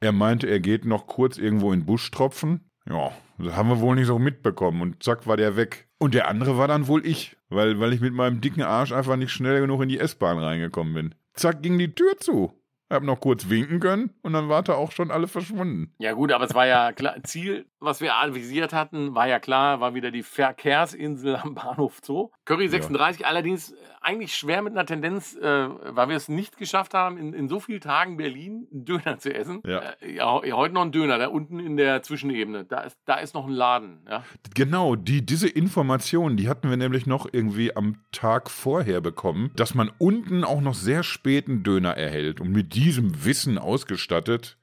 Er 0.00 0.12
meinte, 0.12 0.46
er 0.46 0.60
geht 0.60 0.84
noch 0.84 1.06
kurz 1.06 1.38
irgendwo 1.38 1.72
in 1.72 1.80
den 1.80 1.86
Busch 1.86 2.10
tropfen. 2.10 2.70
Ja, 2.88 3.12
das 3.38 3.56
haben 3.56 3.68
wir 3.68 3.80
wohl 3.80 3.96
nicht 3.96 4.06
so 4.06 4.18
mitbekommen 4.18 4.80
und 4.80 5.02
zack 5.02 5.26
war 5.26 5.36
der 5.36 5.56
weg. 5.56 5.88
Und 5.98 6.14
der 6.14 6.28
andere 6.28 6.58
war 6.58 6.68
dann 6.68 6.86
wohl 6.86 7.06
ich, 7.06 7.36
weil, 7.48 7.80
weil 7.80 7.92
ich 7.92 8.00
mit 8.00 8.12
meinem 8.12 8.40
dicken 8.40 8.62
Arsch 8.62 8.92
einfach 8.92 9.16
nicht 9.16 9.32
schnell 9.32 9.60
genug 9.60 9.82
in 9.82 9.88
die 9.88 9.98
S-Bahn 9.98 10.38
reingekommen 10.38 10.94
bin. 10.94 11.14
Zack 11.34 11.62
ging 11.62 11.78
die 11.78 11.94
Tür 11.94 12.16
zu. 12.18 12.52
Hab 12.90 13.02
noch 13.02 13.20
kurz 13.20 13.48
winken 13.48 13.80
können 13.80 14.10
und 14.22 14.32
dann 14.32 14.48
war 14.48 14.62
da 14.62 14.74
auch 14.74 14.92
schon 14.92 15.10
alle 15.10 15.28
verschwunden. 15.28 15.92
Ja 15.98 16.12
gut, 16.12 16.32
aber 16.32 16.44
es 16.44 16.54
war 16.54 16.66
ja 16.66 16.92
klar, 16.92 17.16
Ziel, 17.24 17.66
was 17.80 18.00
wir 18.00 18.14
avisiert 18.16 18.72
hatten, 18.72 19.14
war 19.14 19.26
ja 19.26 19.40
klar, 19.40 19.80
war 19.80 19.94
wieder 19.94 20.10
die 20.10 20.22
Verkehrsinsel 20.22 21.36
am 21.36 21.54
Bahnhof 21.54 22.00
Zoo. 22.04 22.30
Curry 22.44 22.68
36, 22.68 23.22
ja. 23.22 23.26
allerdings 23.26 23.74
eigentlich 24.06 24.36
schwer 24.36 24.62
mit 24.62 24.72
einer 24.72 24.86
Tendenz, 24.86 25.34
äh, 25.34 25.42
weil 25.42 26.08
wir 26.08 26.16
es 26.16 26.28
nicht 26.28 26.56
geschafft 26.56 26.94
haben, 26.94 27.18
in, 27.18 27.32
in 27.32 27.48
so 27.48 27.58
vielen 27.58 27.80
Tagen 27.80 28.16
Berlin 28.16 28.68
einen 28.72 28.84
Döner 28.84 29.18
zu 29.18 29.34
essen. 29.34 29.62
Ja. 29.66 29.80
Äh, 30.00 30.14
ja, 30.14 30.40
heute 30.42 30.74
noch 30.74 30.82
ein 30.82 30.92
Döner, 30.92 31.18
da 31.18 31.26
unten 31.26 31.58
in 31.58 31.76
der 31.76 32.02
Zwischenebene, 32.02 32.64
da 32.64 32.82
ist, 32.82 32.96
da 33.04 33.16
ist 33.16 33.34
noch 33.34 33.46
ein 33.46 33.52
Laden. 33.52 34.06
Ja. 34.08 34.22
Genau, 34.54 34.94
die, 34.94 35.26
diese 35.26 35.48
Informationen, 35.48 36.36
die 36.36 36.48
hatten 36.48 36.70
wir 36.70 36.76
nämlich 36.76 37.06
noch 37.06 37.26
irgendwie 37.32 37.74
am 37.74 38.04
Tag 38.12 38.48
vorher 38.48 39.00
bekommen, 39.00 39.50
dass 39.56 39.74
man 39.74 39.90
unten 39.98 40.44
auch 40.44 40.60
noch 40.60 40.74
sehr 40.74 41.02
spät 41.02 41.48
einen 41.48 41.64
Döner 41.64 41.96
erhält 41.96 42.40
und 42.40 42.52
mit 42.52 42.74
diesem 42.74 43.24
Wissen 43.24 43.58
ausgestattet, 43.58 44.56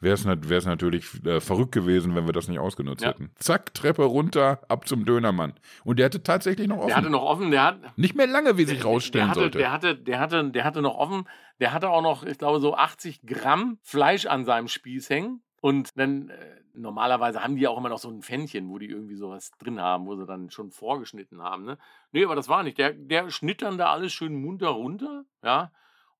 wäre 0.00 0.14
es 0.14 0.66
natürlich 0.66 1.24
äh, 1.24 1.40
verrückt 1.40 1.72
gewesen, 1.72 2.14
wenn 2.14 2.26
wir 2.26 2.32
das 2.32 2.48
nicht 2.48 2.58
ausgenutzt 2.58 3.02
ja. 3.02 3.10
hätten. 3.10 3.30
Zack, 3.36 3.74
Treppe 3.74 4.04
runter, 4.04 4.60
ab 4.68 4.88
zum 4.88 5.04
Dönermann. 5.04 5.54
Und 5.84 5.98
der 5.98 6.06
hatte 6.06 6.22
tatsächlich 6.22 6.68
noch 6.68 6.78
offen. 6.78 6.88
Der 6.88 6.96
hatte 6.96 7.10
noch 7.10 7.22
offen, 7.22 7.50
der 7.50 7.62
hat. 7.62 7.98
Nicht 7.98 8.14
mehr 8.14 8.26
lange, 8.26 8.56
wie 8.56 8.64
sich 8.64 8.84
rausstellen 8.84 9.26
der 9.26 9.30
hatte, 9.30 9.40
sollte. 9.40 9.58
Der 9.58 9.72
hatte, 9.72 9.96
der, 9.96 10.20
hatte, 10.20 10.50
der 10.50 10.64
hatte 10.64 10.82
noch 10.82 10.96
offen, 10.96 11.28
der 11.60 11.72
hatte 11.72 11.90
auch 11.90 12.02
noch, 12.02 12.24
ich 12.24 12.38
glaube, 12.38 12.60
so 12.60 12.74
80 12.74 13.22
Gramm 13.26 13.78
Fleisch 13.82 14.26
an 14.26 14.44
seinem 14.44 14.68
Spieß 14.68 15.10
hängen. 15.10 15.42
Und 15.60 15.90
dann, 15.98 16.30
äh, 16.30 16.34
normalerweise 16.72 17.44
haben 17.44 17.56
die 17.56 17.68
auch 17.68 17.76
immer 17.76 17.90
noch 17.90 17.98
so 17.98 18.08
ein 18.08 18.22
Pfännchen, 18.22 18.70
wo 18.70 18.78
die 18.78 18.86
irgendwie 18.86 19.16
sowas 19.16 19.50
drin 19.58 19.80
haben, 19.80 20.06
wo 20.06 20.16
sie 20.16 20.24
dann 20.24 20.50
schon 20.50 20.70
vorgeschnitten 20.70 21.42
haben. 21.42 21.64
Ne? 21.64 21.76
Nee, 22.12 22.24
aber 22.24 22.36
das 22.36 22.48
war 22.48 22.62
nicht. 22.62 22.78
Der, 22.78 22.94
der 22.94 23.30
schnitt 23.30 23.60
dann 23.60 23.76
da 23.76 23.92
alles 23.92 24.12
schön 24.12 24.40
munter 24.40 24.68
runter, 24.68 25.24
ja 25.42 25.70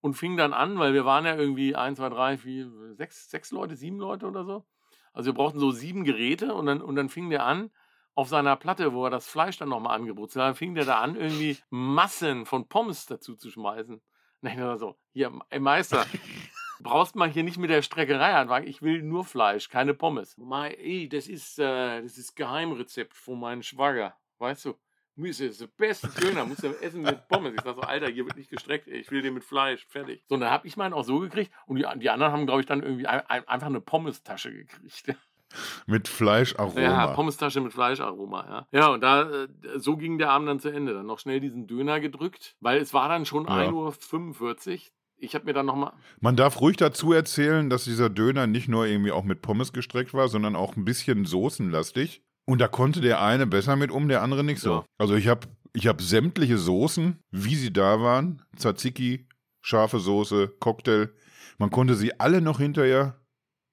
und 0.01 0.15
fing 0.15 0.37
dann 0.37 0.53
an, 0.53 0.79
weil 0.79 0.95
wir 0.95 1.05
waren 1.05 1.25
ja 1.25 1.37
irgendwie 1.37 1.75
1, 1.75 1.99
2, 1.99 2.09
3, 2.09 2.39
4, 2.39 2.95
6, 2.97 3.31
6 3.31 3.51
Leute, 3.53 3.77
7 3.77 3.99
Leute 3.99 4.27
oder 4.27 4.45
so. 4.45 4.65
Also 5.13 5.27
wir 5.27 5.35
brauchten 5.35 5.59
so 5.59 5.71
sieben 5.71 6.05
Geräte 6.05 6.55
und 6.55 6.67
dann, 6.67 6.81
und 6.81 6.97
dann 6.97 7.09
fing 7.09 7.31
der 7.31 7.45
an, 7.45 7.71
auf 8.15 8.29
seiner 8.29 8.57
Platte, 8.57 8.93
wo 8.93 9.05
er 9.05 9.11
das 9.11 9.29
Fleisch 9.29 9.59
dann 9.59 9.69
nochmal 9.69 9.97
angebrutzelt 9.97 10.43
hat, 10.43 10.49
dann 10.51 10.57
fing 10.57 10.75
der 10.75 10.85
da 10.85 11.01
an, 11.01 11.17
irgendwie 11.17 11.59
Massen 11.71 12.47
von 12.47 12.69
Pommes 12.69 13.07
dazu 13.07 13.37
zu 13.37 13.51
schmeißen. 13.51 14.01
Ich 14.43 14.55
dachte 14.55 14.79
so, 14.79 14.97
hier, 15.13 15.33
ey 15.51 15.61
Meister, 15.61 16.07
brauchst 16.81 17.15
mal 17.15 17.31
hier 17.31 17.45
nicht 17.45 17.59
mit 17.59 17.71
der 17.71 17.83
Streckerei 17.83 18.35
anfangen. 18.35 18.67
Ich 18.67 18.83
will 18.83 19.03
nur 19.03 19.25
Fleisch, 19.25 19.69
keine 19.69 19.95
Pommes. 19.95 20.37
Mei, 20.39 20.71
ey, 20.71 21.09
das 21.09 21.29
ist, 21.29 21.59
äh, 21.59 22.03
das 22.03 22.19
ist 22.19 22.37
Geheimrezept 22.37 23.15
von 23.15 23.39
meinem 23.39 23.63
Schwager, 23.63 24.17
weißt 24.39 24.65
du? 24.67 24.75
Müsse 25.21 25.47
ist 25.47 25.61
der 25.61 25.67
beste 25.67 26.09
Döner, 26.09 26.45
muss 26.45 26.63
ja 26.63 26.71
essen 26.81 27.03
mit 27.03 27.29
Pommes. 27.29 27.55
Ich 27.55 27.61
sag 27.61 27.77
so, 27.77 27.83
Alter, 27.83 28.09
hier 28.09 28.25
wird 28.25 28.37
nicht 28.37 28.51
gestreckt, 28.51 28.89
ich 28.89 29.11
will 29.11 29.23
den 29.23 29.35
mit 29.35 29.45
Fleisch, 29.45 29.87
fertig. 29.87 30.23
So, 30.29 30.35
und 30.35 30.41
dann 30.41 30.51
habe 30.51 30.67
ich 30.67 30.77
meinen 30.77 30.93
auch 30.93 31.05
so 31.05 31.19
gekriegt 31.21 31.53
und 31.67 31.77
die, 31.77 31.87
die 31.99 32.11
anderen 32.11 32.33
haben, 32.33 32.47
glaube 32.47 32.61
ich, 32.61 32.67
dann 32.67 32.83
irgendwie 32.83 33.07
ein, 33.07 33.23
einfach 33.29 33.67
eine 33.67 33.81
Pommestasche 33.81 34.53
gekriegt. 34.53 35.17
Mit 35.87 36.07
Fleischaroma. 36.07 36.81
Ja, 36.81 37.07
Pommestasche 37.09 37.61
mit 37.61 37.73
Fleischaroma, 37.73 38.67
ja. 38.73 38.79
Ja, 38.79 38.89
und 38.89 39.01
da, 39.01 39.29
äh, 39.29 39.49
so 39.77 39.97
ging 39.97 40.19
der 40.19 40.31
Abend 40.31 40.49
dann 40.49 40.61
zu 40.61 40.69
Ende. 40.69 40.95
Dann 40.95 41.07
noch 41.07 41.19
schnell 41.19 41.41
diesen 41.41 41.67
Döner 41.67 41.99
gedrückt, 41.99 42.55
weil 42.61 42.81
es 42.81 42.95
war 42.95 43.09
dann 43.09 43.27
schon 43.27 43.47
ja. 43.47 43.69
1.45 43.69 44.73
Uhr. 44.73 44.81
Ich 45.19 45.35
habe 45.35 45.45
mir 45.45 45.53
dann 45.53 45.67
nochmal. 45.67 45.93
Man 46.21 46.37
darf 46.37 46.61
ruhig 46.61 46.77
dazu 46.77 47.13
erzählen, 47.13 47.69
dass 47.69 47.85
dieser 47.85 48.09
Döner 48.09 48.47
nicht 48.47 48.69
nur 48.69 48.87
irgendwie 48.87 49.13
auch 49.13 49.25
mit 49.25 49.43
Pommes 49.43 49.73
gestreckt 49.73 50.15
war, 50.15 50.29
sondern 50.29 50.57
auch 50.57 50.77
ein 50.77 50.85
bisschen 50.85 51.27
soßenlastig. 51.27 52.23
Und 52.47 52.61
da 52.61 52.69
konnte 52.69 53.01
der 53.01 53.23
eine 53.23 53.47
besser 53.47 53.77
mit 53.77 53.91
um, 53.91 54.09
der 54.09 54.23
andere 54.23 54.45
nicht 54.45 54.61
so. 54.61 54.71
Ja. 54.71 54.85
Also 54.99 55.15
ich 55.15 55.29
habe 55.29 55.47
ich 55.73 55.87
hab 55.87 56.01
sämtliche 56.01 56.59
Soßen, 56.59 57.23
wie 57.31 57.55
sie 57.55 57.73
da 57.73 58.01
waren, 58.01 58.43
Tzatziki, 58.57 59.29
scharfe 59.61 60.01
Soße, 60.01 60.49
Cocktail, 60.59 61.11
man 61.59 61.71
konnte 61.71 61.95
sie 61.95 62.19
alle 62.19 62.41
noch 62.41 62.59
hinterher 62.59 63.21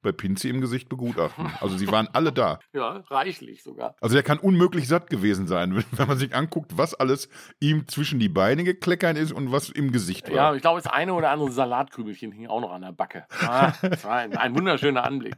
bei 0.02 0.12
Pinzi 0.12 0.50
im 0.50 0.62
Gesicht 0.62 0.90
begutachten. 0.90 1.52
Also 1.60 1.78
sie 1.78 1.92
waren 1.92 2.08
alle 2.14 2.32
da. 2.32 2.60
Ja, 2.74 3.04
reichlich 3.10 3.64
sogar. 3.64 3.96
Also 4.00 4.14
der 4.14 4.24
kann 4.24 4.38
unmöglich 4.38 4.88
satt 4.88 5.10
gewesen 5.10 5.48
sein, 5.48 5.84
wenn 5.92 6.08
man 6.08 6.18
sich 6.18 6.36
anguckt, 6.36 6.78
was 6.78 6.94
alles 6.94 7.30
ihm 7.60 7.88
zwischen 7.88 8.20
die 8.20 8.30
Beine 8.30 8.64
gekleckert 8.64 9.18
ist 9.18 9.32
und 9.32 9.52
was 9.52 9.70
im 9.70 9.92
Gesicht 9.92 10.30
war. 10.30 10.36
Ja, 10.36 10.54
ich 10.54 10.62
glaube, 10.62 10.82
das 10.82 10.92
eine 10.92 11.14
oder 11.14 11.32
andere 11.32 11.52
Salatkrümelchen 11.52 12.32
hing 12.32 12.48
auch 12.48 12.62
noch 12.62 12.72
an 12.72 12.84
der 12.84 12.92
Backe. 12.92 13.26
Ah, 13.42 13.74
das 13.82 14.04
war 14.04 14.18
ein, 14.18 14.38
ein 14.38 14.56
wunderschöner 14.56 15.04
Anblick. 15.04 15.36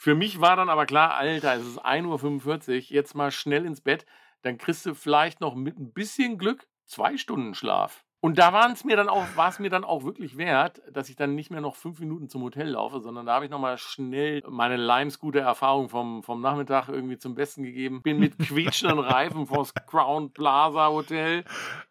Für 0.00 0.14
mich 0.14 0.40
war 0.40 0.56
dann 0.56 0.70
aber 0.70 0.86
klar, 0.86 1.14
Alter, 1.18 1.56
es 1.56 1.66
ist 1.66 1.84
1.45 1.84 2.68
Uhr, 2.68 2.74
jetzt 2.88 3.14
mal 3.14 3.30
schnell 3.30 3.66
ins 3.66 3.82
Bett. 3.82 4.06
Dann 4.40 4.56
kriegst 4.56 4.86
du 4.86 4.94
vielleicht 4.94 5.42
noch 5.42 5.54
mit 5.54 5.78
ein 5.78 5.92
bisschen 5.92 6.38
Glück 6.38 6.66
zwei 6.86 7.18
Stunden 7.18 7.52
Schlaf. 7.52 8.02
Und 8.20 8.38
da 8.38 8.54
war 8.54 8.72
es 8.72 8.82
mir 8.82 8.96
dann 8.96 9.10
auch, 9.10 9.26
mir 9.58 9.68
dann 9.68 9.84
auch 9.84 10.04
wirklich 10.04 10.38
wert, 10.38 10.80
dass 10.90 11.10
ich 11.10 11.16
dann 11.16 11.34
nicht 11.34 11.50
mehr 11.50 11.60
noch 11.60 11.76
fünf 11.76 12.00
Minuten 12.00 12.30
zum 12.30 12.40
Hotel 12.40 12.68
laufe, 12.68 13.00
sondern 13.00 13.26
da 13.26 13.34
habe 13.34 13.44
ich 13.44 13.50
nochmal 13.50 13.76
schnell 13.76 14.42
meine 14.48 14.78
Limescooter-Erfahrung 14.78 15.90
vom, 15.90 16.22
vom 16.22 16.40
Nachmittag 16.40 16.88
irgendwie 16.88 17.18
zum 17.18 17.34
Besten 17.34 17.62
gegeben. 17.62 18.00
Bin 18.00 18.18
mit 18.18 18.38
quietschenden 18.38 19.00
Reifen 19.00 19.48
vors 19.48 19.74
Crown 19.74 20.32
Plaza 20.32 20.88
Hotel 20.88 21.44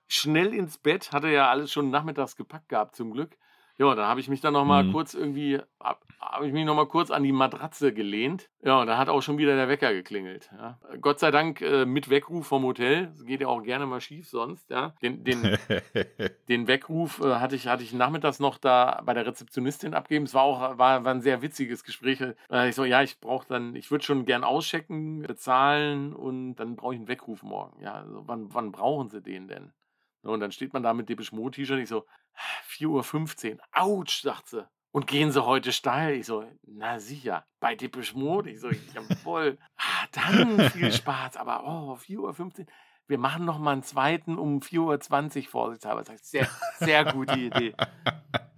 schnell 0.08 0.56
ins 0.56 0.80
Bett, 0.80 1.12
hatte 1.12 1.30
ja 1.30 1.52
alles 1.52 1.72
schon 1.72 1.92
nachmittags 1.92 2.36
gepackt 2.36 2.70
gehabt 2.70 2.96
zum 2.96 3.12
Glück. 3.12 3.38
Ja, 3.80 3.96
da 3.96 4.08
habe 4.08 4.20
ich 4.20 4.28
mich 4.28 4.42
dann 4.42 4.54
noch 4.54 4.66
mal 4.66 4.84
mhm. 4.84 4.92
kurz 4.92 5.14
irgendwie, 5.14 5.58
habe 5.80 6.00
hab 6.20 6.44
ich 6.44 6.52
mich 6.52 6.66
noch 6.66 6.76
mal 6.76 6.86
kurz 6.86 7.12
an 7.12 7.24
die 7.24 7.32
Matratze 7.32 7.94
gelehnt. 7.94 8.50
Ja, 8.62 8.82
und 8.82 8.88
da 8.88 8.98
hat 8.98 9.08
auch 9.08 9.22
schon 9.22 9.38
wieder 9.38 9.56
der 9.56 9.70
Wecker 9.70 9.94
geklingelt. 9.94 10.52
Ja. 10.52 10.78
Gott 11.00 11.20
sei 11.20 11.32
Dank 11.32 11.62
äh, 11.62 11.86
mit 11.86 12.10
Weckruf 12.10 12.46
vom 12.46 12.64
Hotel. 12.64 13.08
Das 13.08 13.26
geht 13.26 13.40
ja 13.40 13.48
auch 13.48 13.64
gerne 13.64 13.86
mal 13.86 14.02
schief 14.02 14.28
sonst. 14.28 14.70
Ja. 14.70 14.96
Den, 15.02 15.24
den, 15.24 15.58
den 16.50 16.68
Weckruf 16.68 17.22
äh, 17.22 17.36
hatte, 17.36 17.56
ich, 17.56 17.68
hatte 17.68 17.84
ich 17.84 17.94
nachmittags 17.94 18.42
noch 18.42 18.58
da 18.58 19.02
bei 19.06 19.14
der 19.14 19.26
Rezeptionistin 19.26 19.94
abgeben. 19.94 20.26
Es 20.26 20.34
war 20.34 20.44
auch 20.44 20.78
war, 20.78 21.06
war 21.06 21.14
ein 21.14 21.22
sehr 21.22 21.42
witziges 21.42 21.86
Gespräch. 21.86 22.20
Äh, 22.52 22.68
ich 22.68 22.76
so, 22.76 22.84
ja, 22.84 23.02
ich 23.02 23.22
brauche 23.22 23.48
dann, 23.48 23.78
ich 23.78 23.92
würde 23.92 24.04
schon 24.04 24.26
gern 24.26 24.44
auschecken, 24.44 25.22
bezahlen 25.22 26.12
und 26.12 26.56
dann 26.56 26.76
brauche 26.76 26.96
ich 26.96 27.00
einen 27.00 27.08
Weckruf 27.08 27.44
morgen. 27.44 27.82
Ja, 27.82 27.94
also 27.94 28.24
wann, 28.28 28.54
wann 28.54 28.74
brauchen 28.74 29.10
Sie 29.10 29.22
den 29.22 29.48
denn? 29.48 29.72
Und 30.22 30.42
dann 30.42 30.52
steht 30.52 30.74
man 30.74 30.84
da 30.84 30.94
mit 30.94 31.08
Depeche 31.08 31.34
Mode 31.34 31.56
T-Shirt. 31.56 31.80
Ich 31.80 31.88
so, 31.88 32.06
4.15 32.70 33.54
Uhr. 33.54 33.60
Autsch, 33.72 34.22
sagt 34.22 34.50
sie. 34.50 34.68
Und 34.92 35.06
gehen 35.06 35.32
sie 35.32 35.46
heute 35.46 35.72
steil? 35.72 36.16
Ich 36.16 36.26
so, 36.26 36.44
na 36.64 37.00
sicher, 37.00 37.46
bei 37.60 37.76
Depeche 37.76 38.18
Mode. 38.18 38.50
Ich 38.50 38.60
so, 38.60 38.70
jawohl. 38.70 39.58
ah, 39.78 40.06
dann 40.12 40.70
viel 40.72 40.92
Spaß. 40.92 41.38
Aber 41.38 41.64
oh, 41.66 41.94
4.15 41.94 42.60
Uhr. 42.62 42.66
Wir 43.08 43.18
machen 43.18 43.46
noch 43.46 43.58
mal 43.58 43.72
einen 43.72 43.84
zweiten 43.84 44.38
um 44.38 44.60
4.20 44.60 45.38
Uhr 45.38 45.50
vorsichtshalber. 45.50 46.04
Sehr, 46.22 46.48
sehr 46.78 47.06
gute 47.06 47.40
Idee. 47.40 47.76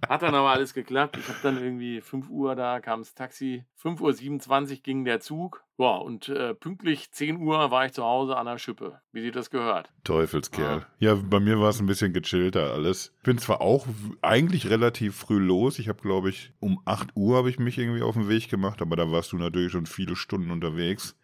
Hat 0.08 0.22
dann 0.22 0.34
aber 0.34 0.50
alles 0.50 0.74
geklappt. 0.74 1.16
Ich 1.16 1.28
habe 1.28 1.38
dann 1.42 1.62
irgendwie 1.62 2.00
5 2.00 2.28
Uhr, 2.28 2.56
da 2.56 2.80
kam 2.80 3.00
das 3.00 3.14
Taxi. 3.14 3.64
5.27 3.82 4.70
Uhr 4.70 4.76
ging 4.82 5.04
der 5.04 5.20
Zug. 5.20 5.64
Ja, 5.78 5.96
und 5.96 6.28
äh, 6.28 6.54
pünktlich 6.54 7.12
10 7.12 7.38
Uhr 7.38 7.70
war 7.70 7.86
ich 7.86 7.92
zu 7.92 8.04
Hause 8.04 8.36
an 8.36 8.46
der 8.46 8.58
Schippe, 8.58 9.00
wie 9.12 9.22
sich 9.22 9.32
das 9.32 9.50
gehört. 9.50 9.90
Teufelskerl. 10.04 10.80
Ah. 10.80 10.86
Ja, 10.98 11.14
bei 11.14 11.40
mir 11.40 11.60
war 11.60 11.70
es 11.70 11.80
ein 11.80 11.86
bisschen 11.86 12.12
gechillter 12.12 12.72
alles. 12.72 13.14
Bin 13.22 13.38
zwar 13.38 13.60
auch 13.60 13.86
eigentlich 14.20 14.68
relativ 14.70 15.16
früh 15.16 15.38
los. 15.38 15.78
Ich 15.78 15.88
habe, 15.88 16.02
glaube 16.02 16.30
ich, 16.30 16.52
um 16.60 16.80
8 16.84 17.10
Uhr 17.16 17.36
habe 17.36 17.50
ich 17.50 17.58
mich 17.58 17.78
irgendwie 17.78 18.02
auf 18.02 18.14
den 18.14 18.28
Weg 18.28 18.48
gemacht, 18.48 18.82
aber 18.82 18.96
da 18.96 19.10
warst 19.10 19.32
du 19.32 19.38
natürlich 19.38 19.72
schon 19.72 19.86
viele 19.86 20.16
Stunden 20.16 20.50
unterwegs. 20.50 21.16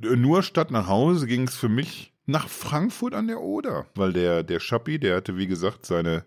Nur 0.00 0.42
statt 0.42 0.70
nach 0.70 0.88
Hause 0.88 1.26
ging 1.26 1.46
es 1.46 1.56
für 1.56 1.68
mich 1.68 2.13
nach 2.26 2.48
Frankfurt 2.48 3.14
an 3.14 3.26
der 3.26 3.40
Oder, 3.40 3.86
weil 3.94 4.12
der, 4.12 4.42
der 4.42 4.60
Schappi, 4.60 4.98
der 4.98 5.16
hatte 5.16 5.36
wie 5.36 5.46
gesagt 5.46 5.84
seine, 5.84 6.24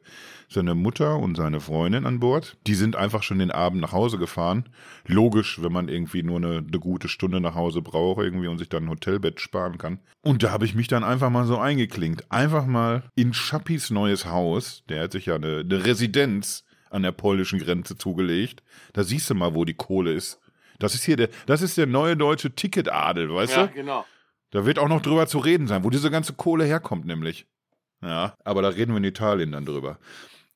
seine 0.47 0.75
Mutter 0.75 1.17
und 1.17 1.35
seine 1.35 1.59
Freundin 1.59 2.05
an 2.05 2.19
Bord. 2.19 2.57
Die 2.67 2.75
sind 2.75 2.95
einfach 2.95 3.23
schon 3.23 3.39
den 3.39 3.51
Abend 3.51 3.81
nach 3.81 3.93
Hause 3.93 4.17
gefahren. 4.17 4.69
Logisch, 5.07 5.61
wenn 5.61 5.71
man 5.71 5.89
irgendwie 5.89 6.23
nur 6.23 6.37
eine, 6.37 6.57
eine 6.57 6.79
gute 6.79 7.07
Stunde 7.07 7.39
nach 7.39 7.55
Hause 7.55 7.81
braucht 7.81 8.21
irgendwie 8.21 8.47
und 8.47 8.59
sich 8.59 8.69
dann 8.69 8.85
ein 8.85 8.89
Hotelbett 8.89 9.41
sparen 9.41 9.77
kann. 9.77 9.99
Und 10.21 10.43
da 10.43 10.51
habe 10.51 10.65
ich 10.65 10.75
mich 10.75 10.87
dann 10.87 11.03
einfach 11.03 11.29
mal 11.29 11.45
so 11.45 11.57
eingeklinkt. 11.57 12.31
Einfach 12.31 12.65
mal 12.65 13.03
in 13.15 13.33
Schappis 13.33 13.89
neues 13.89 14.25
Haus. 14.25 14.83
Der 14.89 15.03
hat 15.03 15.13
sich 15.13 15.25
ja 15.25 15.35
eine, 15.35 15.59
eine 15.59 15.85
Residenz 15.85 16.63
an 16.89 17.03
der 17.03 17.11
polnischen 17.11 17.59
Grenze 17.59 17.97
zugelegt. 17.97 18.61
Da 18.93 19.03
siehst 19.03 19.29
du 19.29 19.35
mal, 19.35 19.55
wo 19.55 19.65
die 19.65 19.73
Kohle 19.73 20.13
ist. 20.13 20.39
Das 20.79 20.93
ist 20.93 21.03
hier 21.03 21.17
der, 21.17 21.29
das 21.47 21.63
ist 21.63 21.77
der 21.77 21.87
neue 21.87 22.15
deutsche 22.15 22.53
Ticketadel, 22.53 23.33
weißt 23.33 23.55
ja, 23.55 23.63
du? 23.63 23.69
Ja, 23.69 23.73
genau. 23.73 24.05
Da 24.51 24.65
wird 24.65 24.79
auch 24.79 24.87
noch 24.87 25.01
drüber 25.01 25.27
zu 25.27 25.39
reden 25.39 25.67
sein, 25.67 25.83
wo 25.83 25.89
diese 25.89 26.11
ganze 26.11 26.33
Kohle 26.33 26.65
herkommt, 26.65 27.05
nämlich. 27.05 27.47
Ja, 28.01 28.35
aber 28.43 28.61
da 28.61 28.69
reden 28.69 28.93
wir 28.93 28.97
in 28.97 29.03
Italien 29.03 29.51
dann 29.51 29.65
drüber. 29.65 29.99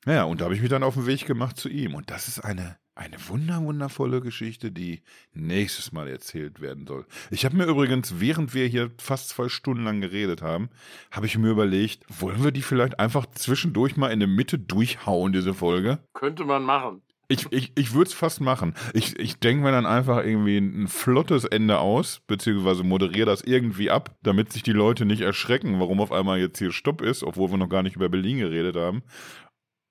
Ja, 0.05 0.23
und 0.23 0.41
da 0.41 0.45
habe 0.45 0.55
ich 0.55 0.61
mich 0.61 0.69
dann 0.69 0.83
auf 0.83 0.95
den 0.95 1.05
Weg 1.05 1.25
gemacht 1.25 1.57
zu 1.57 1.69
ihm. 1.69 1.93
Und 1.93 2.09
das 2.09 2.27
ist 2.27 2.39
eine, 2.39 2.77
eine 2.95 3.17
wunder, 3.27 3.61
wundervolle 3.61 4.21
Geschichte, 4.21 4.71
die 4.71 5.03
nächstes 5.33 5.91
Mal 5.91 6.07
erzählt 6.07 6.59
werden 6.59 6.87
soll. 6.87 7.05
Ich 7.29 7.45
habe 7.45 7.55
mir 7.55 7.65
übrigens, 7.65 8.19
während 8.19 8.53
wir 8.53 8.65
hier 8.67 8.91
fast 8.97 9.29
zwei 9.29 9.49
Stunden 9.49 9.83
lang 9.83 10.01
geredet 10.01 10.41
haben, 10.41 10.69
habe 11.11 11.27
ich 11.27 11.37
mir 11.37 11.49
überlegt, 11.49 12.03
wollen 12.19 12.43
wir 12.43 12.51
die 12.51 12.63
vielleicht 12.63 12.99
einfach 12.99 13.27
zwischendurch 13.27 13.95
mal 13.97 14.11
in 14.11 14.19
der 14.19 14.27
Mitte 14.27 14.57
durchhauen, 14.57 15.33
diese 15.33 15.53
Folge? 15.53 15.99
Könnte 16.13 16.45
man 16.45 16.63
machen. 16.63 17.01
Ich, 17.31 17.51
ich, 17.51 17.71
ich 17.75 17.93
würde 17.93 18.09
es 18.09 18.13
fast 18.13 18.41
machen. 18.41 18.73
Ich, 18.93 19.17
ich 19.17 19.39
denke 19.39 19.63
mir 19.63 19.71
dann 19.71 19.85
einfach 19.85 20.17
irgendwie 20.17 20.57
ein 20.57 20.87
flottes 20.87 21.45
Ende 21.45 21.79
aus, 21.79 22.21
beziehungsweise 22.27 22.83
moderiere 22.83 23.25
das 23.25 23.41
irgendwie 23.41 23.89
ab, 23.89 24.17
damit 24.21 24.51
sich 24.51 24.63
die 24.63 24.73
Leute 24.73 25.05
nicht 25.05 25.21
erschrecken, 25.21 25.79
warum 25.79 26.01
auf 26.01 26.11
einmal 26.11 26.39
jetzt 26.39 26.59
hier 26.59 26.73
Stopp 26.73 27.01
ist, 27.01 27.23
obwohl 27.23 27.49
wir 27.49 27.57
noch 27.57 27.69
gar 27.69 27.83
nicht 27.83 27.95
über 27.95 28.09
Berlin 28.09 28.39
geredet 28.39 28.75
haben. 28.75 29.03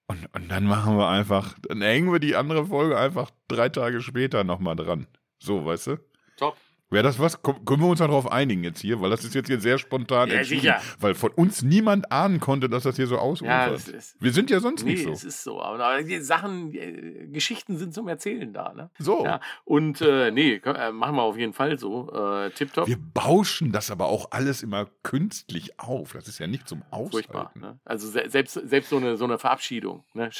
Und, 0.06 0.28
und 0.34 0.48
dann 0.50 0.66
machen 0.66 0.98
wir 0.98 1.08
einfach, 1.08 1.54
dann 1.66 1.80
hängen 1.80 2.12
wir 2.12 2.18
die 2.18 2.36
andere 2.36 2.66
Folge 2.66 2.98
einfach 2.98 3.30
drei 3.48 3.70
Tage 3.70 4.02
später 4.02 4.44
nochmal 4.44 4.76
dran. 4.76 5.06
So, 5.38 5.64
weißt 5.64 5.86
du? 5.86 6.09
Wäre 6.92 7.04
das 7.04 7.20
was? 7.20 7.40
Können 7.40 7.80
wir 7.80 7.86
uns 7.86 8.00
darauf 8.00 8.30
einigen 8.32 8.64
jetzt 8.64 8.80
hier? 8.80 9.00
Weil 9.00 9.10
das 9.10 9.24
ist 9.24 9.34
jetzt 9.34 9.46
hier 9.46 9.60
sehr 9.60 9.78
spontan 9.78 10.28
Ja, 10.28 10.36
entschieden. 10.38 10.62
sicher. 10.62 10.82
Weil 10.98 11.14
von 11.14 11.30
uns 11.30 11.62
niemand 11.62 12.10
ahnen 12.10 12.40
konnte, 12.40 12.68
dass 12.68 12.82
das 12.82 12.96
hier 12.96 13.06
so 13.06 13.16
ausufert. 13.16 13.86
Ja, 13.86 13.98
wir 14.18 14.32
sind 14.32 14.50
ja 14.50 14.58
sonst 14.58 14.82
nee, 14.84 14.92
nicht 14.92 15.04
so. 15.04 15.12
es 15.12 15.22
ist 15.22 15.44
so. 15.44 15.62
Aber 15.62 16.02
die 16.02 16.18
Sachen, 16.18 16.72
die, 16.72 16.78
äh, 16.78 17.28
Geschichten 17.28 17.78
sind 17.78 17.94
zum 17.94 18.08
Erzählen 18.08 18.52
da, 18.52 18.72
ne? 18.72 18.90
So. 18.98 19.24
Ja. 19.24 19.40
Und 19.64 20.00
äh, 20.00 20.32
nee, 20.32 20.54
äh, 20.64 20.90
machen 20.90 21.14
wir 21.14 21.22
auf 21.22 21.38
jeden 21.38 21.52
Fall 21.52 21.78
so. 21.78 22.12
Äh, 22.12 22.50
tipptopp. 22.50 22.88
Wir 22.88 22.98
bauschen 22.98 23.70
das 23.70 23.92
aber 23.92 24.06
auch 24.06 24.32
alles 24.32 24.64
immer 24.64 24.88
künstlich 25.04 25.78
auf. 25.78 26.12
Das 26.14 26.26
ist 26.26 26.40
ja 26.40 26.48
nicht 26.48 26.68
zum 26.68 26.82
Aushalten. 26.90 27.10
Furchtbar. 27.12 27.52
Ne? 27.54 27.78
Also 27.84 28.08
se 28.08 28.24
selbst, 28.28 28.54
selbst 28.54 28.90
so, 28.90 28.96
eine, 28.96 29.16
so 29.16 29.24
eine 29.24 29.38
Verabschiedung 29.38 30.04
ne? 30.14 30.30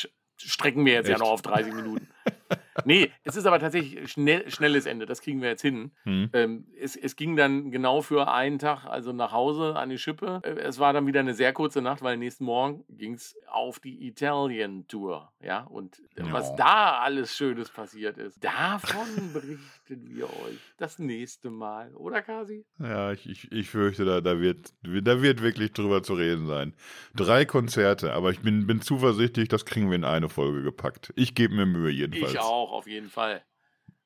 strecken 0.46 0.84
wir 0.84 0.94
jetzt 0.94 1.06
ja 1.08 1.14
Echt? 1.14 1.20
noch 1.20 1.30
auf 1.30 1.42
30 1.42 1.74
Minuten. 1.74 2.08
nee, 2.84 3.10
es 3.24 3.36
ist 3.36 3.46
aber 3.46 3.58
tatsächlich 3.58 4.10
schnell, 4.10 4.48
schnelles 4.50 4.86
Ende. 4.86 5.06
Das 5.06 5.20
kriegen 5.20 5.40
wir 5.42 5.48
jetzt 5.48 5.62
hin. 5.62 5.90
Hm. 6.04 6.30
Ähm, 6.32 6.64
es, 6.80 6.96
es 6.96 7.16
ging 7.16 7.36
dann 7.36 7.70
genau 7.70 8.00
für 8.02 8.30
einen 8.32 8.58
Tag, 8.58 8.84
also 8.86 9.12
nach 9.12 9.32
Hause 9.32 9.76
an 9.76 9.90
die 9.90 9.98
Schippe. 9.98 10.40
Äh, 10.44 10.50
Es 10.60 10.78
war 10.78 10.92
dann 10.92 11.06
wieder 11.06 11.20
eine 11.20 11.34
sehr 11.34 11.52
kurze 11.52 11.82
Nacht, 11.82 12.02
weil 12.02 12.16
nächsten 12.16 12.44
Morgen 12.44 12.84
ging 12.88 13.14
es 13.14 13.36
auf 13.50 13.80
die 13.80 14.06
Italian 14.06 14.86
Tour. 14.88 15.32
Ja, 15.42 15.60
und 15.64 16.02
Ja. 16.16 16.32
was 16.32 16.54
da 16.56 17.00
alles 17.00 17.36
Schönes 17.36 17.70
passiert 17.70 18.18
ist, 18.18 18.42
davon 18.44 19.06
berichten 19.32 20.08
wir 20.14 20.24
euch 20.24 20.58
das 20.78 20.98
nächste 20.98 21.50
Mal. 21.50 21.94
Oder, 21.94 22.22
Kasi? 22.22 22.64
Ja, 22.78 23.12
ich, 23.12 23.28
ich, 23.28 23.50
ich 23.52 23.70
fürchte, 23.70 24.04
da, 24.04 24.20
da, 24.20 24.38
wird, 24.40 24.72
da 24.82 25.22
wird 25.22 25.42
wirklich 25.42 25.72
drüber 25.72 26.02
zu 26.02 26.14
reden 26.14 26.46
sein. 26.46 26.74
Drei 27.14 27.44
Konzerte, 27.44 28.12
aber 28.12 28.30
ich 28.30 28.40
bin, 28.40 28.66
bin 28.66 28.80
zuversichtlich, 28.80 29.48
das 29.48 29.64
kriegen 29.64 29.88
wir 29.90 29.96
in 29.96 30.04
eine 30.04 30.28
Folge 30.28 30.62
gepackt. 30.62 31.12
Ich 31.16 31.34
gebe 31.34 31.54
mir 31.54 31.66
Mühe 31.66 31.90
jedenfalls. 31.90 32.19
Ich 32.28 32.38
auch, 32.38 32.72
auf 32.72 32.86
jeden 32.86 33.08
Fall. 33.08 33.42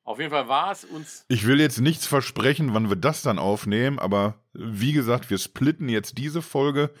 Auf 0.03 0.19
jeden 0.19 0.29
Fall 0.29 0.47
war 0.47 0.71
es 0.71 0.85
uns. 0.85 1.25
Ich 1.29 1.47
will 1.47 1.59
jetzt 1.59 1.81
nichts 1.81 2.05
versprechen, 2.05 2.75
wann 2.75 2.89
wir 2.89 2.95
das 2.95 3.23
dann 3.23 3.39
aufnehmen, 3.39 3.97
aber 3.97 4.35
wie 4.53 4.93
gesagt, 4.93 5.31
wir 5.31 5.39
splitten 5.39 5.89
jetzt 5.89 6.19
diese 6.19 6.43
Folge. 6.43 6.91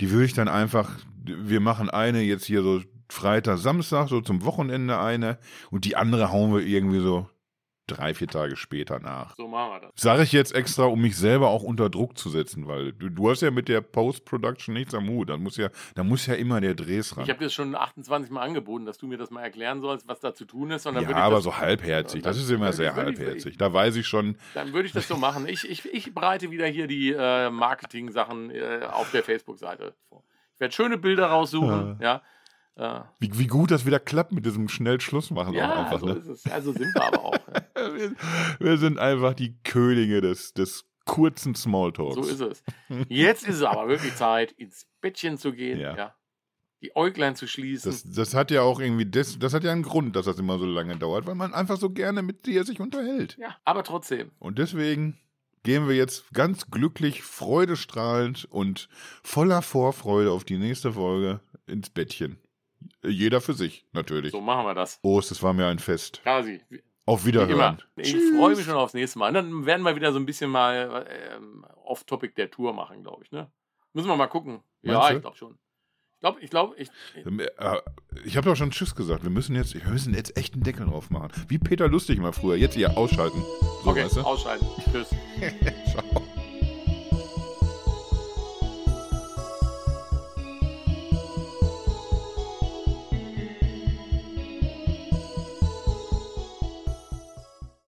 Die 0.00 0.10
würde 0.10 0.26
ich 0.26 0.34
dann 0.34 0.48
einfach, 0.48 0.90
wir 1.24 1.58
machen 1.58 1.90
eine 1.90 2.22
jetzt 2.22 2.44
hier 2.44 2.62
so 2.62 2.80
Freitag, 3.08 3.58
Samstag, 3.58 4.08
so 4.08 4.20
zum 4.20 4.44
Wochenende 4.44 4.98
eine 4.98 5.38
und 5.70 5.84
die 5.84 5.96
andere 5.96 6.30
hauen 6.30 6.54
wir 6.54 6.60
irgendwie 6.60 7.00
so 7.00 7.28
drei, 7.96 8.14
vier 8.14 8.28
Tage 8.28 8.56
später 8.56 8.98
nach. 9.00 9.34
So 9.36 9.48
machen 9.48 9.72
wir 9.72 9.80
das. 9.80 9.90
Sage 9.96 10.22
ich 10.22 10.32
jetzt 10.32 10.54
extra, 10.54 10.84
um 10.84 11.00
mich 11.00 11.16
selber 11.16 11.48
auch 11.48 11.62
unter 11.62 11.90
Druck 11.90 12.16
zu 12.18 12.30
setzen, 12.30 12.66
weil 12.68 12.92
du, 12.92 13.08
du 13.08 13.30
hast 13.30 13.42
ja 13.42 13.50
mit 13.50 13.68
der 13.68 13.80
Post-Production 13.80 14.74
nichts 14.74 14.94
am 14.94 15.08
Hut. 15.08 15.30
Da 15.30 15.36
muss 15.36 15.56
ja, 15.56 15.68
da 15.94 16.04
muss 16.04 16.26
ja 16.26 16.34
immer 16.34 16.60
der 16.60 16.74
Drehs 16.74 17.16
ran. 17.16 17.24
Ich 17.24 17.30
habe 17.30 17.38
dir 17.38 17.50
schon 17.50 17.74
28 17.74 18.30
Mal 18.30 18.42
angeboten, 18.42 18.86
dass 18.86 18.98
du 18.98 19.06
mir 19.06 19.18
das 19.18 19.30
mal 19.30 19.42
erklären 19.42 19.80
sollst, 19.80 20.08
was 20.08 20.20
da 20.20 20.34
zu 20.34 20.44
tun 20.44 20.70
ist. 20.70 20.86
Dann 20.86 20.94
Ja, 21.00 21.16
aber 21.16 21.36
das, 21.36 21.44
so 21.44 21.56
halbherzig. 21.58 22.22
Das 22.22 22.36
Dann- 22.36 22.44
ist 22.44 22.50
immer 22.50 22.66
dann 22.66 22.74
sehr 22.74 22.94
halbherzig. 22.94 23.56
Da 23.58 23.72
weiß 23.72 23.96
ich 23.96 24.06
schon, 24.06 24.36
Dann 24.54 24.72
würde 24.72 24.86
ich 24.86 24.92
das 24.92 25.08
so 25.08 25.16
machen. 25.16 25.46
Ich, 25.48 25.68
ich, 25.68 25.84
ich 25.92 26.14
bereite 26.14 26.50
wieder 26.50 26.66
hier 26.66 26.86
die 26.86 27.12
äh, 27.12 27.50
Marketing-Sachen 27.50 28.50
äh, 28.50 28.80
auf 28.90 29.10
der 29.10 29.22
Facebook-Seite 29.22 29.94
vor. 30.08 30.22
Ich 30.54 30.60
werde 30.60 30.74
schöne 30.74 30.98
Bilder 30.98 31.26
raussuchen. 31.26 31.96
Ja, 32.00 32.04
ja. 32.14 32.22
Wie, 32.76 33.38
wie 33.38 33.46
gut 33.46 33.70
das 33.70 33.84
wieder 33.84 34.00
klappt 34.00 34.32
mit 34.32 34.46
diesem 34.46 34.68
schnell 34.68 35.00
Schluss 35.00 35.30
machen. 35.30 35.54
Ja 35.54 35.84
einfach, 35.84 36.00
so 36.00 36.06
ne? 36.06 36.12
ist 36.14 36.26
es. 36.26 36.46
Also 36.46 36.72
sind 36.72 36.94
wir 36.94 37.02
aber 37.02 37.24
auch. 37.24 37.38
Ja. 37.76 37.94
wir, 37.94 38.12
wir 38.58 38.78
sind 38.78 38.98
einfach 38.98 39.34
die 39.34 39.56
Könige 39.62 40.20
des, 40.20 40.54
des 40.54 40.86
kurzen 41.04 41.54
Smalltalks. 41.54 42.14
So 42.14 42.22
ist 42.22 42.40
es. 42.40 42.64
Jetzt 43.08 43.46
ist 43.46 43.56
es 43.56 43.62
aber 43.62 43.88
wirklich 43.88 44.14
Zeit, 44.14 44.52
ins 44.52 44.86
Bettchen 45.00 45.36
zu 45.36 45.52
gehen. 45.52 45.78
Ja. 45.78 45.96
Ja. 45.96 46.14
Die 46.80 46.96
Äuglein 46.96 47.36
zu 47.36 47.46
schließen. 47.46 47.92
Das, 47.92 48.02
das 48.02 48.34
hat 48.34 48.50
ja 48.50 48.62
auch 48.62 48.80
irgendwie, 48.80 49.06
das, 49.06 49.38
das 49.38 49.54
hat 49.54 49.62
ja 49.62 49.70
einen 49.70 49.84
Grund, 49.84 50.16
dass 50.16 50.26
das 50.26 50.38
immer 50.38 50.58
so 50.58 50.66
lange 50.66 50.96
dauert, 50.96 51.26
weil 51.26 51.36
man 51.36 51.54
einfach 51.54 51.76
so 51.76 51.90
gerne 51.90 52.22
mit 52.22 52.46
dir 52.46 52.64
sich 52.64 52.80
unterhält. 52.80 53.36
ja, 53.38 53.56
aber 53.64 53.84
trotzdem. 53.84 54.32
Und 54.40 54.58
deswegen 54.58 55.20
gehen 55.62 55.86
wir 55.86 55.94
jetzt 55.94 56.32
ganz 56.32 56.70
glücklich, 56.70 57.22
freudestrahlend 57.22 58.46
und 58.46 58.88
voller 59.22 59.62
Vorfreude 59.62 60.32
auf 60.32 60.42
die 60.42 60.58
nächste 60.58 60.94
Folge 60.94 61.40
ins 61.66 61.88
Bettchen. 61.88 62.38
Jeder 63.04 63.40
für 63.40 63.54
sich, 63.54 63.84
natürlich. 63.92 64.32
So 64.32 64.40
machen 64.40 64.66
wir 64.66 64.74
das. 64.74 64.98
Prost, 65.00 65.30
es 65.32 65.42
war 65.42 65.52
mir 65.52 65.66
ein 65.66 65.78
Fest. 65.78 66.20
Kasi, 66.24 66.60
Auf 67.06 67.22
wie 67.24 67.28
Wiederhören. 67.28 67.82
Ich 67.96 68.14
freue 68.36 68.54
mich 68.56 68.64
schon 68.64 68.74
aufs 68.74 68.94
nächste 68.94 69.18
Mal. 69.18 69.28
Und 69.28 69.34
dann 69.34 69.66
werden 69.66 69.82
wir 69.82 69.96
wieder 69.96 70.12
so 70.12 70.18
ein 70.18 70.26
bisschen 70.26 70.50
mal 70.50 71.06
ähm, 71.08 71.64
off-topic 71.84 72.34
der 72.36 72.50
Tour 72.50 72.72
machen, 72.72 73.02
glaube 73.02 73.24
ich. 73.24 73.30
Ne? 73.32 73.50
Müssen 73.92 74.08
wir 74.08 74.16
mal 74.16 74.26
gucken. 74.28 74.62
Meinst 74.82 75.02
ja, 75.02 75.08
du? 75.10 75.16
ich 75.16 75.20
glaube 75.22 75.36
schon. 75.36 75.58
Ich 76.14 76.20
glaube, 76.20 76.40
ich 76.40 76.50
glaube, 76.50 76.74
ich. 76.76 76.88
Äh, 77.16 77.78
Ich 78.24 78.36
habe 78.36 78.48
doch 78.48 78.54
schon 78.54 78.70
Tschüss 78.70 78.94
gesagt. 78.94 79.24
Wir 79.24 79.30
müssen 79.30 79.56
jetzt, 79.56 79.74
wir 79.74 79.90
müssen 79.90 80.14
jetzt 80.14 80.36
echt 80.36 80.54
einen 80.54 80.62
Deckel 80.62 80.86
drauf 80.86 81.10
machen. 81.10 81.30
Wie 81.48 81.58
Peter 81.58 81.88
Lustig 81.88 82.20
mal 82.20 82.32
früher. 82.32 82.54
Jetzt 82.56 82.74
hier 82.74 82.96
ausschalten. 82.96 83.40
So, 83.82 83.90
Okay, 83.90 84.04
weißt 84.04 84.16
du? 84.18 84.20
ausschalten. 84.20 84.66
Tschüss. 84.92 85.08
Ciao. 85.90 86.22